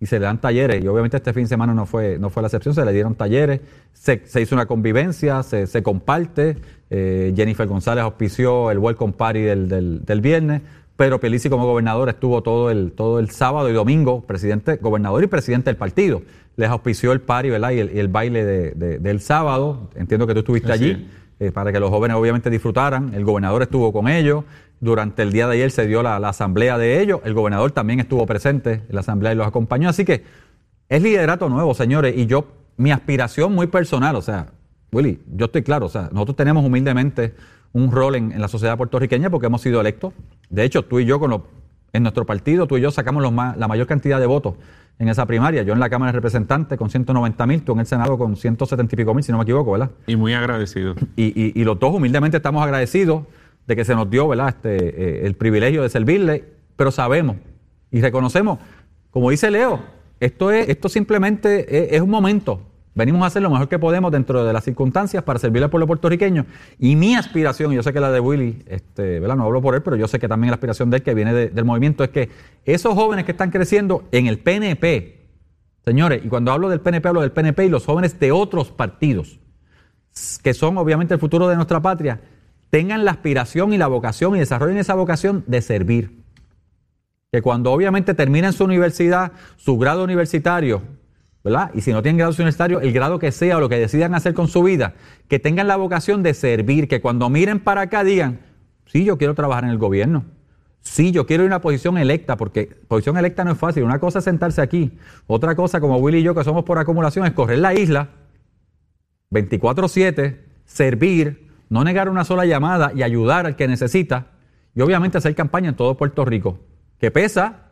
y 0.00 0.06
se 0.06 0.18
le 0.18 0.24
dan 0.26 0.40
talleres. 0.40 0.84
Y 0.84 0.88
obviamente 0.88 1.16
este 1.16 1.32
fin 1.32 1.44
de 1.44 1.48
semana 1.48 1.72
no 1.74 1.86
fue, 1.86 2.18
no 2.18 2.30
fue 2.30 2.42
la 2.42 2.48
excepción, 2.48 2.74
se 2.74 2.84
le 2.84 2.92
dieron 2.92 3.14
talleres, 3.14 3.60
se, 3.92 4.22
se 4.26 4.40
hizo 4.40 4.54
una 4.54 4.66
convivencia, 4.66 5.42
se, 5.42 5.66
se 5.66 5.82
comparte. 5.82 6.56
Eh, 6.90 7.32
Jennifer 7.36 7.66
González 7.66 8.02
auspició 8.04 8.70
el 8.70 8.78
Welcome 8.78 9.14
Party 9.14 9.40
del, 9.40 9.68
del, 9.68 10.04
del 10.04 10.20
viernes, 10.20 10.62
pero 10.96 11.18
Pelici 11.18 11.48
como 11.48 11.64
gobernador 11.66 12.08
estuvo 12.08 12.42
todo 12.42 12.70
el, 12.70 12.92
todo 12.92 13.18
el 13.18 13.30
sábado 13.30 13.68
y 13.68 13.72
domingo, 13.72 14.20
presidente, 14.22 14.76
gobernador 14.76 15.24
y 15.24 15.26
presidente 15.26 15.70
del 15.70 15.76
partido. 15.76 16.22
Les 16.56 16.68
auspició 16.68 17.12
el 17.12 17.20
party 17.20 17.50
¿verdad? 17.50 17.70
y, 17.72 17.80
el, 17.80 17.96
y 17.96 17.98
el 17.98 18.08
baile 18.08 18.44
de- 18.44 18.70
de- 18.72 18.98
del 19.00 19.20
sábado. 19.20 19.90
Entiendo 19.96 20.26
que 20.26 20.34
tú 20.34 20.40
estuviste 20.40 20.70
allí 20.70 21.08
eh, 21.44 21.52
para 21.52 21.72
que 21.72 21.80
los 21.80 21.90
jóvenes 21.90 22.16
obviamente 22.16 22.50
disfrutaran. 22.50 23.12
El 23.14 23.24
gobernador 23.24 23.62
estuvo 23.62 23.92
con 23.92 24.08
ellos. 24.08 24.44
Durante 24.80 25.22
el 25.22 25.32
día 25.32 25.46
de 25.46 25.54
ayer 25.54 25.70
se 25.70 25.86
dio 25.86 26.02
la, 26.02 26.18
la 26.18 26.30
asamblea 26.30 26.78
de 26.78 27.00
ellos. 27.00 27.20
El 27.24 27.34
gobernador 27.34 27.70
también 27.72 28.00
estuvo 28.00 28.26
presente 28.26 28.82
en 28.88 28.94
la 28.94 29.00
asamblea 29.00 29.32
y 29.32 29.36
los 29.36 29.46
acompañó. 29.46 29.88
Así 29.88 30.04
que 30.04 30.24
es 30.88 31.02
liderato 31.02 31.48
nuevo, 31.48 31.74
señores. 31.74 32.14
Y 32.16 32.26
yo, 32.26 32.46
mi 32.76 32.90
aspiración 32.92 33.54
muy 33.54 33.66
personal, 33.66 34.16
o 34.16 34.22
sea, 34.22 34.48
Willy, 34.92 35.20
yo 35.34 35.46
estoy 35.46 35.62
claro, 35.62 35.86
o 35.86 35.88
sea, 35.88 36.08
nosotros 36.12 36.36
tenemos 36.36 36.64
humildemente 36.64 37.34
un 37.72 37.90
rol 37.90 38.14
en, 38.14 38.32
en 38.32 38.40
la 38.40 38.48
sociedad 38.48 38.76
puertorriqueña 38.76 39.30
porque 39.30 39.46
hemos 39.46 39.60
sido 39.60 39.80
electos. 39.80 40.12
De 40.50 40.64
hecho, 40.64 40.84
tú 40.84 41.00
y 41.00 41.04
yo, 41.04 41.18
con 41.18 41.30
los, 41.30 41.40
en 41.94 42.02
nuestro 42.02 42.26
partido, 42.26 42.66
tú 42.66 42.76
y 42.76 42.82
yo 42.82 42.90
sacamos 42.90 43.22
los 43.22 43.32
la 43.32 43.66
mayor 43.68 43.86
cantidad 43.86 44.20
de 44.20 44.26
votos 44.26 44.54
en 44.98 45.08
esa 45.08 45.24
primaria. 45.26 45.62
Yo 45.62 45.72
en 45.72 45.80
la 45.80 45.88
Cámara 45.88 46.12
de 46.12 46.16
Representantes 46.16 46.76
con 46.78 46.90
190 46.90 47.46
mil, 47.46 47.62
tú 47.62 47.72
en 47.72 47.80
el 47.80 47.86
Senado 47.86 48.18
con 48.18 48.36
170 48.36 48.94
y 48.94 48.96
pico 48.96 49.14
mil, 49.14 49.24
si 49.24 49.32
no 49.32 49.38
me 49.38 49.42
equivoco, 49.44 49.72
¿verdad? 49.72 49.90
Y 50.06 50.16
muy 50.16 50.34
agradecido. 50.34 50.94
Y, 51.16 51.26
y- 51.40 51.52
y 51.58 51.64
los 51.64 51.78
dos 51.78 51.94
humildemente 51.94 52.36
estamos 52.36 52.62
agradecidos 52.62 53.22
de 53.66 53.76
que 53.76 53.84
se 53.84 53.94
nos 53.94 54.10
dio 54.10 54.28
¿verdad? 54.28 54.48
Este, 54.50 54.76
eh, 55.22 55.26
el 55.26 55.34
privilegio 55.36 55.82
de 55.82 55.88
servirle, 55.88 56.44
pero 56.76 56.90
sabemos 56.90 57.36
y 57.90 58.00
reconocemos, 58.02 58.58
como 59.10 59.30
dice 59.30 59.50
Leo, 59.50 59.80
esto, 60.20 60.50
es, 60.50 60.68
esto 60.68 60.88
simplemente 60.88 61.86
es, 61.86 61.92
es 61.94 62.00
un 62.00 62.10
momento. 62.10 62.60
Venimos 62.94 63.22
a 63.24 63.26
hacer 63.26 63.42
lo 63.42 63.50
mejor 63.50 63.68
que 63.68 63.78
podemos 63.78 64.12
dentro 64.12 64.44
de 64.44 64.52
las 64.52 64.62
circunstancias 64.62 65.22
para 65.24 65.40
servirle 65.40 65.64
al 65.64 65.70
pueblo 65.70 65.86
puertorriqueño. 65.88 66.46
Y 66.78 66.94
mi 66.94 67.16
aspiración, 67.16 67.72
y 67.72 67.76
yo 67.76 67.82
sé 67.82 67.92
que 67.92 67.98
la 67.98 68.12
de 68.12 68.20
Willy, 68.20 68.62
este, 68.66 69.18
no 69.20 69.42
hablo 69.44 69.60
por 69.60 69.74
él, 69.74 69.82
pero 69.82 69.96
yo 69.96 70.06
sé 70.06 70.20
que 70.20 70.28
también 70.28 70.50
la 70.52 70.54
aspiración 70.54 70.90
de 70.90 70.98
él, 70.98 71.02
que 71.02 71.12
viene 71.12 71.34
de- 71.34 71.48
del 71.48 71.64
movimiento, 71.64 72.04
es 72.04 72.10
que 72.10 72.30
esos 72.64 72.94
jóvenes 72.94 73.24
que 73.24 73.32
están 73.32 73.50
creciendo 73.50 74.04
en 74.12 74.28
el 74.28 74.38
PNP, 74.38 75.26
señores, 75.84 76.24
y 76.24 76.28
cuando 76.28 76.52
hablo 76.52 76.68
del 76.68 76.80
PNP, 76.80 77.08
hablo 77.08 77.20
del 77.22 77.32
PNP 77.32 77.66
y 77.66 77.68
los 77.68 77.84
jóvenes 77.84 78.20
de 78.20 78.30
otros 78.30 78.70
partidos, 78.70 79.40
que 80.44 80.54
son 80.54 80.78
obviamente 80.78 81.14
el 81.14 81.20
futuro 81.20 81.48
de 81.48 81.56
nuestra 81.56 81.82
patria, 81.82 82.20
tengan 82.70 83.04
la 83.04 83.10
aspiración 83.10 83.72
y 83.72 83.78
la 83.78 83.88
vocación 83.88 84.36
y 84.36 84.38
desarrollen 84.38 84.78
esa 84.78 84.94
vocación 84.94 85.42
de 85.48 85.62
servir. 85.62 86.22
Que 87.32 87.42
cuando 87.42 87.72
obviamente 87.72 88.14
terminen 88.14 88.52
su 88.52 88.62
universidad, 88.62 89.32
su 89.56 89.76
grado 89.78 90.04
universitario, 90.04 90.82
¿verdad? 91.44 91.70
Y 91.74 91.82
si 91.82 91.92
no 91.92 92.02
tienen 92.02 92.16
grado 92.16 92.32
universitario, 92.32 92.80
el 92.80 92.92
grado 92.92 93.18
que 93.18 93.30
sea 93.30 93.58
o 93.58 93.60
lo 93.60 93.68
que 93.68 93.78
decidan 93.78 94.14
hacer 94.14 94.32
con 94.32 94.48
su 94.48 94.62
vida, 94.62 94.94
que 95.28 95.38
tengan 95.38 95.68
la 95.68 95.76
vocación 95.76 96.22
de 96.22 96.32
servir, 96.32 96.88
que 96.88 97.02
cuando 97.02 97.28
miren 97.28 97.60
para 97.60 97.82
acá 97.82 98.02
digan, 98.02 98.40
sí, 98.86 99.04
yo 99.04 99.18
quiero 99.18 99.34
trabajar 99.34 99.64
en 99.64 99.70
el 99.70 99.78
gobierno. 99.78 100.24
Sí, 100.80 101.12
yo 101.12 101.26
quiero 101.26 101.44
ir 101.44 101.50
a 101.50 101.56
una 101.56 101.60
posición 101.60 101.98
electa, 101.98 102.36
porque 102.36 102.66
posición 102.88 103.16
electa 103.18 103.44
no 103.44 103.52
es 103.52 103.58
fácil. 103.58 103.84
Una 103.84 104.00
cosa 104.00 104.18
es 104.18 104.24
sentarse 104.24 104.62
aquí, 104.62 104.98
otra 105.26 105.54
cosa, 105.54 105.80
como 105.80 105.98
Willy 105.98 106.18
y 106.18 106.22
yo, 106.22 106.34
que 106.34 106.44
somos 106.44 106.64
por 106.64 106.78
acumulación, 106.78 107.26
es 107.26 107.32
correr 107.32 107.58
la 107.58 107.74
isla 107.74 108.08
24-7, 109.30 110.40
servir, 110.64 111.50
no 111.68 111.84
negar 111.84 112.08
una 112.08 112.24
sola 112.24 112.46
llamada 112.46 112.92
y 112.94 113.02
ayudar 113.02 113.46
al 113.46 113.56
que 113.56 113.68
necesita. 113.68 114.28
Y 114.74 114.80
obviamente 114.80 115.18
hacer 115.18 115.34
campaña 115.34 115.70
en 115.70 115.76
todo 115.76 115.96
Puerto 115.96 116.24
Rico. 116.24 116.58
Que 116.98 117.10
pesa, 117.10 117.63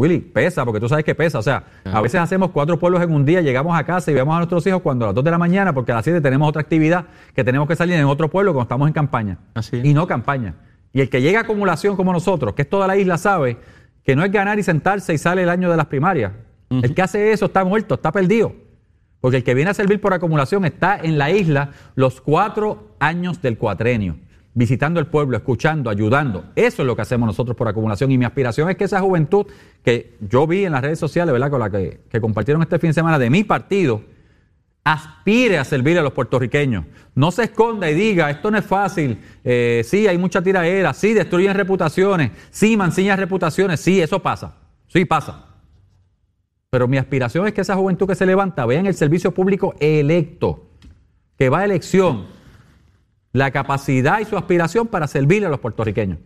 Willy, 0.00 0.18
pesa, 0.18 0.64
porque 0.64 0.80
tú 0.80 0.88
sabes 0.88 1.04
que 1.04 1.14
pesa. 1.14 1.38
O 1.38 1.42
sea, 1.42 1.62
a 1.84 2.00
veces 2.00 2.18
hacemos 2.20 2.52
cuatro 2.52 2.78
pueblos 2.78 3.02
en 3.02 3.12
un 3.12 3.26
día, 3.26 3.42
llegamos 3.42 3.78
a 3.78 3.84
casa 3.84 4.10
y 4.10 4.14
vemos 4.14 4.34
a 4.34 4.38
nuestros 4.38 4.66
hijos 4.66 4.80
cuando 4.80 5.04
a 5.04 5.08
las 5.08 5.14
2 5.14 5.24
de 5.24 5.30
la 5.30 5.36
mañana, 5.36 5.74
porque 5.74 5.92
a 5.92 5.96
las 5.96 6.04
7 6.04 6.22
tenemos 6.22 6.48
otra 6.48 6.62
actividad 6.62 7.04
que 7.34 7.44
tenemos 7.44 7.68
que 7.68 7.76
salir 7.76 7.96
en 7.96 8.06
otro 8.06 8.30
pueblo 8.30 8.52
cuando 8.52 8.62
estamos 8.62 8.88
en 8.88 8.94
campaña. 8.94 9.36
Así 9.52 9.76
es. 9.76 9.84
Y 9.84 9.92
no 9.92 10.06
campaña. 10.06 10.54
Y 10.94 11.02
el 11.02 11.10
que 11.10 11.20
llega 11.20 11.40
a 11.40 11.42
acumulación 11.42 11.96
como 11.96 12.14
nosotros, 12.14 12.54
que 12.54 12.62
es 12.62 12.70
toda 12.70 12.86
la 12.86 12.96
isla, 12.96 13.18
sabe 13.18 13.58
que 14.02 14.16
no 14.16 14.24
es 14.24 14.32
ganar 14.32 14.58
y 14.58 14.62
sentarse 14.62 15.12
y 15.12 15.18
sale 15.18 15.42
el 15.42 15.50
año 15.50 15.70
de 15.70 15.76
las 15.76 15.86
primarias. 15.86 16.32
El 16.70 16.94
que 16.94 17.02
hace 17.02 17.32
eso 17.32 17.46
está 17.46 17.62
muerto, 17.64 17.96
está 17.96 18.10
perdido. 18.10 18.54
Porque 19.20 19.36
el 19.36 19.44
que 19.44 19.52
viene 19.52 19.70
a 19.70 19.74
servir 19.74 20.00
por 20.00 20.14
acumulación 20.14 20.64
está 20.64 20.98
en 20.98 21.18
la 21.18 21.30
isla 21.30 21.72
los 21.94 22.22
cuatro 22.22 22.94
años 23.00 23.42
del 23.42 23.58
cuatrenio. 23.58 24.16
Visitando 24.54 25.00
el 25.00 25.06
pueblo, 25.06 25.36
escuchando, 25.36 25.90
ayudando. 25.90 26.44
Eso 26.56 26.82
es 26.82 26.86
lo 26.86 26.96
que 26.96 27.02
hacemos 27.02 27.26
nosotros 27.26 27.56
por 27.56 27.68
acumulación. 27.68 28.10
Y 28.10 28.18
mi 28.18 28.24
aspiración 28.24 28.68
es 28.70 28.76
que 28.76 28.84
esa 28.84 29.00
juventud 29.00 29.46
que 29.84 30.16
yo 30.20 30.46
vi 30.46 30.64
en 30.64 30.72
las 30.72 30.82
redes 30.82 30.98
sociales, 30.98 31.32
¿verdad? 31.32 31.50
Con 31.50 31.60
la 31.60 31.70
que, 31.70 32.00
que 32.08 32.20
compartieron 32.20 32.62
este 32.62 32.78
fin 32.78 32.90
de 32.90 32.94
semana 32.94 33.18
de 33.18 33.30
mi 33.30 33.44
partido, 33.44 34.02
aspire 34.84 35.58
a 35.58 35.64
servir 35.64 35.98
a 35.98 36.02
los 36.02 36.12
puertorriqueños. 36.12 36.84
No 37.14 37.30
se 37.30 37.44
esconda 37.44 37.90
y 37.90 37.94
diga, 37.94 38.30
esto 38.30 38.50
no 38.50 38.58
es 38.58 38.64
fácil, 38.64 39.20
eh, 39.44 39.82
sí, 39.84 40.06
hay 40.06 40.18
mucha 40.18 40.42
tiraera, 40.42 40.92
sí, 40.94 41.12
destruyen 41.12 41.54
reputaciones, 41.54 42.30
sí, 42.50 42.76
mancillan 42.76 43.18
reputaciones, 43.18 43.80
sí, 43.80 44.00
eso 44.00 44.20
pasa, 44.20 44.54
sí 44.88 45.04
pasa. 45.04 45.46
Pero 46.70 46.86
mi 46.88 46.98
aspiración 46.98 47.46
es 47.46 47.52
que 47.52 47.60
esa 47.60 47.76
juventud 47.76 48.06
que 48.06 48.14
se 48.14 48.26
levanta 48.26 48.64
vea 48.64 48.80
en 48.80 48.86
el 48.86 48.94
servicio 48.94 49.32
público 49.32 49.74
electo, 49.80 50.68
que 51.36 51.48
va 51.48 51.60
a 51.60 51.64
elección, 51.64 52.26
la 53.32 53.50
capacidad 53.50 54.20
y 54.20 54.24
su 54.24 54.36
aspiración 54.36 54.86
para 54.86 55.06
servirle 55.06 55.46
a 55.46 55.50
los 55.50 55.60
puertorriqueños. 55.60 56.18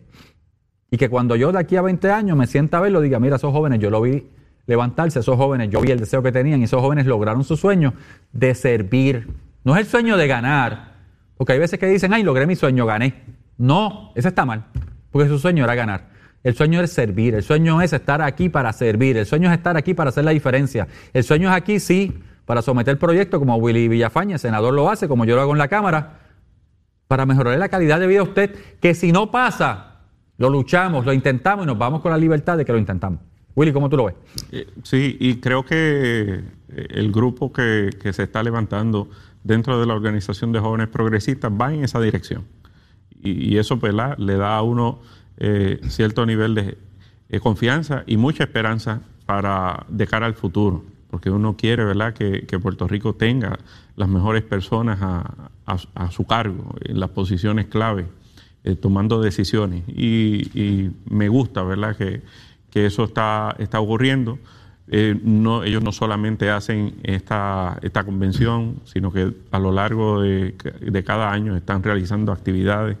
Y 0.91 0.97
que 0.97 1.09
cuando 1.09 1.35
yo 1.35 1.51
de 1.51 1.59
aquí 1.59 1.75
a 1.75 1.81
20 1.81 2.11
años 2.11 2.37
me 2.37 2.47
sienta 2.47 2.77
a 2.77 2.81
verlo, 2.81 3.01
diga, 3.01 3.19
mira, 3.19 3.35
esos 3.35 3.51
jóvenes, 3.51 3.79
yo 3.79 3.89
lo 3.89 4.01
vi 4.01 4.27
levantarse, 4.67 5.19
esos 5.19 5.35
jóvenes, 5.35 5.69
yo 5.69 5.81
vi 5.81 5.91
el 5.91 5.99
deseo 5.99 6.23
que 6.23 6.31
tenían 6.31 6.61
y 6.61 6.63
esos 6.63 6.81
jóvenes 6.81 7.05
lograron 7.05 7.43
su 7.43 7.57
sueño 7.57 7.93
de 8.31 8.55
servir. 8.55 9.27
No 9.63 9.75
es 9.75 9.81
el 9.81 9.87
sueño 9.87 10.17
de 10.17 10.27
ganar, 10.27 10.93
porque 11.37 11.53
hay 11.53 11.59
veces 11.59 11.79
que 11.79 11.87
dicen, 11.87 12.13
ay, 12.13 12.23
logré 12.23 12.47
mi 12.47 12.55
sueño, 12.55 12.85
gané. 12.85 13.13
No, 13.57 14.11
ese 14.15 14.29
está 14.29 14.45
mal, 14.45 14.65
porque 15.11 15.27
su 15.27 15.39
sueño 15.39 15.63
era 15.63 15.75
ganar. 15.75 16.15
El 16.43 16.55
sueño 16.55 16.81
es 16.81 16.91
servir, 16.91 17.33
el 17.33 17.43
sueño 17.43 17.81
es 17.81 17.91
estar 17.91 18.21
aquí 18.21 18.49
para 18.49 18.71
servir, 18.71 19.17
el 19.17 19.25
sueño 19.25 19.49
es 19.49 19.57
estar 19.57 19.77
aquí 19.77 19.93
para 19.95 20.09
hacer 20.09 20.23
la 20.23 20.31
diferencia. 20.31 20.87
El 21.11 21.23
sueño 21.23 21.49
es 21.49 21.55
aquí, 21.55 21.79
sí, 21.79 22.19
para 22.45 22.61
someter 22.61 22.99
proyectos 22.99 23.39
como 23.39 23.55
Willy 23.55 23.87
Villafaña, 23.87 24.35
el 24.35 24.39
senador 24.39 24.73
lo 24.73 24.89
hace, 24.89 25.07
como 25.07 25.25
yo 25.25 25.35
lo 25.35 25.41
hago 25.41 25.53
en 25.53 25.57
la 25.57 25.67
Cámara, 25.67 26.19
para 27.07 27.25
mejorar 27.25 27.57
la 27.57 27.69
calidad 27.69 27.99
de 27.99 28.07
vida 28.07 28.19
de 28.19 28.29
usted, 28.29 28.55
que 28.79 28.93
si 28.93 29.11
no 29.11 29.31
pasa, 29.31 30.01
lo 30.37 30.49
luchamos, 30.49 31.05
lo 31.05 31.13
intentamos 31.13 31.65
y 31.65 31.67
nos 31.67 31.77
vamos 31.77 32.01
con 32.01 32.11
la 32.11 32.17
libertad 32.17 32.57
de 32.57 32.65
que 32.65 32.71
lo 32.71 32.77
intentamos. 32.77 33.19
Willy, 33.55 33.71
¿cómo 33.71 33.89
tú 33.89 33.95
lo 33.95 34.05
ves? 34.05 34.15
Eh, 34.51 34.67
sí, 34.83 35.15
y 35.19 35.35
creo 35.35 35.63
que 35.63 36.43
eh, 36.69 36.87
el 36.89 37.11
grupo 37.11 37.53
que, 37.53 37.89
se 38.11 38.23
está 38.23 38.43
levantando 38.43 39.09
dentro 39.43 39.79
de 39.79 39.85
la 39.85 39.93
organización 39.93 40.51
de 40.51 40.59
jóvenes 40.59 40.89
progresistas 40.89 41.51
va 41.51 41.73
en 41.73 41.83
esa 41.83 42.01
dirección. 42.01 42.43
Y, 43.21 43.57
eso 43.57 43.79
pues, 43.79 43.93
le 44.17 44.35
da 44.35 44.57
a 44.57 44.61
uno 44.61 44.99
eh, 45.37 45.79
cierto 45.87 46.25
nivel 46.25 46.53
de, 46.53 46.77
confianza 47.39 48.03
y 48.05 48.15
mucha 48.15 48.43
esperanza 48.43 49.01
para 49.25 49.85
de 49.89 50.07
cara 50.07 50.25
al 50.25 50.35
futuro, 50.35 50.85
porque 51.15 51.29
uno 51.29 51.55
quiere 51.55 51.85
¿verdad? 51.85 52.13
Que, 52.13 52.59
Puerto 52.61 52.89
Rico 52.89 53.15
tenga 53.15 53.57
las 53.95 54.09
mejores 54.09 54.43
personas 54.43 54.99
a, 55.01 56.11
su 56.11 56.25
cargo, 56.25 56.75
en 56.81 56.99
las 56.99 57.11
posiciones 57.11 57.67
clave, 57.67 58.05
tomando 58.81 59.21
decisiones. 59.21 59.87
Y, 59.87 60.91
me 61.09 61.29
gusta 61.29 61.63
¿verdad? 61.63 61.95
que 61.95 62.21
eso 62.85 63.05
está, 63.05 63.55
ocurriendo. 63.79 64.39
Eh, 64.89 65.17
ellos 65.63 65.81
no 65.81 65.93
solamente 65.93 66.49
hacen 66.49 66.95
esta, 67.03 67.79
esta 67.81 68.03
convención, 68.03 68.81
sino 68.83 69.09
que 69.13 69.33
a 69.51 69.59
lo 69.59 69.71
largo 69.71 70.19
de, 70.19 70.53
cada 71.05 71.31
año 71.31 71.55
están 71.55 71.81
realizando 71.81 72.33
actividades 72.33 72.97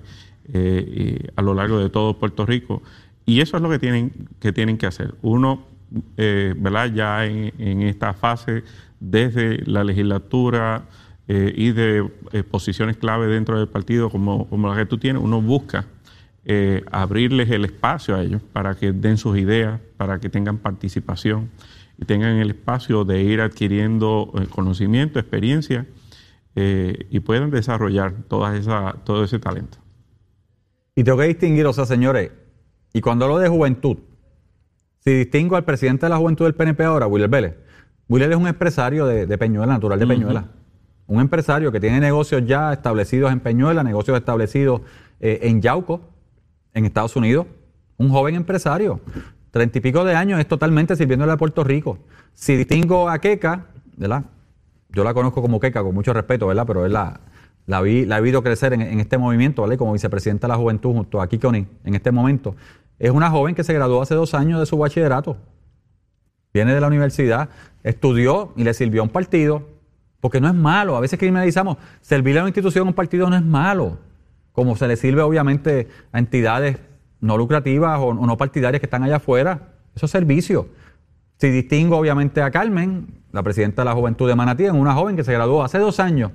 eh, 0.53 1.27
a 1.35 1.41
lo 1.41 1.53
largo 1.53 1.79
de 1.79 1.89
todo 1.89 2.17
Puerto 2.17 2.45
Rico. 2.45 2.81
Y 3.25 3.41
eso 3.41 3.57
es 3.57 3.63
lo 3.63 3.69
que 3.69 3.79
tienen 3.79 4.13
que, 4.39 4.53
tienen 4.53 4.77
que 4.77 4.85
hacer. 4.85 5.15
Uno, 5.21 5.74
eh, 6.17 6.53
ya 6.93 7.25
en, 7.25 7.81
esta 7.81 8.13
fase, 8.13 8.63
desde 8.99 9.63
la 9.65 9.83
legislatura 9.83 10.83
y 11.27 11.71
de 11.71 12.03
posiciones 12.51 12.97
clave 12.97 13.25
dentro 13.25 13.57
del 13.57 13.67
partido 13.67 14.11
como, 14.11 14.47
como 14.47 14.69
la 14.69 14.75
que 14.75 14.85
tú 14.85 14.99
tienes, 14.99 15.23
uno 15.23 15.41
busca 15.41 15.87
eh, 16.47 16.83
abrirles 16.91 17.49
el 17.49 17.65
espacio 17.65 18.15
a 18.15 18.21
ellos 18.21 18.39
para 18.53 18.75
que 18.75 18.91
den 18.91 19.17
sus 19.17 19.35
ideas, 19.35 19.81
para 19.97 20.19
que 20.19 20.29
tengan 20.29 20.59
participación 20.59 21.49
y 21.97 22.05
tengan 22.05 22.35
el 22.35 22.51
espacio 22.51 23.03
de 23.03 23.23
ir 23.23 23.41
adquiriendo 23.41 24.31
eh, 24.35 24.45
conocimiento, 24.47 25.17
experiencia 25.17 25.87
eh, 26.55 27.07
y 27.09 27.19
puedan 27.21 27.49
desarrollar 27.49 28.13
toda 28.27 28.55
esa, 28.55 28.93
todo 29.03 29.23
ese 29.23 29.39
talento. 29.39 29.79
Y 30.93 31.03
tengo 31.03 31.17
que 31.17 31.25
distinguir, 31.25 31.65
o 31.65 31.73
sea, 31.73 31.87
señores, 31.87 32.31
y 32.93 33.01
cuando 33.01 33.25
hablo 33.25 33.39
de 33.39 33.49
juventud, 33.49 33.97
si 35.05 35.13
distingo 35.13 35.55
al 35.55 35.63
presidente 35.63 36.07
de 36.07 36.09
la 36.09 36.17
juventud 36.17 36.45
del 36.45 36.55
PNP 36.55 36.83
ahora, 36.83 37.05
Willer 37.07 37.29
Vélez, 37.29 37.55
Willer 38.09 38.31
es 38.31 38.37
un 38.37 38.47
empresario 38.47 39.05
de, 39.05 39.37
Peñuela, 39.37 39.73
natural 39.73 39.99
de 39.99 40.07
Peñuela. 40.07 40.45
Un 41.07 41.21
empresario 41.21 41.71
que 41.71 41.79
tiene 41.79 41.99
negocios 41.99 42.43
ya 42.45 42.73
establecidos 42.73 43.31
en 43.31 43.39
Peñuela, 43.39 43.83
negocios 43.83 44.17
establecidos 44.17 44.81
en 45.19 45.61
Yauco, 45.61 46.01
en 46.73 46.85
Estados 46.85 47.15
Unidos, 47.15 47.45
un 47.97 48.09
joven 48.09 48.35
empresario, 48.35 48.99
treinta 49.51 49.77
y 49.77 49.81
pico 49.81 50.03
de 50.03 50.15
años, 50.15 50.39
es 50.39 50.47
totalmente 50.47 50.95
sirviéndole 50.95 51.31
a 51.31 51.37
Puerto 51.37 51.63
Rico. 51.63 51.99
Si 52.33 52.55
distingo 52.55 53.07
a 53.07 53.19
Keka, 53.19 53.67
¿verdad? 53.95 54.25
Yo 54.89 55.03
la 55.03 55.13
conozco 55.13 55.41
como 55.41 55.59
Keka 55.59 55.83
con 55.83 55.93
mucho 55.93 56.13
respeto, 56.13 56.47
¿verdad? 56.47 56.65
Pero 56.67 56.85
es 56.85 56.91
la, 56.91 57.21
la, 57.65 57.81
vi, 57.81 58.05
la 58.05 58.17
he 58.17 58.21
visto 58.21 58.43
crecer 58.43 58.73
en, 58.73 58.99
este 58.99 59.17
movimiento, 59.17 59.61
¿vale? 59.61 59.77
Como 59.77 59.93
vicepresidenta 59.93 60.47
de 60.47 60.53
la 60.53 60.57
juventud 60.57 60.93
junto 60.93 61.21
a 61.21 61.27
Kikoni 61.27 61.67
en 61.83 61.95
este 61.95 62.11
momento. 62.11 62.55
Es 62.99 63.11
una 63.11 63.29
joven 63.29 63.55
que 63.55 63.63
se 63.63 63.73
graduó 63.73 64.01
hace 64.01 64.15
dos 64.15 64.33
años 64.33 64.59
de 64.59 64.65
su 64.65 64.77
bachillerato. 64.77 65.37
Viene 66.53 66.73
de 66.73 66.81
la 66.81 66.87
universidad, 66.87 67.49
estudió 67.83 68.53
y 68.55 68.63
le 68.63 68.73
sirvió 68.73 69.01
a 69.01 69.03
un 69.03 69.09
partido, 69.09 69.67
porque 70.21 70.39
no 70.39 70.47
es 70.47 70.53
malo. 70.53 70.95
A 70.95 71.01
veces 71.01 71.19
criminalizamos. 71.19 71.77
Servirle 72.01 72.39
a 72.39 72.43
una 72.43 72.49
institución, 72.49 72.87
a 72.87 72.89
un 72.89 72.95
partido 72.95 73.29
no 73.29 73.35
es 73.35 73.43
malo 73.43 73.97
como 74.55 74.77
se 74.77 74.87
le 74.87 74.95
sirve 74.95 75.21
obviamente 75.21 75.89
a 76.13 76.17
entidades 76.17 76.77
no 77.19 77.37
lucrativas 77.37 77.99
o, 78.01 78.13
no 78.13 78.37
partidarias 78.37 78.79
que 78.79 78.85
están 78.85 79.03
allá 79.03 79.17
afuera. 79.17 79.73
Eso 79.93 80.05
es 80.05 80.11
servicio. 80.11 80.69
Si 81.37 81.49
distingo 81.49 81.97
obviamente 81.97 82.41
a 82.41 82.49
Carmen, 82.49 83.21
la 83.33 83.43
presidenta 83.43 83.81
de 83.81 83.85
la 83.87 83.93
Juventud 83.93 84.27
de 84.29 84.35
Manatí, 84.35 84.65
una 84.69 84.93
joven 84.93 85.17
que 85.17 85.25
se 85.25 85.33
graduó 85.33 85.63
hace 85.63 85.77
dos 85.77 85.99
años 85.99 86.31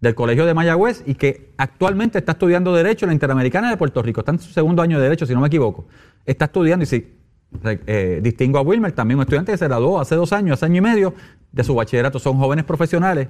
del 0.00 0.14
Colegio 0.14 0.44
de 0.46 0.54
Mayagüez 0.54 1.02
y 1.06 1.14
que 1.14 1.52
actualmente 1.56 2.18
está 2.18 2.32
estudiando 2.32 2.74
Derecho 2.74 3.06
en 3.06 3.08
la 3.08 3.14
Interamericana 3.14 3.70
de 3.70 3.76
Puerto 3.76 4.02
Rico. 4.02 4.20
Está 4.20 4.32
en 4.32 4.38
su 4.38 4.52
segundo 4.52 4.82
año 4.82 4.98
de 4.98 5.04
Derecho, 5.04 5.26
si 5.26 5.34
no 5.34 5.40
me 5.40 5.46
equivoco. 5.48 5.86
Está 6.24 6.46
estudiando 6.46 6.82
y 6.82 6.86
si 6.86 7.16
eh, 7.64 8.20
distingo 8.22 8.58
a 8.58 8.62
Wilmer, 8.62 8.92
también 8.92 9.18
un 9.18 9.22
estudiante 9.22 9.52
que 9.52 9.58
se 9.58 9.66
graduó 9.66 10.00
hace 10.00 10.14
dos 10.14 10.32
años, 10.32 10.54
hace 10.54 10.66
año 10.66 10.76
y 10.76 10.80
medio 10.80 11.14
de 11.52 11.64
su 11.64 11.74
bachillerato. 11.74 12.18
Son 12.18 12.36
jóvenes 12.38 12.64
profesionales 12.64 13.28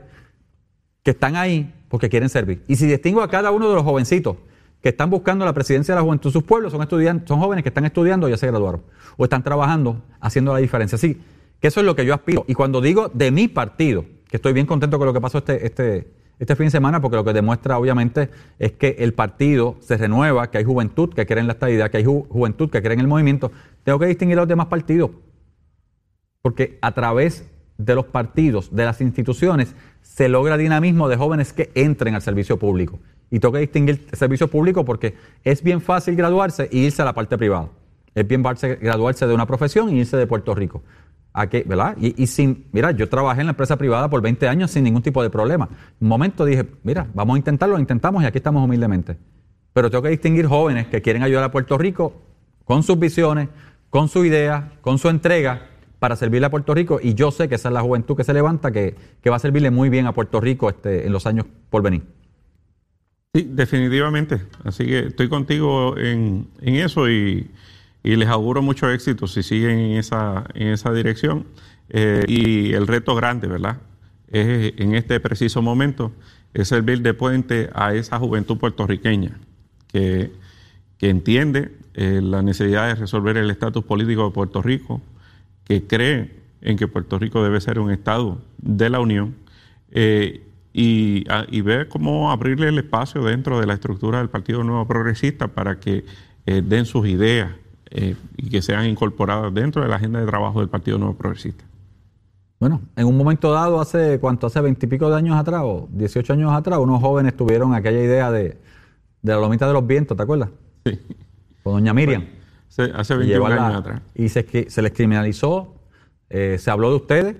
que 1.02 1.12
están 1.12 1.36
ahí 1.36 1.72
porque 1.88 2.08
quieren 2.08 2.28
servir. 2.28 2.62
Y 2.66 2.76
si 2.76 2.86
distingo 2.86 3.22
a 3.22 3.28
cada 3.28 3.52
uno 3.52 3.68
de 3.68 3.74
los 3.74 3.84
jovencitos 3.84 4.36
que 4.82 4.88
están 4.88 5.08
buscando 5.10 5.44
la 5.44 5.52
presidencia 5.52 5.94
de 5.94 6.00
la 6.00 6.04
juventud, 6.04 6.30
sus 6.30 6.42
pueblos 6.42 6.72
son 6.72 6.86
son 7.26 7.40
jóvenes 7.40 7.62
que 7.62 7.68
están 7.68 7.84
estudiando 7.84 8.28
ya 8.28 8.36
se 8.36 8.46
graduaron, 8.46 8.82
o 9.16 9.24
están 9.24 9.42
trabajando, 9.42 10.02
haciendo 10.20 10.52
la 10.52 10.58
diferencia. 10.58 10.96
Así 10.96 11.20
que 11.60 11.68
eso 11.68 11.80
es 11.80 11.86
lo 11.86 11.94
que 11.94 12.04
yo 12.04 12.14
aspiro. 12.14 12.44
Y 12.48 12.54
cuando 12.54 12.80
digo 12.80 13.08
de 13.12 13.30
mi 13.30 13.48
partido, 13.48 14.04
que 14.28 14.36
estoy 14.36 14.52
bien 14.52 14.66
contento 14.66 14.98
con 14.98 15.06
lo 15.06 15.12
que 15.12 15.20
pasó 15.20 15.38
este, 15.38 15.64
este, 15.64 16.12
este 16.38 16.54
fin 16.54 16.66
de 16.66 16.70
semana, 16.70 17.00
porque 17.00 17.16
lo 17.16 17.24
que 17.24 17.32
demuestra 17.32 17.78
obviamente 17.78 18.28
es 18.58 18.72
que 18.72 18.96
el 18.98 19.14
partido 19.14 19.76
se 19.80 19.96
renueva, 19.96 20.50
que 20.50 20.58
hay 20.58 20.64
juventud 20.64 21.12
que 21.14 21.26
cree 21.26 21.40
en 21.40 21.46
la 21.46 21.54
estabilidad, 21.54 21.90
que 21.90 21.98
hay 21.98 22.04
juventud 22.04 22.70
que 22.70 22.82
cree 22.82 22.94
en 22.94 23.00
el 23.00 23.08
movimiento, 23.08 23.50
tengo 23.84 23.98
que 23.98 24.06
distinguir 24.06 24.38
a 24.38 24.42
los 24.42 24.48
demás 24.48 24.66
partidos. 24.66 25.10
Porque 26.42 26.78
a 26.82 26.92
través 26.92 27.48
de 27.78 27.94
los 27.94 28.06
partidos, 28.06 28.74
de 28.74 28.84
las 28.84 29.00
instituciones, 29.00 29.74
se 30.02 30.28
logra 30.28 30.56
dinamismo 30.56 31.08
de 31.08 31.16
jóvenes 31.16 31.52
que 31.52 31.70
entren 31.74 32.14
al 32.14 32.22
servicio 32.22 32.58
público. 32.58 32.98
Y 33.30 33.40
tengo 33.40 33.52
que 33.52 33.60
distinguir 33.60 34.06
el 34.10 34.18
servicio 34.18 34.48
público 34.48 34.84
porque 34.84 35.14
es 35.42 35.62
bien 35.62 35.80
fácil 35.80 36.16
graduarse 36.16 36.68
e 36.70 36.78
irse 36.78 37.02
a 37.02 37.04
la 37.04 37.14
parte 37.14 37.36
privada. 37.36 37.70
Es 38.14 38.26
bien 38.26 38.42
fácil 38.42 38.76
graduarse 38.76 39.26
de 39.26 39.34
una 39.34 39.46
profesión 39.46 39.88
e 39.88 39.96
irse 39.96 40.16
de 40.16 40.26
Puerto 40.26 40.54
Rico. 40.54 40.82
¿A 41.38 41.48
qué, 41.48 41.64
¿verdad? 41.66 41.98
Y, 42.00 42.26
sin, 42.28 42.64
mira, 42.72 42.92
yo 42.92 43.10
trabajé 43.10 43.42
en 43.42 43.48
la 43.48 43.50
empresa 43.50 43.76
privada 43.76 44.08
por 44.08 44.22
20 44.22 44.48
años 44.48 44.70
sin 44.70 44.84
ningún 44.84 45.02
tipo 45.02 45.22
de 45.22 45.28
problema. 45.28 45.68
Un 46.00 46.08
momento 46.08 46.46
dije, 46.46 46.66
mira, 46.82 47.08
vamos 47.12 47.34
a 47.34 47.38
intentarlo, 47.38 47.74
lo 47.74 47.78
intentamos 47.78 48.22
y 48.22 48.26
aquí 48.26 48.38
estamos 48.38 48.64
humildemente. 48.64 49.18
Pero 49.74 49.90
tengo 49.90 50.00
que 50.00 50.08
distinguir 50.08 50.46
jóvenes 50.46 50.86
que 50.86 51.02
quieren 51.02 51.22
ayudar 51.22 51.44
a 51.44 51.50
Puerto 51.50 51.76
Rico 51.76 52.14
con 52.64 52.82
sus 52.82 52.98
visiones, 52.98 53.50
con 53.90 54.08
su 54.08 54.24
idea, 54.24 54.72
con 54.80 54.96
su 54.96 55.10
entrega 55.10 55.68
para 55.98 56.16
servirle 56.16 56.46
a 56.46 56.50
Puerto 56.50 56.72
Rico 56.72 57.00
y 57.02 57.12
yo 57.12 57.30
sé 57.30 57.50
que 57.50 57.56
esa 57.56 57.68
es 57.68 57.74
la 57.74 57.82
juventud 57.82 58.16
que 58.16 58.24
se 58.24 58.32
levanta, 58.32 58.72
que, 58.72 58.94
va 59.28 59.36
a 59.36 59.38
servirle 59.38 59.70
muy 59.70 59.90
bien 59.90 60.06
a 60.06 60.14
Puerto 60.14 60.40
Rico 60.40 60.70
este, 60.70 61.06
en 61.06 61.12
los 61.12 61.26
años 61.26 61.44
por 61.68 61.82
venir. 61.82 62.02
Sí, 63.34 63.46
definitivamente. 63.52 64.40
Así 64.64 64.86
que 64.86 65.08
estoy 65.08 65.28
contigo 65.28 65.98
en, 65.98 66.48
eso 66.62 67.10
y, 67.10 67.50
les 68.14 68.28
auguro 68.28 68.62
mucho 68.62 68.88
éxito 68.88 69.26
si 69.26 69.42
siguen 69.42 69.78
en 69.80 69.96
esa, 69.96 70.44
en 70.54 70.68
esa 70.68 70.92
dirección. 70.92 71.46
Eh, 71.88 72.24
y 72.28 72.72
el 72.72 72.86
reto 72.86 73.14
grande, 73.16 73.48
¿verdad? 73.48 73.78
Es 74.28 74.74
en 74.76 74.94
este 74.94 75.18
preciso 75.20 75.62
momento 75.62 76.12
es 76.54 76.68
servir 76.68 77.00
de 77.02 77.14
puente 77.14 77.70
a 77.74 77.94
esa 77.94 78.18
juventud 78.18 78.58
puertorriqueña 78.58 79.38
que, 79.88 80.30
entiende 81.00 81.72
eh, 81.94 82.20
la 82.22 82.42
necesidad 82.42 82.88
de 82.88 82.94
resolver 82.96 83.36
el 83.36 83.50
estatus 83.50 83.84
político 83.84 84.24
de 84.24 84.30
Puerto 84.32 84.62
Rico, 84.62 85.00
que 85.64 85.86
cree 85.86 86.30
en 86.62 86.76
que 86.76 86.88
Puerto 86.88 87.18
Rico 87.18 87.42
debe 87.44 87.60
ser 87.60 87.78
un 87.78 87.90
Estado 87.90 88.40
de 88.58 88.90
la 88.90 88.98
Unión 89.00 89.34
eh, 89.92 90.42
y, 90.72 91.24
a- 91.30 91.46
y 91.48 91.60
ver 91.60 91.88
cómo 91.88 92.32
abrirle 92.32 92.68
el 92.68 92.78
espacio 92.78 93.22
dentro 93.22 93.60
de 93.60 93.66
la 93.66 93.74
estructura 93.74 94.18
del 94.18 94.28
Partido 94.30 94.64
Nuevo 94.64 94.86
Progresista 94.88 95.48
para 95.48 95.78
que 95.78 96.04
den 96.46 96.86
sus 96.86 97.06
ideas 97.06 97.50
eh, 97.90 98.16
y 98.36 98.48
que 98.50 98.62
sean 98.62 98.86
incorporadas 98.86 99.52
dentro 99.54 99.82
de 99.82 99.88
la 99.88 99.96
agenda 99.96 100.20
de 100.20 100.26
trabajo 100.26 100.60
del 100.60 100.68
Partido 100.68 100.98
Nuevo 100.98 101.14
Progresista. 101.14 101.64
Bueno, 102.58 102.80
en 102.96 103.06
un 103.06 103.16
momento 103.16 103.52
dado, 103.52 103.80
hace 103.80 104.18
cuánto, 104.18 104.46
hace 104.46 104.60
veintipico 104.62 105.10
de 105.10 105.16
años 105.16 105.36
atrás, 105.36 105.62
o 105.64 105.88
18 105.92 106.32
años 106.32 106.52
atrás, 106.52 106.78
unos 106.78 107.00
jóvenes 107.02 107.36
tuvieron 107.36 107.74
aquella 107.74 108.02
idea 108.02 108.30
de, 108.30 108.56
de 109.22 109.32
la 109.32 109.38
lomita 109.38 109.66
de 109.66 109.74
los 109.74 109.86
vientos, 109.86 110.16
¿te 110.16 110.22
acuerdas? 110.22 110.48
Sí. 110.86 110.98
Con 111.62 111.74
doña 111.74 111.92
Miriam. 111.92 112.24
Hace, 112.68 112.92
hace 112.94 113.14
Y 113.14 113.18
21 113.18 113.44
llevarla- 113.48 113.66
años 113.66 113.80
atrás. 113.80 114.02
Y 114.14 114.28
se, 114.30 114.70
se 114.70 114.82
les 114.82 114.92
criminalizó, 114.92 115.74
eh, 116.30 116.56
se 116.58 116.70
habló 116.70 116.90
de 116.90 116.96
ustedes, 116.96 117.36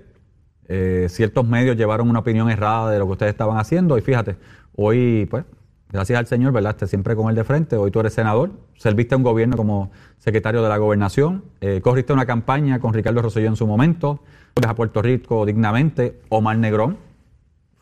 eh, 0.69 1.07
ciertos 1.09 1.47
medios 1.47 1.77
llevaron 1.77 2.11
una 2.11 2.19
opinión 2.19 2.51
errada 2.51 2.91
de 2.91 2.99
lo 2.99 3.07
que 3.07 3.13
ustedes 3.13 3.31
estaban 3.33 3.57
haciendo 3.59 3.97
y 3.97 4.03
fíjate, 4.03 4.37
hoy, 4.75 5.27
pues, 5.31 5.45
gracias 5.91 6.19
al 6.19 6.27
Señor, 6.27 6.53
¿verdad? 6.53 6.73
Esté 6.73 6.87
siempre 6.87 7.15
con 7.17 7.29
él 7.31 7.37
de 7.37 7.45
frente, 7.45 7.77
hoy 7.77 7.91
tú 7.91 8.01
eres 8.01 8.15
senador, 8.15 8.53
serviste 8.77 9.15
a 9.15 9.19
un 9.19 9.25
gobierno 9.25 9.57
como 9.57 9.91
secretario 10.19 10.63
de 10.63 10.69
la 10.69 10.77
gobernación, 10.79 11.45
eh, 11.61 11.81
corriste 11.81 12.13
una 12.13 12.27
campaña 12.27 12.81
con 12.81 12.93
Ricardo 12.93 13.23
Rosselló 13.23 13.49
en 13.49 13.57
su 13.57 13.67
momento, 13.67 14.21
a 14.67 14.75
Puerto 14.75 15.03
Rico 15.03 15.45
dignamente, 15.45 16.21
Omar 16.29 16.57
Negrón, 16.57 16.99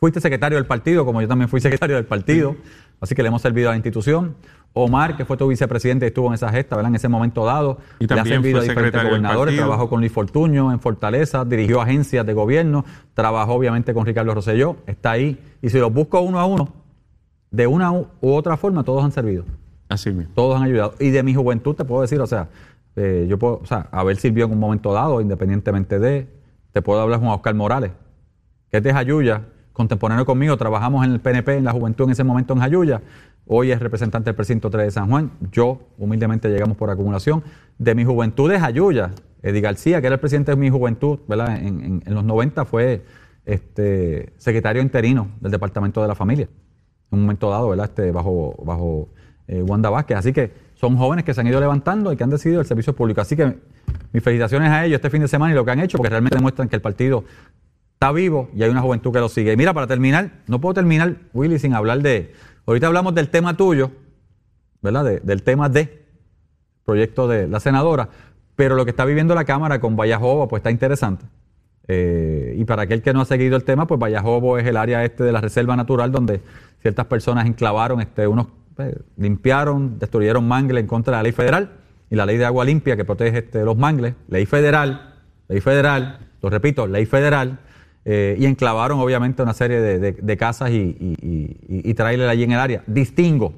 Fuiste 0.05 0.21
secretario 0.21 0.59
del 0.59 0.67
partido, 0.67 1.07
como 1.07 1.23
yo 1.23 1.29
también 1.29 1.49
fui 1.49 1.63
secretario 1.63 1.97
del 1.97 2.05
partido, 2.05 2.57
así 3.01 3.15
que 3.15 3.23
le 3.23 3.29
hemos 3.29 3.41
servido 3.41 3.71
a 3.71 3.73
la 3.73 3.77
institución. 3.77 4.37
Omar, 4.75 5.17
que 5.17 5.25
fue 5.25 5.39
tu 5.39 5.49
vicepresidente 5.49 6.05
y 6.05 6.09
estuvo 6.09 6.27
en 6.29 6.35
esa 6.35 6.51
gesta, 6.51 6.77
¿verdad? 6.77 6.91
En 6.91 6.97
ese 6.97 7.09
momento 7.09 7.43
dado. 7.47 7.79
Y 8.01 8.07
le 8.07 8.13
ha 8.13 8.17
también 8.17 8.43
servido 8.43 8.59
a 8.59 8.65
diferentes 8.65 9.03
gobernadores, 9.03 9.57
trabajó 9.57 9.89
con 9.89 10.01
Luis 10.01 10.13
Fortuño 10.13 10.73
en 10.73 10.81
Fortaleza, 10.81 11.47
dirigió 11.47 11.81
agencias 11.81 12.27
de 12.27 12.35
gobierno, 12.35 12.85
trabajó 13.15 13.55
obviamente 13.55 13.95
con 13.95 14.05
Ricardo 14.05 14.35
Rosselló, 14.35 14.77
está 14.87 15.13
ahí. 15.13 15.41
Y 15.63 15.71
si 15.71 15.79
los 15.79 15.91
busco 15.91 16.21
uno 16.21 16.39
a 16.39 16.45
uno, 16.45 16.71
de 17.55 17.67
una 17.67 17.93
u 17.93 18.07
otra 18.21 18.57
forma, 18.57 18.83
todos 18.83 19.05
han 19.05 19.13
servido. 19.13 19.45
Así 19.89 20.11
mismo. 20.11 20.33
Todos 20.35 20.57
han 20.57 20.65
ayudado. 20.65 20.95
Y 20.99 21.11
de 21.11 21.23
mi 21.23 21.35
juventud 21.35 21.75
te 21.75 21.85
puedo 21.85 22.03
decir, 22.03 22.21
o 22.21 22.27
sea, 22.27 22.49
eh, 22.97 23.27
yo 23.29 23.39
puedo, 23.39 23.61
o 23.63 23.67
sea, 23.67 23.89
haber 23.93 24.17
sirvió 24.17 24.47
en 24.47 24.53
un 24.53 24.59
momento 24.59 24.93
dado, 24.93 25.21
independientemente 25.21 25.99
de, 25.99 26.27
te 26.73 26.83
puedo 26.83 27.01
hablar 27.01 27.21
con 27.21 27.29
Oscar 27.29 27.55
Morales, 27.55 27.93
que 28.71 28.79
es 28.79 28.83
de 28.83 28.93
Jayuya, 28.93 29.43
contemporáneo 29.73 30.25
conmigo, 30.25 30.57
trabajamos 30.57 31.05
en 31.05 31.13
el 31.13 31.21
PNP, 31.21 31.57
en 31.59 31.65
la 31.65 31.73
juventud 31.73 32.05
en 32.07 32.11
ese 32.11 32.25
momento 32.25 32.55
en 32.55 32.61
Jayuya, 32.61 33.03
hoy 33.47 33.71
es 33.71 33.79
representante 33.81 34.27
del 34.31 34.35
precinto 34.37 34.69
3 34.71 34.87
de 34.87 34.91
San 34.91 35.09
Juan, 35.09 35.31
yo 35.53 35.79
humildemente 35.99 36.49
llegamos 36.49 36.77
por 36.77 36.91
acumulación, 36.91 37.45
de 37.79 37.95
mi 37.95 38.05
juventud 38.05 38.51
de 38.51 38.59
Jayuya, 38.59 39.11
Eddie 39.43 39.61
García, 39.61 40.01
que 40.01 40.07
era 40.09 40.15
el 40.15 40.21
presidente 40.21 40.51
de 40.53 40.57
mi 40.57 40.71
juventud, 40.71 41.19
¿verdad? 41.29 41.57
En, 41.59 41.81
en- 41.85 42.03
en 42.05 42.15
los 42.15 42.25
90 42.25 42.65
fue 42.65 43.05
este, 43.45 44.33
secretario 44.39 44.81
interino 44.83 45.29
del 45.41 45.53
Departamento 45.53 46.01
de 46.03 46.09
la 46.09 46.15
Familia 46.15 46.49
en 47.11 47.19
un 47.19 47.23
momento 47.23 47.51
dado, 47.51 47.69
¿verdad? 47.71 47.87
Este, 47.87 48.11
bajo 48.11 48.55
bajo 48.65 49.09
eh, 49.47 49.63
Wanda 49.63 49.91
Vázquez. 49.91 50.17
Así 50.19 50.33
que 50.33 50.53
son 50.75 50.97
jóvenes 50.97 51.25
que 51.25 51.33
se 51.35 51.41
han 51.41 51.47
ido 51.47 51.61
levantando 51.61 52.13
y 52.13 52.17
que 52.17 52.25
han 52.25 52.31
decidido 52.31 52.61
el 52.61 52.67
servicio 52.67 52.95
público. 52.95 53.21
Así 53.21 53.37
que 53.37 53.59
mis 54.13 54.23
felicitaciones 54.23 54.71
a 54.71 54.85
ellos 54.85 54.97
este 54.97 55.11
fin 55.11 55.21
de 55.21 55.29
semana 55.29 55.53
y 55.53 55.55
lo 55.57 55.65
que 55.65 55.71
han 55.71 55.81
hecho, 55.81 55.97
porque 55.99 56.11
realmente 56.11 56.37
demuestran 56.37 56.69
que 56.69 56.77
el 56.77 56.83
partido 56.83 57.25
está 57.95 58.11
vivo 58.13 58.49
y 58.55 58.63
hay 58.63 58.71
una 58.71 58.81
juventud 58.81 59.13
que 59.13 59.21
lo 59.21 59.29
sigue. 59.29 59.53
Y 59.53 59.57
mira, 59.57 59.73
para 59.73 59.87
terminar, 59.87 60.31
no 60.47 60.61
puedo 60.61 60.75
terminar, 60.75 61.17
Willy, 61.33 61.59
sin 61.59 61.75
hablar 61.75 62.01
de. 62.03 62.33
Ahorita 62.67 62.87
hablamos 62.87 63.15
del 63.15 63.29
tema 63.29 63.57
tuyo, 63.57 63.91
¿verdad? 64.83 65.05
De- 65.05 65.21
del 65.21 65.43
tema 65.43 65.69
de 65.69 66.05
proyecto 66.85 67.29
de 67.29 67.47
la 67.49 67.61
senadora, 67.61 68.09
pero 68.57 68.75
lo 68.75 68.85
que 68.85 68.91
está 68.91 69.05
viviendo 69.05 69.35
la 69.35 69.45
Cámara 69.45 69.81
con 69.81 69.97
Vallajobo, 69.97 70.49
pues 70.49 70.61
está 70.61 70.71
interesante. 70.71 71.25
Eh, 71.87 72.55
y 72.57 72.64
para 72.64 72.82
aquel 72.82 73.03
que 73.03 73.12
no 73.12 73.20
ha 73.20 73.24
seguido 73.24 73.57
el 73.57 73.64
tema, 73.64 73.87
pues 73.87 74.01
Vallajobo 74.01 74.59
es 74.59 74.66
el 74.66 74.76
área 74.76 75.05
este 75.05 75.22
de 75.22 75.32
la 75.32 75.41
reserva 75.41 75.76
natural 75.76 76.11
donde 76.11 76.41
ciertas 76.80 77.07
personas 77.07 77.47
enclavaron, 77.47 78.01
este, 78.01 78.26
unos 78.26 78.47
pues, 78.74 78.95
limpiaron, 79.16 79.99
destruyeron 79.99 80.47
mangles 80.49 80.82
en 80.82 80.87
contra 80.87 81.12
de 81.12 81.16
la 81.18 81.22
ley 81.24 81.32
federal 81.32 81.70
y 82.11 82.16
la 82.16 82.26
ley 82.26 82.39
de 82.39 82.45
agua 82.45 82.64
limpia 82.64 82.97
que 82.97 83.05
protege 83.05 83.39
este, 83.39 83.64
los 83.64 83.76
mangles, 83.76 84.14
ley 84.28 84.47
federal, 84.47 85.14
ley 85.49 85.61
federal, 85.61 86.18
lo 86.41 86.51
repito, 86.51 86.87
ley 86.87 87.07
federal, 87.07 87.59
eh, 88.07 88.37
y 88.39 88.45
enclavaron 88.45 88.99
obviamente 89.01 89.43
una 89.43 89.55
serie 89.55 89.80
de, 89.80 90.37
casas 90.37 90.70
y, 90.70 91.16
y, 91.22 92.03
allí 92.03 92.43
en 92.43 92.53
el 92.53 92.59
área. 92.59 92.82
Distingo, 92.87 93.55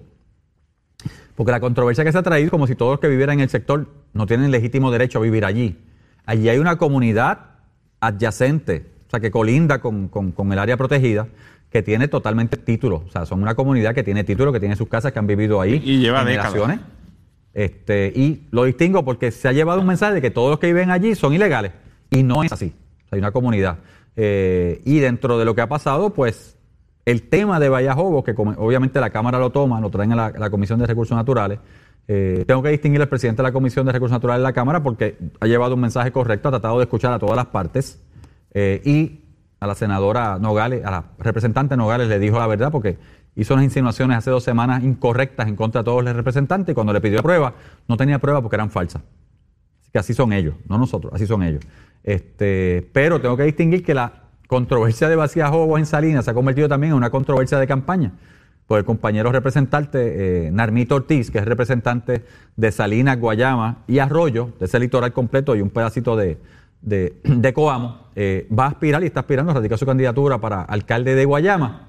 porque 1.35 1.51
la 1.51 1.61
controversia 1.61 2.05
que 2.05 2.13
se 2.13 2.19
ha 2.19 2.23
traído, 2.23 2.51
como 2.51 2.67
si 2.67 2.77
todos 2.77 2.93
los 2.93 3.01
que 3.01 3.09
vivieran 3.09 3.35
en 3.35 3.41
el 3.41 3.49
sector 3.49 3.89
no 4.13 4.27
tienen 4.27 4.51
legítimo 4.51 4.91
derecho 4.91 5.19
a 5.19 5.23
vivir 5.23 5.45
allí. 5.45 5.79
Allí 6.25 6.49
hay 6.49 6.59
una 6.59 6.77
comunidad 6.77 7.56
adyacente, 8.01 8.85
o 9.07 9.11
sea, 9.11 9.21
que 9.21 9.31
colinda 9.31 9.81
con, 9.81 10.09
con- 10.09 10.33
con 10.33 10.53
el 10.53 10.59
área 10.59 10.77
protegida, 10.77 11.29
que 11.71 11.83
tiene 11.83 12.09
totalmente 12.09 12.57
título. 12.57 13.05
O 13.07 13.11
sea, 13.11 13.27
son 13.27 13.43
una 13.43 13.55
comunidad 13.55 13.95
que 13.95 14.03
tiene 14.03 14.25
título, 14.25 14.53
que 14.53 14.61
tiene 14.61 14.77
sus 14.77 14.89
casas, 14.89 15.13
que 15.13 15.19
han 15.19 15.27
vivido 15.27 15.61
ahí. 15.61 15.81
Y- 15.85 15.93
y 15.93 15.99
lleva 16.01 16.25
generaciones. 16.25 16.81
Este, 17.55 18.13
y 18.15 18.43
lo 18.51 18.65
distingo 18.65 19.05
porque 19.05 19.31
se 19.31 19.49
ha 19.49 19.53
llevado 19.53 19.81
un 19.81 19.87
mensaje 19.87 20.15
de 20.15 20.23
que 20.23 20.31
todos 20.31 20.51
los 20.51 20.59
que 20.59 20.67
viven 20.67 20.91
allí 20.91 21.15
son 21.15 21.33
ilegales. 21.33 21.73
Y 22.11 22.23
no 22.23 22.43
es 22.43 22.53
así. 22.53 22.67
O 22.77 23.09
sea, 23.09 23.17
hay 23.17 23.19
una 23.19 23.31
comunidad. 23.33 23.79
Eh, 24.15 24.81
y 24.85 24.99
dentro 24.99 25.39
de 25.39 25.45
lo 25.45 25.55
que 25.55 25.63
ha 25.63 25.69
pasado, 25.69 26.11
pues 26.13 26.56
el 27.07 27.23
tema 27.23 27.61
de 27.61 27.69
Vallajobo, 27.69 28.25
que 28.25 28.35
obviamente 28.37 29.01
la 29.01 29.11
Cámara 29.11 29.39
lo 29.39 29.51
toma, 29.51 29.81
lo 29.81 29.91
traen 29.91 30.13
a 30.13 30.17
la, 30.17 30.27
a 30.27 30.39
la 30.39 30.51
Comisión 30.51 30.79
de 30.81 30.87
Recursos 30.87 31.17
Naturales. 31.17 31.61
eh, 32.09 32.45
tengo 32.47 32.63
que 32.63 32.69
distinguir 32.71 33.01
al 33.01 33.09
presidente 33.09 33.43
de 33.43 33.49
la 33.49 33.53
Comisión 33.53 33.87
de 33.87 33.93
Recursos 33.93 34.13
Naturales 34.13 34.41
de 34.41 34.49
la 34.49 34.53
Cámara 34.53 34.83
porque 34.83 35.17
ha 35.41 35.47
llevado 35.47 35.75
un 35.75 35.81
mensaje 35.81 36.11
correcto, 36.11 36.49
ha 36.49 36.51
tratado 36.53 36.79
de 36.79 36.85
escuchar 36.85 37.13
a 37.13 37.19
todas 37.19 37.37
las 37.37 37.47
partes 37.47 38.05
eh, 38.53 38.83
y 38.85 39.21
a 39.61 39.67
la 39.69 39.75
senadora 39.77 40.39
Nogales, 40.41 40.85
a 40.85 40.91
la 40.91 41.05
representante 41.19 41.77
Nogales 41.77 42.09
le 42.09 42.19
dijo 42.19 42.39
la 42.39 42.47
verdad 42.49 42.73
porque 42.73 42.99
hizo 43.37 43.55
unas 43.55 43.65
insinuaciones 43.65 44.19
hace 44.19 44.31
dos 44.31 44.43
semanas 44.43 44.83
incorrectas 44.83 45.47
en 45.47 45.57
contra 45.57 45.83
de 45.83 45.85
todos 45.85 46.03
los 46.03 46.15
representantes 46.15 46.73
y 46.73 46.75
cuando 46.75 46.93
le 46.93 47.01
pidió 47.01 47.23
prueba 47.23 47.55
no 47.89 47.97
tenía 47.97 48.19
prueba 48.19 48.43
porque 48.43 48.57
eran 48.57 48.71
falsas. 48.71 49.03
Así 49.81 49.91
que 49.93 49.99
así 50.01 50.13
son 50.13 50.33
ellos, 50.33 50.57
no 50.69 50.77
nosotros, 50.77 51.13
así 51.15 51.27
son 51.27 51.45
ellos. 51.45 51.63
Este, 52.03 52.89
pero 52.93 53.21
tengo 53.21 53.37
que 53.37 53.45
distinguir 53.45 53.85
que 53.85 53.95
la 53.95 54.26
controversia 54.47 55.09
de 55.09 55.17
Vacía 55.17 55.49
Jobo 55.49 55.79
en 55.79 55.87
Salinas 55.87 56.25
se 56.25 56.31
ha 56.31 56.35
convertido 56.35 56.69
también 56.69 56.93
en 56.93 56.97
una 56.97 57.11
controversia 57.11 57.59
de 57.59 57.67
campaña. 57.67 58.13
Por 58.67 58.79
el 58.79 58.85
compañero 58.85 59.31
representante 59.31 60.47
eh, 60.47 60.51
Narmito 60.51 60.97
Ortiz, 60.97 61.31
que 61.31 61.39
es 61.39 61.45
representante 61.45 62.25
de 62.57 62.73
Salinas, 62.73 63.19
Guayama 63.19 63.85
y 63.87 64.01
Arroyo, 64.01 64.53
de 64.59 64.67
ese 64.67 64.81
litoral 64.81 65.13
completo 65.13 65.55
y 65.55 65.61
un 65.61 65.71
pedacito 65.71 66.17
de, 66.17 66.39
de, 66.83 67.21
de 67.23 67.53
Coamo, 67.53 68.09
eh, 68.17 68.49
va 68.57 68.65
a 68.65 68.69
aspirar 68.69 69.03
y 69.05 69.07
está 69.07 69.21
aspirando 69.21 69.53
a 69.53 69.55
radicar 69.55 69.79
su 69.79 69.87
candidatura 69.87 70.39
para 70.41 70.63
alcalde 70.63 71.15
de 71.15 71.25
Guayama. 71.25 71.89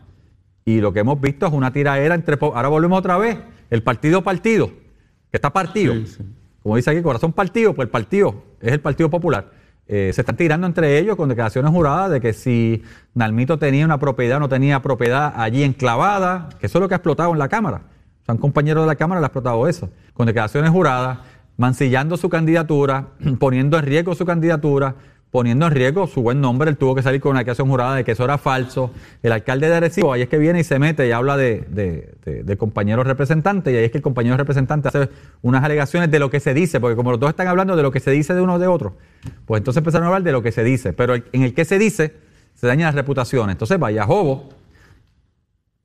Y 0.66 0.82
lo 0.82 0.93
que 0.93 0.99
hemos 0.99 1.20
visto 1.20 1.47
es 1.47 1.53
una 1.53 1.72
tiraera 1.72 2.14
entre... 2.14 2.38
Ahora 2.41 2.68
volvemos 2.68 2.99
otra 2.99 3.18
vez. 3.18 3.38
El 3.70 3.84
partido 3.84 4.22
partido, 4.22 4.68
que 4.68 5.38
está 5.38 5.51
partido. 5.51 5.93
Sí, 5.93 6.08
sí. 6.08 6.24
Como 6.62 6.76
dice 6.76 6.91
aquí, 6.91 7.01
corazón 7.01 7.32
partido, 7.32 7.74
pues 7.74 7.86
el 7.86 7.89
partido 7.89 8.43
es 8.62 8.74
el 8.74 8.82
Partido 8.82 9.10
Popular. 9.10 9.51
Eh, 9.89 10.11
se 10.13 10.21
están 10.21 10.35
tirando 10.35 10.67
entre 10.67 10.99
ellos 10.99 11.15
con 11.15 11.29
declaraciones 11.29 11.71
juradas 11.71 12.11
de 12.11 12.19
que 12.19 12.33
si 12.33 12.83
Nalmito 13.13 13.57
tenía 13.57 13.85
una 13.85 13.97
propiedad 13.97 14.38
o 14.38 14.39
no 14.41 14.49
tenía 14.49 14.81
propiedad 14.81 15.33
allí 15.38 15.63
enclavada, 15.63 16.49
que 16.59 16.65
eso 16.65 16.77
es 16.77 16.81
lo 16.81 16.88
que 16.89 16.95
ha 16.95 16.97
explotado 16.97 17.31
en 17.31 17.39
la 17.39 17.47
Cámara. 17.47 17.83
O 18.21 18.25
sea, 18.25 18.35
un 18.35 18.41
compañero 18.41 18.81
de 18.81 18.88
la 18.88 18.95
Cámara 18.95 19.21
le 19.21 19.25
ha 19.25 19.27
explotado 19.27 19.67
eso. 19.67 19.89
Con 20.13 20.25
declaraciones 20.25 20.71
juradas, 20.71 21.19
mancillando 21.55 22.17
su 22.17 22.29
candidatura, 22.29 23.07
poniendo 23.39 23.77
en 23.77 23.85
riesgo 23.85 24.13
su 24.13 24.25
candidatura, 24.25 24.95
poniendo 25.32 25.67
en 25.67 25.73
riesgo 25.73 26.07
su 26.07 26.21
buen 26.21 26.39
nombre. 26.41 26.69
Él 26.69 26.78
tuvo 26.78 26.95
que 26.95 27.01
salir 27.03 27.19
con 27.21 27.32
una 27.32 27.39
declaración 27.39 27.67
jurada 27.69 27.95
de 27.95 28.03
que 28.03 28.13
eso 28.13 28.23
era 28.23 28.38
falso. 28.38 28.91
El 29.21 29.32
alcalde 29.32 29.67
de 29.67 29.75
Arecibo, 29.75 30.13
ahí 30.13 30.21
es 30.21 30.30
que 30.30 30.38
viene 30.38 30.61
y 30.61 30.63
se 30.63 30.80
mete 30.80 31.07
y 31.07 31.11
habla 31.11 31.36
de, 31.38 31.65
de, 31.69 32.43
de- 32.43 32.57
compañeros 32.57 33.05
representantes, 33.05 33.73
y 33.73 33.78
ahí 33.78 33.86
es 33.86 33.91
que 33.91 33.97
el 33.97 34.03
compañero 34.03 34.38
representante 34.38 34.88
hace 34.88 35.09
unas 35.41 35.63
alegaciones 35.63 36.09
de 36.09 36.19
lo 36.19 36.30
que 36.30 36.39
se 36.39 36.53
dice, 36.53 36.80
porque 36.80 36.95
como 36.95 37.11
los 37.11 37.19
dos 37.19 37.30
están 37.30 37.47
hablando 37.47 37.75
de 37.75 37.84
lo 37.84 37.91
que 37.91 37.99
se 37.99 38.11
dice 38.11 38.34
de 38.34 38.41
uno 38.41 38.57
de 38.57 38.67
otro, 38.67 38.97
pues 39.45 39.59
entonces 39.59 39.78
empezaron 39.80 40.05
a 40.05 40.07
hablar 40.07 40.23
de 40.23 40.32
lo 40.32 40.41
que 40.41 40.51
se 40.51 40.63
dice. 40.63 40.93
Pero 40.93 41.15
en 41.15 41.43
el 41.43 41.53
que 41.53 41.65
se 41.65 41.78
dice, 41.78 42.13
se 42.55 42.65
dañan 42.65 42.86
las 42.88 42.95
reputaciones. 42.95 43.53
Entonces, 43.53 43.78
vaya 43.78 44.05
Jobo, 44.05 44.49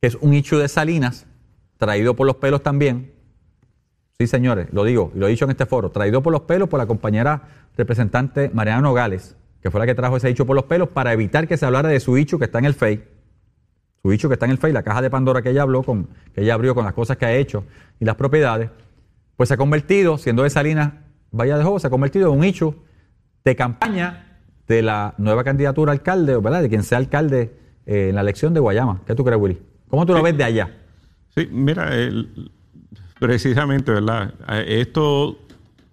que 0.01 0.09
es 0.09 0.15
un 0.21 0.33
hecho 0.35 0.59
de 0.59 0.69
Salinas, 0.69 1.27
traído 1.79 2.15
por 2.17 2.27
los 2.27 2.37
pelos 2.37 2.63
también. 2.63 3.13
Sí, 4.23 4.29
señores, 4.29 4.69
lo 4.71 4.85
digo, 4.85 5.11
y 5.17 5.19
lo 5.19 5.27
he 5.27 5.31
dicho 5.31 5.47
en 5.47 5.51
este 5.51 5.67
foro, 5.67 5.91
traído 5.91 6.23
por 6.23 6.33
los 6.33 6.43
pelos 6.43 6.69
por 6.69 6.79
la 6.79 6.87
compañera 6.87 7.43
representante 7.77 8.51
Mariana 8.55 8.81
Nogales, 8.83 9.35
que 9.61 9.69
fue 9.69 9.81
la 9.81 9.87
que 9.87 9.97
trajo 9.97 10.17
ese 10.17 10.29
hecho 10.29 10.47
por 10.47 10.55
los 10.55 10.67
pelos 10.67 10.89
para 10.91 11.13
evitar 11.13 11.49
que 11.49 11.57
se 11.57 11.67
hablara 11.67 11.89
de 11.89 11.99
su 11.99 12.17
hecho 12.17 12.39
que 12.39 12.45
está 12.45 12.61
en 12.61 12.67
el 12.67 12.75
FEI. 12.75 13.03
Su 14.01 14.13
hecho 14.13 14.29
que 14.29 14.35
está 14.35 14.47
en 14.47 14.53
el 14.53 14.59
FEI, 14.59 14.73
la 14.73 14.85
caja 14.85 15.03
de 15.03 15.11
Pandora 15.11 15.43
que 15.43 15.51
ella 15.51 15.63
habló, 15.63 15.83
con, 15.83 16.07
que 16.37 16.43
ella 16.43 16.55
abrió 16.55 16.73
con 16.73 16.85
las 16.85 16.93
cosas 16.95 17.17
que 17.17 17.27
ha 17.27 17.33
hecho 17.35 17.65
y 17.99 18.05
las 18.05 18.15
propiedades, 18.15 18.71
pues 19.37 19.49
se 19.49 19.55
ha 19.55 19.57
convertido, 19.57 20.19
siendo 20.19 20.45
de 20.45 20.51
Salinas 20.51 20.93
Vaya 21.33 21.59
de 21.59 21.65
Jobo, 21.65 21.81
se 21.81 21.89
ha 21.89 21.91
convertido 21.91 22.33
en 22.33 22.39
un 22.39 22.45
hecho 22.45 22.77
de 23.45 23.57
campaña 23.57 24.39
de 24.69 24.83
la 24.83 25.15
nueva 25.19 25.43
candidatura 25.43 25.91
a 25.91 25.95
alcalde, 25.95 26.37
¿verdad? 26.39 26.63
De 26.63 26.69
quien 26.69 26.85
sea 26.85 26.99
alcalde 26.99 27.57
eh, 27.87 28.11
en 28.11 28.15
la 28.15 28.21
elección 28.21 28.55
de 28.55 28.61
Guayama. 28.61 29.01
¿Qué 29.05 29.17
tú 29.17 29.25
crees, 29.25 29.41
Willy? 29.41 29.59
¿Cómo 29.89 30.07
tú 30.07 30.13
lo 30.13 30.23
ves 30.23 30.37
de 30.37 30.45
allá? 30.45 30.71
Sí, 31.35 31.49
mira, 31.51 31.93
el- 31.97 32.53
precisamente, 33.27 33.93
¿verdad? 33.93 34.35
Eh, 34.49 34.81
Esto, 34.81 35.39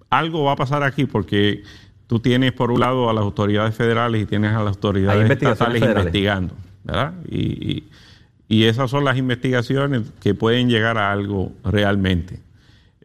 algo 0.09 0.43
va 0.43 0.53
a 0.53 0.55
pasar 0.55 0.83
aquí 0.83 1.05
porque 1.05 1.63
tú 2.07 2.19
tienes 2.19 2.51
por 2.53 2.71
un 2.71 2.79
lado 2.79 3.09
a 3.09 3.13
las 3.13 3.23
autoridades 3.23 3.75
federales 3.75 4.21
y 4.23 4.25
tienes 4.25 4.51
a 4.51 4.63
las 4.63 4.75
autoridades 4.75 5.29
estatales 5.29 5.79
federales. 5.79 6.05
investigando, 6.05 6.53
¿verdad? 6.83 7.13
Y, 7.29 7.71
y, 7.71 7.89
Y 8.47 8.63
esas 8.63 8.89
son 8.89 9.05
las 9.05 9.15
investigaciones 9.17 10.11
que 10.19 10.33
pueden 10.33 10.69
llegar 10.69 10.97
a 10.97 11.11
algo 11.11 11.51
realmente. 11.63 12.39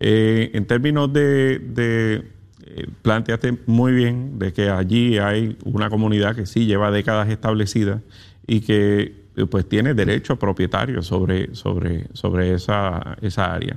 Eh, 0.01 0.51
en 0.55 0.66
términos 0.66 1.12
de, 1.12 1.59
de 1.59 2.35
eh, 2.66 2.87
planteaste 3.03 3.59
muy 3.66 3.93
bien 3.93 4.39
de 4.39 4.53
que 4.53 4.70
allí 4.70 5.18
hay 5.18 5.57
una 5.64 5.91
comunidad 5.91 6.35
que 6.35 6.47
sí 6.47 6.64
lleva 6.66 6.91
décadas 6.91 7.29
establecida 7.29 8.01
y 8.47 8.61
que 8.62 9.25
eh, 9.37 9.47
pues 9.47 9.68
tiene 9.68 9.93
derecho 9.95 10.37
propietario 10.37 11.03
sobre, 11.03 11.55
sobre, 11.55 12.07
sobre 12.14 12.55
esa, 12.55 13.16
esa 13.20 13.53
área. 13.53 13.77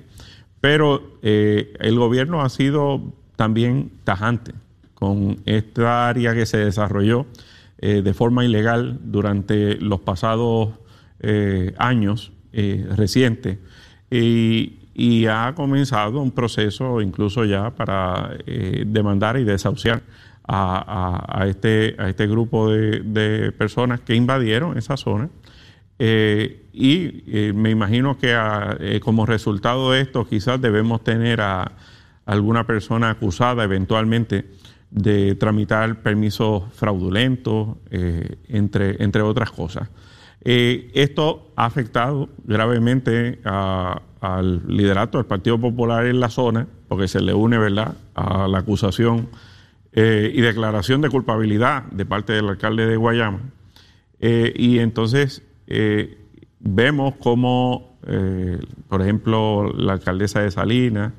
Pero 0.61 1.19
el 1.21 1.97
gobierno 1.97 2.41
ha 2.41 2.49
sido 2.49 3.13
también 3.35 3.91
tajante 4.03 4.53
con 4.95 5.37
esta 5.45 6.09
área 6.09 6.33
que 6.33 6.45
se 6.45 6.57
desarrolló 6.57 7.27
de 7.79 8.13
forma 8.15 8.43
ilegal 8.43 8.99
durante 9.03 9.75
los 9.75 9.99
pasados 9.99 10.69
eh, 11.19 11.73
años 11.79 12.31
eh, 12.53 12.85
recientes 12.95 13.57
y, 14.11 14.73
ha 15.27 15.53
comenzado 15.55 16.21
un 16.21 16.31
proceso 16.31 17.01
incluso 17.01 17.43
ya 17.43 17.71
para 17.71 18.37
eh, 18.45 18.83
demandar 18.85 19.37
y 19.37 19.43
desahuciar 19.43 20.01
a, 20.47 21.45
este, 21.47 21.95
a 21.97 22.09
este 22.09 22.27
grupo 22.27 22.69
de, 22.69 23.51
personas 23.51 23.99
que 24.01 24.15
invadieron 24.15 24.77
esa 24.77 24.95
zona. 24.95 25.29
Y 26.77 27.53
me 27.53 27.71
imagino 27.71 28.17
que 28.17 28.99
como 29.01 29.25
resultado 29.25 29.91
de 29.91 30.01
esto 30.01 30.25
quizás 30.27 30.61
debemos 30.61 31.03
tener 31.03 31.41
a 31.41 31.71
alguna 32.25 32.65
persona 32.67 33.09
acusada 33.09 33.63
eventualmente 33.63 34.45
de 34.91 35.35
tramitar 35.35 36.01
permisos 36.01 36.63
fraudulentos, 36.73 37.77
entre, 37.89 39.03
entre 39.03 39.21
otras 39.21 39.51
cosas. 39.51 39.89
Eh, 40.49 40.91
esto 40.93 41.51
ha 41.57 41.65
afectado 41.65 42.29
gravemente 42.45 43.41
al 43.43 44.61
liderato 44.65 45.17
del 45.17 45.27
Partido 45.27 45.59
Popular 45.59 46.05
en 46.05 46.21
la 46.21 46.29
zona, 46.29 46.67
porque 46.87 47.09
se 47.09 47.19
le 47.19 47.33
une 47.33 47.57
¿verdad? 47.57 47.95
a 48.15 48.47
la 48.47 48.59
acusación 48.59 49.27
eh, 49.91 50.31
y 50.33 50.39
declaración 50.39 51.01
de 51.01 51.09
culpabilidad 51.09 51.83
de 51.91 52.05
parte 52.05 52.31
del 52.31 52.47
alcalde 52.47 52.85
de 52.85 52.95
Guayama. 52.95 53.41
Eh, 54.19 54.53
y 54.55 54.79
entonces 54.79 55.43
vemos 56.59 57.15
cómo, 57.19 57.97
por 58.87 59.01
ejemplo, 59.01 59.71
la 59.75 59.93
alcaldesa 59.93 60.41
de 60.41 60.51
Salinas, 60.51 61.13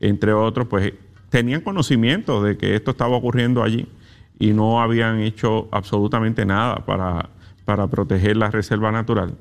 entre 0.00 0.32
otros, 0.32 0.66
pues 0.68 0.92
tenían 1.30 1.60
conocimiento 1.60 2.42
de 2.42 2.56
que 2.56 2.74
esto 2.74 2.92
estaba 2.92 3.16
ocurriendo 3.16 3.62
allí 3.62 3.86
y 4.38 4.52
no 4.52 4.80
habían 4.80 5.20
hecho 5.20 5.68
absolutamente 5.72 6.46
nada 6.46 6.76
para 6.86 7.30
para 7.68 7.86
proteger 7.86 8.34
la 8.38 8.50
reserva 8.50 8.90
natural. 8.90 9.34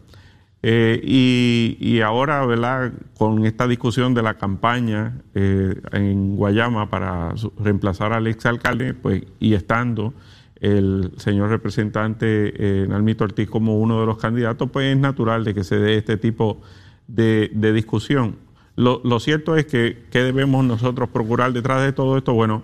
Eh, 0.62 1.00
y, 1.02 2.02
ahora, 2.02 2.46
¿verdad? 2.46 2.92
Con 3.18 3.46
esta 3.46 3.70
discusión 3.70 4.14
de 4.14 4.22
la 4.22 4.34
campaña 4.34 5.22
eh, 5.34 5.80
en 5.94 6.36
Guayama 6.36 6.90
para 6.90 7.34
reemplazar 7.58 8.12
al 8.12 8.28
exalcalde, 8.28 8.94
pues, 8.94 9.24
y 9.40 9.54
estando 9.54 10.14
el 10.62 11.12
señor 11.18 11.50
representante 11.50 12.54
eh, 12.84 12.88
Nalmito 12.88 13.24
Ortiz 13.24 13.50
como 13.50 13.80
uno 13.80 14.00
de 14.00 14.06
los 14.06 14.18
candidatos, 14.18 14.70
pues 14.72 14.94
es 14.94 14.98
natural 14.98 15.44
de 15.44 15.54
que 15.54 15.64
se 15.64 15.78
dé 15.78 15.98
este 15.98 16.18
tipo 16.18 16.62
de, 17.08 17.50
discusión. 17.74 18.36
Lo, 18.76 19.20
cierto 19.20 19.56
es 19.56 19.66
que, 19.66 20.06
¿qué 20.12 20.20
debemos 20.24 20.64
nosotros 20.64 21.10
procurar 21.10 21.54
detrás 21.54 21.82
de 21.82 21.94
todo 21.94 22.18
esto? 22.18 22.34
Bueno, 22.34 22.62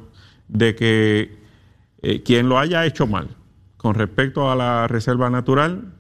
de 0.48 0.76
que 0.76 1.38
quien 2.24 2.50
lo 2.50 2.60
haya 2.60 2.86
hecho 2.86 3.08
mal, 3.08 3.30
con 3.84 3.96
respecto 3.96 4.50
a 4.50 4.56
la 4.56 4.88
reserva 4.88 5.30
natural, 5.30 5.92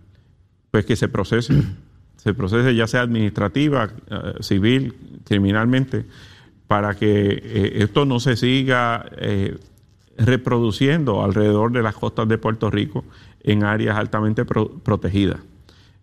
pues 0.71 0.85
que 0.85 0.95
se 0.95 1.09
procese, 1.09 1.53
se 2.15 2.33
procese 2.33 2.73
ya 2.73 2.87
sea 2.87 3.01
administrativa, 3.01 3.91
eh, 4.09 4.33
civil, 4.39 4.95
criminalmente, 5.25 6.05
para 6.65 6.95
que 6.95 7.41
eh, 7.43 7.73
esto 7.83 8.05
no 8.05 8.21
se 8.21 8.37
siga 8.37 9.05
eh, 9.17 9.57
reproduciendo 10.17 11.23
alrededor 11.23 11.71
de 11.71 11.83
las 11.83 11.95
costas 11.95 12.27
de 12.27 12.37
Puerto 12.37 12.69
Rico 12.69 13.03
en 13.41 13.63
áreas 13.63 13.97
altamente 13.97 14.45
protegidas. 14.45 15.39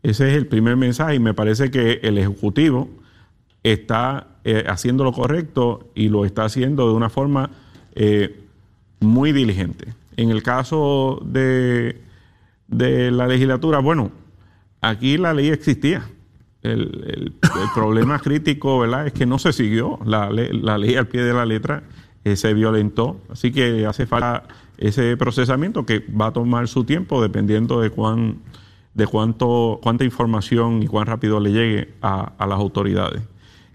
Ese 0.03 0.31
es 0.31 0.37
el 0.37 0.47
primer 0.47 0.77
mensaje 0.77 1.15
y 1.15 1.19
me 1.19 1.35
parece 1.35 1.71
que 1.71 2.01
el 2.03 2.19
Ejecutivo 2.19 2.89
está 3.63 4.27
haciendo 4.67 5.05
lo 5.05 5.13
correcto 5.13 5.91
y 5.95 6.09
lo 6.09 6.25
está 6.25 6.45
haciendo 6.45 6.89
de 6.89 6.95
una 6.95 7.11
forma 7.11 7.51
muy 9.01 9.33
diligente. 9.33 9.95
En 10.17 10.31
el 10.31 10.43
caso 10.43 11.21
de, 11.25 12.01
de 12.69 13.11
la 13.11 13.27
legislatura, 13.27 13.79
bueno, 13.79 14.13
aquí 14.81 15.17
la 15.17 15.35
ley 15.35 15.49
existía. 15.49 16.09
El, 16.63 17.35
problema 17.75 18.19
crítico, 18.23 18.79
¿verdad?, 18.81 19.07
es 19.07 19.13
que 19.15 19.25
no 19.25 19.39
se 19.39 19.53
siguió 19.53 19.99
la, 20.05 20.29
la 20.31 20.77
ley 20.77 20.97
al 20.97 21.09
pie 21.09 21.23
de 21.23 21.33
la 21.33 21.47
letra, 21.47 21.85
eh, 22.25 22.37
se 22.37 22.55
violentó. 22.55 23.21
Así 23.31 23.53
que 23.53 23.87
hace 23.87 24.07
falta 24.07 24.45
ese 24.79 25.17
procesamiento 25.17 25.87
que 25.87 26.01
va 26.01 26.27
a 26.27 26.33
tomar 26.33 26.69
su 26.69 26.85
tiempo 26.85 27.23
dependiendo 27.23 27.81
de 27.81 27.91
cuán 27.91 28.39
de 28.95 29.07
cuánto 29.07 29.79
cuánta 29.83 30.05
información 30.05 30.83
y 30.83 30.87
cuán 30.87 31.07
rápido 31.07 31.39
le 31.39 31.53
llegue 31.53 31.95
a, 32.03 32.33
a 32.39 32.47
las 32.47 32.59
autoridades. 32.59 33.23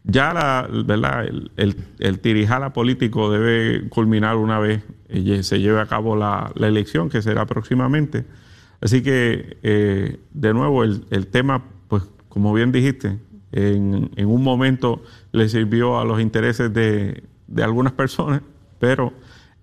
Ya 0.03 0.33
la, 0.33 0.67
¿verdad? 0.85 1.25
El, 1.25 1.51
el, 1.57 1.75
el, 1.99 2.19
tirijala 2.19 2.73
político 2.73 3.31
debe 3.31 3.89
culminar 3.89 4.35
una 4.35 4.59
vez 4.59 4.83
eh, 5.09 5.43
se 5.43 5.59
lleve 5.59 5.79
a 5.79 5.85
cabo 5.85 6.15
la, 6.15 6.51
elección, 6.59 7.09
que 7.09 7.21
será 7.21 7.45
próximamente. 7.45 8.25
Así 8.81 9.01
que, 9.01 9.57
eh, 9.63 10.17
de 10.33 10.53
nuevo, 10.53 10.83
el, 10.83 11.27
tema, 11.27 11.63
pues, 11.87 12.03
como 12.27 12.53
bien 12.53 12.71
dijiste, 12.71 13.19
en, 13.51 14.09
un 14.25 14.43
momento 14.43 15.01
le 15.31 15.47
sirvió 15.47 15.99
a 15.99 16.05
los 16.05 16.19
intereses 16.19 16.73
de, 16.73 17.23
algunas 17.63 17.93
personas, 17.93 18.41
pero 18.79 19.13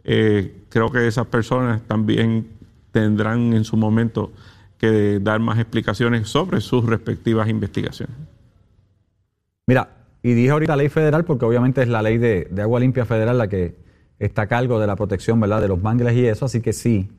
eh, 0.04 0.64
creo 0.68 0.90
que 0.90 1.06
esas 1.06 1.26
personas 1.26 1.82
también 1.82 2.48
tendrán 2.90 3.52
en 3.52 3.64
su 3.64 3.76
momento 3.76 4.32
que 4.78 5.20
dar 5.20 5.40
más 5.40 5.58
explicaciones 5.58 6.28
sobre 6.28 6.60
sus 6.60 6.84
respectivas 6.84 7.48
investigaciones. 7.48 8.16
Mira, 9.66 9.88
y 10.22 10.34
dije 10.34 10.50
ahorita 10.50 10.76
ley 10.76 10.88
federal 10.88 11.24
porque 11.24 11.44
obviamente 11.44 11.82
es 11.82 11.88
la 11.88 12.02
ley 12.02 12.18
de, 12.18 12.48
agua 12.60 12.80
limpia 12.80 13.04
federal 13.04 13.38
la 13.38 13.48
que 13.48 13.76
está 14.18 14.42
a 14.42 14.46
cargo 14.46 14.80
de 14.80 14.86
la 14.86 14.96
protección 14.96 15.40
¿verdad? 15.40 15.60
de 15.60 15.68
los 15.68 15.80
mangles 15.80 16.14
y 16.14 16.26
eso, 16.26 16.44
así 16.46 16.60
que 16.60 16.72
sí, 16.72 17.10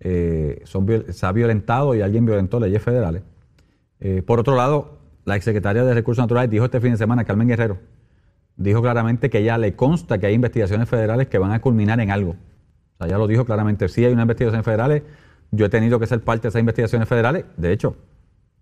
eh, 0.00 0.62
son, 0.64 0.86
se 1.10 1.26
ha 1.26 1.32
violentado 1.32 1.94
y 1.94 2.02
alguien 2.02 2.26
violentó 2.26 2.58
leyes 2.60 2.82
federales. 2.82 3.22
Eh, 4.00 4.22
por 4.22 4.40
otro 4.40 4.56
lado, 4.56 4.98
la 5.24 5.36
exsecretaria 5.36 5.84
de 5.84 5.94
Recursos 5.94 6.22
Naturales 6.22 6.50
dijo 6.50 6.64
este 6.64 6.80
fin 6.80 6.92
de 6.92 6.98
semana, 6.98 7.24
Carmen 7.24 7.46
Guerrero, 7.46 7.78
dijo 8.62 8.82
claramente 8.82 9.30
que 9.30 9.42
ya 9.42 9.58
le 9.58 9.74
consta 9.74 10.18
que 10.18 10.26
hay 10.26 10.34
investigaciones 10.34 10.88
federales 10.88 11.28
que 11.28 11.38
van 11.38 11.52
a 11.52 11.60
culminar 11.60 12.00
en 12.00 12.10
algo. 12.10 12.30
O 12.30 12.96
sea, 12.98 13.08
ya 13.08 13.18
lo 13.18 13.26
dijo 13.26 13.44
claramente, 13.44 13.88
sí 13.88 14.04
hay 14.04 14.12
unas 14.12 14.24
investigaciones 14.24 14.64
federales, 14.64 15.02
yo 15.50 15.66
he 15.66 15.68
tenido 15.68 15.98
que 15.98 16.06
ser 16.06 16.20
parte 16.20 16.42
de 16.42 16.48
esas 16.48 16.60
investigaciones 16.60 17.08
federales, 17.08 17.44
de 17.56 17.72
hecho, 17.72 17.96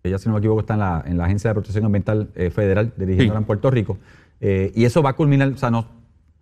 ella, 0.03 0.19
si 0.19 0.29
no 0.29 0.35
me 0.35 0.39
equivoco, 0.39 0.61
está 0.61 0.75
en 0.75 0.81
la, 0.81 1.05
en 1.07 1.19
la 1.19 1.25
Agencia 1.25 1.51
de 1.51 1.55
Protección 1.55 1.85
Ambiental 1.85 2.31
eh, 2.35 2.51
Federal, 2.51 2.93
dirigiendo 2.97 3.37
en 3.37 3.45
Puerto 3.45 3.71
Rico. 3.71 3.99
Eh, 4.41 4.73
y 4.75 4.85
eso 4.85 5.03
va 5.03 5.11
a 5.11 5.13
culminar, 5.13 5.49
o 5.49 5.57
sea, 5.57 5.71
no, 5.71 5.87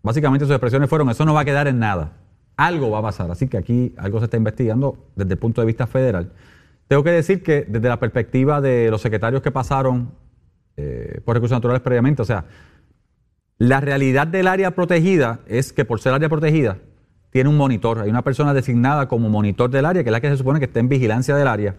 básicamente 0.03 0.45
sus 0.45 0.53
expresiones 0.53 0.89
fueron, 0.89 1.11
eso 1.11 1.25
no 1.25 1.35
va 1.35 1.41
a 1.41 1.45
quedar 1.45 1.67
en 1.67 1.79
nada. 1.81 2.13
Algo 2.57 2.91
va 2.91 2.99
a 2.99 3.03
pasar. 3.03 3.31
Así 3.31 3.49
que 3.49 3.57
aquí 3.57 3.95
algo 3.99 4.19
se 4.21 4.27
está 4.27 4.37
investigando 4.37 5.09
desde 5.17 5.33
el 5.33 5.39
punto 5.39 5.61
de 5.61 5.67
vista 5.67 5.87
federal. 5.87 6.33
Tengo 6.87 7.03
que 7.03 7.11
decir 7.11 7.43
que 7.43 7.67
desde 7.69 7.89
la 7.89 7.99
perspectiva 7.99 8.61
de 8.61 8.91
los 8.91 9.03
secretarios 9.03 9.43
que 9.43 9.51
pasaron 9.51 10.13
eh, 10.77 11.21
por 11.25 11.35
recursos 11.35 11.57
naturales 11.57 11.83
previamente, 11.83 12.23
o 12.23 12.25
sea, 12.25 12.45
la 13.59 13.81
realidad 13.81 14.27
del 14.27 14.47
área 14.47 14.73
protegida 14.73 15.41
es 15.47 15.73
que 15.73 15.85
por 15.85 16.01
ser 16.01 16.15
área 16.15 16.29
protegida, 16.29 16.79
tiene 17.31 17.51
un 17.51 17.57
monitor, 17.57 17.99
hay 17.99 18.11
una 18.11 18.23
persona 18.23 18.55
designada 18.55 19.07
como 19.09 19.29
monitor 19.29 19.69
del 19.71 19.85
área, 19.85 20.03
que 20.03 20.09
es 20.09 20.13
la 20.13 20.21
que 20.21 20.31
se 20.31 20.37
supone 20.37 20.59
que 20.59 20.65
está 20.65 20.81
en 20.81 20.89
vigilancia 20.89 21.37
del 21.37 21.47
área 21.47 21.75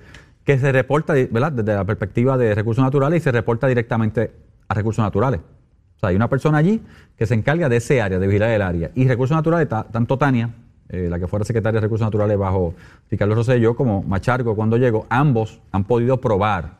que 0.50 0.58
se 0.58 0.72
reporta 0.72 1.14
¿verdad? 1.14 1.52
desde 1.52 1.76
la 1.76 1.86
perspectiva 1.86 2.36
de 2.36 2.56
recursos 2.56 2.84
naturales 2.84 3.22
y 3.22 3.24
se 3.24 3.32
reporta 3.32 3.68
directamente 3.68 4.32
a 4.68 4.74
recursos 4.74 5.04
naturales. 5.04 5.42
O 5.42 6.00
sea, 6.00 6.10
hay 6.10 6.16
una 6.16 6.28
persona 6.28 6.58
allí 6.58 6.82
que 7.16 7.28
se 7.28 7.36
encarga 7.36 7.70
de 7.70 7.78
ese 7.78 8.02
área, 8.02 8.18
de 8.18 8.26
vigilar 8.26 8.50
el 8.50 8.64
área. 8.64 8.90
Y 8.96 9.08
recursos 9.08 9.36
naturales, 9.38 9.68
tanto 9.70 10.18
Tania, 10.18 10.50
eh, 10.88 11.08
la 11.08 11.20
que 11.20 11.28
fuera 11.28 11.46
secretaria 11.46 11.80
de 11.80 11.82
recursos 11.82 12.04
naturales 12.04 12.36
bajo 12.36 12.74
Ricardo 13.12 13.36
Rosselló, 13.36 13.76
como 13.76 14.02
Machargo 14.02 14.56
cuando 14.56 14.78
llegó, 14.78 15.06
ambos 15.10 15.62
han 15.72 15.84
podido 15.84 16.20
probar 16.20 16.78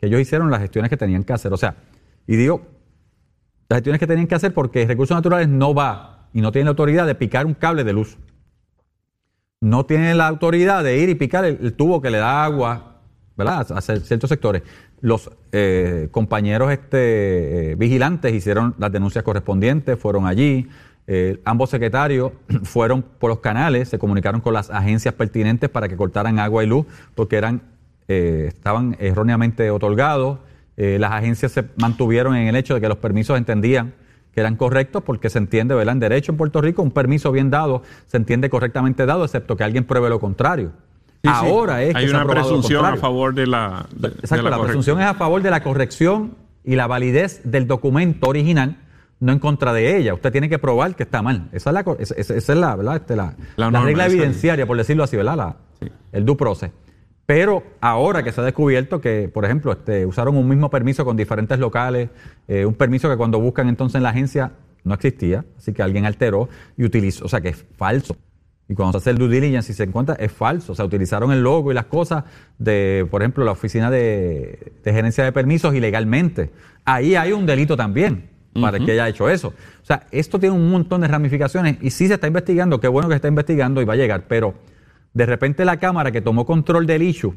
que 0.00 0.06
ellos 0.06 0.20
hicieron 0.20 0.50
las 0.50 0.60
gestiones 0.60 0.88
que 0.88 0.96
tenían 0.96 1.22
que 1.22 1.32
hacer. 1.32 1.52
O 1.52 1.56
sea, 1.56 1.76
y 2.26 2.34
digo, 2.34 2.62
las 3.72 3.78
gestiones 3.78 4.00
que 4.00 4.06
tenían 4.06 4.26
que 4.26 4.34
hacer 4.34 4.52
porque 4.52 4.86
recursos 4.86 5.16
naturales 5.16 5.48
no 5.48 5.72
va 5.72 6.28
y 6.34 6.42
no 6.42 6.52
tiene 6.52 6.66
la 6.66 6.70
autoridad 6.70 7.06
de 7.06 7.14
picar 7.14 7.46
un 7.46 7.54
cable 7.54 7.84
de 7.84 7.94
luz. 7.94 8.18
No 9.62 9.86
tiene 9.86 10.14
la 10.14 10.28
autoridad 10.28 10.84
de 10.84 10.98
ir 10.98 11.08
y 11.08 11.14
picar 11.14 11.46
el 11.46 11.72
tubo 11.72 12.02
que 12.02 12.10
le 12.10 12.18
da 12.18 12.44
agua 12.44 12.98
¿verdad? 13.34 13.66
a 13.72 13.80
ciertos 13.80 14.28
sectores. 14.28 14.62
Los 15.00 15.30
eh, 15.52 16.08
compañeros 16.10 16.70
este, 16.70 17.70
eh, 17.70 17.74
vigilantes 17.76 18.34
hicieron 18.34 18.74
las 18.76 18.92
denuncias 18.92 19.24
correspondientes, 19.24 19.98
fueron 19.98 20.26
allí. 20.26 20.68
Eh, 21.06 21.40
ambos 21.46 21.70
secretarios 21.70 22.32
fueron 22.64 23.00
por 23.00 23.30
los 23.30 23.38
canales, 23.38 23.88
se 23.88 23.98
comunicaron 23.98 24.42
con 24.42 24.52
las 24.52 24.68
agencias 24.68 25.14
pertinentes 25.14 25.70
para 25.70 25.88
que 25.88 25.96
cortaran 25.96 26.38
agua 26.38 26.62
y 26.62 26.66
luz, 26.66 26.84
porque 27.14 27.36
eran, 27.36 27.62
estaban 28.06 28.96
erróneamente 29.00 29.70
otorgados 29.70 30.40
Eh, 30.76 30.96
las 30.98 31.12
agencias 31.12 31.52
se 31.52 31.64
mantuvieron 31.76 32.34
en 32.36 32.48
el 32.48 32.56
hecho 32.56 32.74
de 32.74 32.80
que 32.80 32.88
los 32.88 32.98
permisos 32.98 33.36
entendían 33.38 33.94
que 34.32 34.40
eran 34.40 34.56
correctos 34.56 35.02
porque 35.02 35.28
se 35.28 35.38
entiende, 35.38 35.74
¿verdad? 35.74 35.92
En 35.92 36.00
derecho 36.00 36.32
en 36.32 36.38
Puerto 36.38 36.62
Rico, 36.62 36.80
un 36.82 36.90
permiso 36.90 37.30
bien 37.32 37.50
dado 37.50 37.82
se 38.06 38.16
entiende 38.16 38.48
correctamente 38.48 39.04
dado, 39.04 39.24
excepto 39.24 39.56
que 39.56 39.64
alguien 39.64 39.84
pruebe 39.84 40.08
lo 40.08 40.18
contrario. 40.20 40.72
Sí, 41.22 41.28
sí. 41.28 41.30
Ahora 41.30 41.82
es 41.82 41.92
que 41.92 41.98
Hay 41.98 42.08
se 42.08 42.14
ha 42.14 42.16
una 42.16 42.24
lo 42.24 42.30
presunción 42.30 42.84
a 42.86 42.96
favor 42.96 43.34
de 43.34 43.46
la. 43.46 43.86
de- 43.94 44.08
de 44.08 44.14
Exacto, 44.20 44.48
la, 44.48 44.60
presunción 44.60 45.00
es 45.00 45.06
a 45.06 45.14
favor 45.14 45.42
de 45.42 45.50
la 45.50 45.62
corrección 45.62 46.34
y 46.64 46.74
la 46.76 46.86
validez 46.86 47.42
del 47.44 47.66
documento 47.66 48.28
original, 48.28 48.78
no 49.20 49.32
en 49.32 49.38
contra 49.38 49.72
de 49.74 49.98
ella. 49.98 50.14
Usted 50.14 50.32
tiene 50.32 50.48
que 50.48 50.58
probar 50.58 50.96
que 50.96 51.02
está 51.04 51.20
mal. 51.22 51.48
Esa 51.52 51.70
es 51.70 51.74
la, 51.74 51.84
esa, 51.98 52.34
es 52.34 52.48
la, 52.48 52.74
¿verdad? 52.74 52.96
Este, 52.96 53.14
la, 53.14 53.24
La 53.56 53.66
la 53.66 53.70
norma, 53.70 53.86
regla 53.86 54.06
evidenciaria, 54.06 54.66
por 54.66 54.76
decirlo 54.78 55.04
así, 55.04 55.16
¿verdad? 55.16 55.36
La- 55.36 55.56
Sí. 55.80 55.88
El 56.12 56.24
due 56.24 56.36
process. 56.36 56.70
Pero 57.34 57.62
ahora 57.80 58.22
que 58.22 58.30
se 58.30 58.42
ha 58.42 58.44
descubierto 58.44 59.00
que, 59.00 59.26
por 59.32 59.46
ejemplo, 59.46 59.72
este, 59.72 60.04
usaron 60.04 60.36
un 60.36 60.46
mismo 60.46 60.68
permiso 60.68 61.02
con 61.02 61.16
diferentes 61.16 61.58
locales, 61.58 62.10
eh, 62.46 62.66
un 62.66 62.74
permiso 62.74 63.08
que 63.08 63.16
cuando 63.16 63.40
buscan 63.40 63.70
entonces 63.70 63.94
en 63.96 64.02
la 64.02 64.10
agencia 64.10 64.52
no 64.84 64.92
existía, 64.92 65.42
así 65.56 65.72
que 65.72 65.82
alguien 65.82 66.04
alteró 66.04 66.50
y 66.76 66.84
utilizó, 66.84 67.24
o 67.24 67.28
sea 67.28 67.40
que 67.40 67.48
es 67.48 67.64
falso. 67.78 68.18
Y 68.68 68.74
cuando 68.74 68.92
se 68.92 68.98
hace 68.98 69.10
el 69.12 69.16
due 69.16 69.30
diligence 69.30 69.72
y 69.72 69.74
se 69.74 69.84
encuentra, 69.84 70.14
es 70.16 70.30
falso. 70.30 70.72
O 70.72 70.74
sea, 70.74 70.84
utilizaron 70.84 71.32
el 71.32 71.42
logo 71.42 71.72
y 71.72 71.74
las 71.74 71.86
cosas 71.86 72.24
de, 72.58 73.08
por 73.10 73.22
ejemplo, 73.22 73.46
la 73.46 73.52
oficina 73.52 73.90
de, 73.90 74.74
de 74.84 74.92
gerencia 74.92 75.24
de 75.24 75.32
permisos 75.32 75.74
ilegalmente. 75.74 76.50
Ahí 76.84 77.14
hay 77.14 77.32
un 77.32 77.46
delito 77.46 77.78
también 77.78 78.28
para 78.60 78.76
el 78.76 78.84
que 78.84 78.92
haya 78.92 79.08
hecho 79.08 79.30
eso. 79.30 79.48
O 79.82 79.86
sea, 79.86 80.06
esto 80.10 80.38
tiene 80.38 80.54
un 80.54 80.70
montón 80.70 81.00
de 81.00 81.08
ramificaciones 81.08 81.78
y 81.80 81.88
sí 81.92 82.08
se 82.08 82.14
está 82.14 82.26
investigando, 82.26 82.78
qué 82.78 82.88
bueno 82.88 83.08
que 83.08 83.14
se 83.14 83.16
está 83.16 83.28
investigando 83.28 83.80
y 83.80 83.86
va 83.86 83.94
a 83.94 83.96
llegar, 83.96 84.24
pero 84.28 84.52
de 85.14 85.26
repente 85.26 85.64
la 85.64 85.78
Cámara 85.78 86.10
que 86.12 86.20
tomó 86.20 86.46
control 86.46 86.86
del 86.86 87.02
issue, 87.02 87.34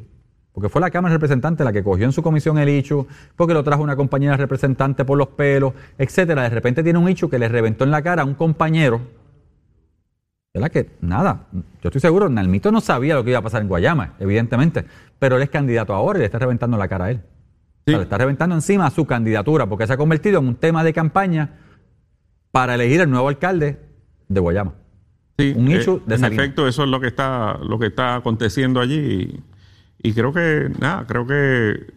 porque 0.54 0.70
fue 0.70 0.80
la 0.82 0.90
Cámara 0.92 1.14
representante 1.14 1.64
la 1.64 1.74
que 1.74 1.84
cogió 1.84 2.06
en 2.06 2.12
su 2.12 2.24
comisión 2.24 2.58
el 2.58 2.70
issue, 2.70 3.06
porque 3.36 3.54
lo 3.54 3.64
trajo 3.64 3.84
una 3.84 3.96
compañera 3.96 4.38
representante 4.38 5.04
por 5.04 5.18
los 5.18 5.28
pelos, 5.30 5.74
etcétera, 5.98 6.44
de 6.44 6.50
repente 6.50 6.84
tiene 6.84 7.00
un 7.00 7.10
issue 7.10 7.30
que 7.30 7.40
le 7.40 7.50
reventó 7.50 7.84
en 7.84 7.92
la 7.92 8.02
cara 8.02 8.22
a 8.22 8.26
un 8.26 8.36
compañero 8.36 9.02
¿verdad? 10.54 10.72
Que 10.72 10.90
nada, 11.02 11.48
yo 11.52 11.90
estoy 11.90 12.00
seguro, 12.00 12.30
Nalmito 12.30 12.72
no 12.72 12.80
sabía 12.80 13.16
lo 13.16 13.26
que 13.26 13.32
iba 13.32 13.40
a 13.40 13.42
pasar 13.42 13.62
en 13.62 13.68
Guayama, 13.68 14.14
evidentemente, 14.20 14.86
pero 15.20 15.36
él 15.36 15.42
es 15.44 15.50
candidato 15.50 15.94
ahora 15.94 16.18
y 16.18 16.22
le 16.22 16.26
está 16.28 16.40
reventando 16.40 16.78
la 16.78 16.88
cara 16.88 17.06
a 17.06 17.12
él. 17.12 17.18
O 17.18 17.84
sea, 17.84 17.94
Sí. 17.94 17.98
le 17.98 18.04
está 18.04 18.18
reventando 18.18 18.56
encima 18.56 18.86
a 18.86 18.90
su 18.90 19.06
candidatura, 19.06 19.68
porque 19.68 19.86
se 19.86 19.92
ha 19.92 19.98
convertido 19.98 20.40
en 20.40 20.48
un 20.48 20.56
tema 20.56 20.86
de 20.86 20.94
campaña 20.94 21.60
para 22.52 22.76
elegir 22.76 23.02
el 23.02 23.10
nuevo 23.10 23.28
alcalde 23.28 23.80
de 24.30 24.40
Guayama. 24.40 24.76
Sí, 25.38 25.54
un 25.56 25.70
eh, 25.72 25.78
issue 25.78 26.02
de 26.06 26.16
en 26.16 26.22
Salinas. 26.22 26.46
efecto, 26.46 26.68
eso 26.68 26.84
es 26.84 26.90
lo 26.90 27.00
que 27.00 27.08
está, 27.08 27.58
lo 27.58 27.78
que 27.80 27.88
está 27.88 28.16
aconteciendo 28.16 28.80
allí. 28.80 29.44
Y, 30.02 30.10
y 30.10 30.14
creo 30.14 30.32
que, 30.32 30.70
nada, 30.80 31.06
creo 31.08 31.26
que 31.28 31.88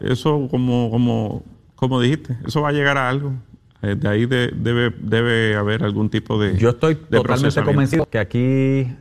eso, 0.00 0.48
como, 0.50 0.90
como, 0.90 1.44
como 1.76 2.00
dijiste, 2.00 2.36
eso 2.46 2.62
va 2.62 2.70
a 2.70 2.72
llegar 2.72 2.96
a 2.98 3.08
algo. 3.08 3.32
Eh, 3.82 3.94
de 3.94 4.08
ahí 4.08 4.26
de- 4.26 4.52
debe, 4.56 4.92
debe 5.00 5.54
haber 5.54 5.84
algún 5.84 6.10
tipo 6.10 6.40
de. 6.40 6.56
Yo 6.56 6.70
estoy 6.70 6.94
de 6.94 7.18
totalmente 7.18 7.62
convencido 7.62 8.08
que 8.10 8.18
aquí, 8.18 8.92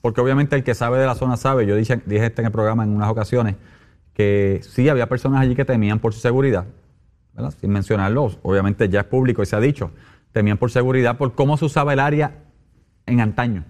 porque 0.00 0.22
obviamente 0.22 0.56
el 0.56 0.64
que 0.64 0.74
sabe 0.74 0.98
de 0.98 1.04
la 1.04 1.14
zona 1.14 1.36
sabe, 1.36 1.66
yo 1.66 1.76
dije, 1.76 2.00
dije 2.06 2.24
esto 2.26 2.40
en 2.40 2.46
el 2.46 2.52
programa 2.52 2.84
en 2.84 2.90
unas 2.96 3.10
ocasiones, 3.10 3.56
que 4.14 4.60
sí 4.62 4.88
había 4.88 5.06
personas 5.10 5.42
allí 5.42 5.54
que 5.54 5.66
temían 5.66 5.98
por 5.98 6.14
su 6.14 6.20
seguridad, 6.20 6.64
¿verdad? 7.34 7.52
sin 7.60 7.70
mencionarlo, 7.70 8.30
obviamente 8.42 8.88
ya 8.88 9.00
es 9.00 9.06
público 9.06 9.42
y 9.42 9.46
se 9.46 9.54
ha 9.56 9.60
dicho, 9.60 9.90
temían 10.32 10.56
por 10.56 10.70
seguridad 10.70 11.18
por 11.18 11.34
cómo 11.34 11.58
se 11.58 11.66
usaba 11.66 11.92
el 11.92 12.00
área 12.00 12.38
en 13.06 13.20
antaño, 13.20 13.64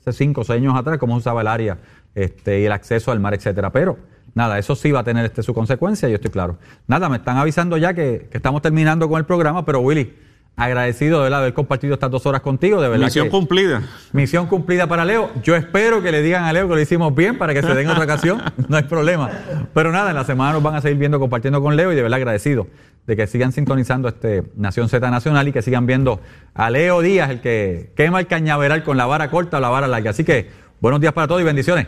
hace 0.00 0.12
cinco 0.12 0.42
o 0.42 0.44
seis 0.44 0.60
años 0.60 0.74
atrás, 0.76 0.98
cómo 0.98 1.14
se 1.14 1.18
usaba 1.20 1.40
el 1.40 1.46
área 1.48 1.78
este, 2.14 2.60
y 2.60 2.64
el 2.66 2.72
acceso 2.72 3.12
al 3.12 3.20
mar, 3.20 3.34
etcétera. 3.34 3.70
Pero 3.70 3.98
nada, 4.34 4.58
eso 4.58 4.74
sí 4.74 4.90
va 4.92 5.00
a 5.00 5.04
tener 5.04 5.24
este, 5.24 5.42
su 5.42 5.54
consecuencia, 5.54 6.08
yo 6.08 6.16
estoy 6.16 6.30
claro. 6.30 6.58
Nada, 6.86 7.08
me 7.08 7.16
están 7.16 7.36
avisando 7.36 7.76
ya 7.76 7.94
que, 7.94 8.28
que 8.30 8.36
estamos 8.38 8.62
terminando 8.62 9.08
con 9.08 9.18
el 9.18 9.24
programa, 9.24 9.64
pero 9.64 9.80
Willy, 9.80 10.14
agradecido 10.56 11.18
de 11.18 11.24
verdad, 11.24 11.40
haber 11.40 11.52
compartido 11.54 11.94
estas 11.94 12.10
dos 12.12 12.26
horas 12.26 12.40
contigo, 12.40 12.80
de 12.80 12.88
verdad. 12.88 13.06
Misión 13.06 13.26
que- 13.26 13.30
cumplida. 13.30 13.82
Misión 14.12 14.46
cumplida 14.46 14.86
para 14.86 15.04
Leo. 15.04 15.30
Yo 15.42 15.56
espero 15.56 16.00
que 16.02 16.12
le 16.12 16.22
digan 16.22 16.44
a 16.44 16.52
Leo 16.52 16.68
que 16.68 16.74
lo 16.74 16.80
hicimos 16.80 17.12
bien 17.14 17.38
para 17.38 17.52
que 17.54 17.62
se 17.62 17.74
den 17.74 17.88
otra 17.88 18.04
ocasión. 18.04 18.40
No 18.68 18.76
hay 18.76 18.84
problema. 18.84 19.30
Pero 19.72 19.90
nada, 19.90 20.10
en 20.10 20.16
la 20.16 20.24
semana 20.24 20.52
nos 20.52 20.62
van 20.62 20.76
a 20.76 20.80
seguir 20.80 20.98
viendo, 20.98 21.18
compartiendo 21.18 21.60
con 21.60 21.74
Leo 21.76 21.92
y 21.92 21.96
de 21.96 22.02
verdad 22.02 22.16
agradecido 22.18 22.68
de 23.06 23.16
que 23.16 23.26
sigan 23.26 23.52
sintonizando 23.52 24.08
este 24.08 24.44
Nación 24.56 24.88
Z 24.88 25.10
Nacional 25.10 25.48
y 25.48 25.52
que 25.52 25.62
sigan 25.62 25.86
viendo 25.86 26.20
a 26.54 26.70
Leo 26.70 27.00
Díaz, 27.00 27.30
el 27.30 27.40
que 27.40 27.92
quema 27.96 28.20
el 28.20 28.26
cañaveral 28.26 28.82
con 28.82 28.96
la 28.96 29.06
vara 29.06 29.30
corta 29.30 29.58
o 29.58 29.60
la 29.60 29.68
vara 29.68 29.86
larga. 29.86 30.10
Así 30.10 30.24
que 30.24 30.48
buenos 30.80 31.00
días 31.00 31.12
para 31.12 31.28
todos 31.28 31.40
y 31.40 31.44
bendiciones. 31.44 31.86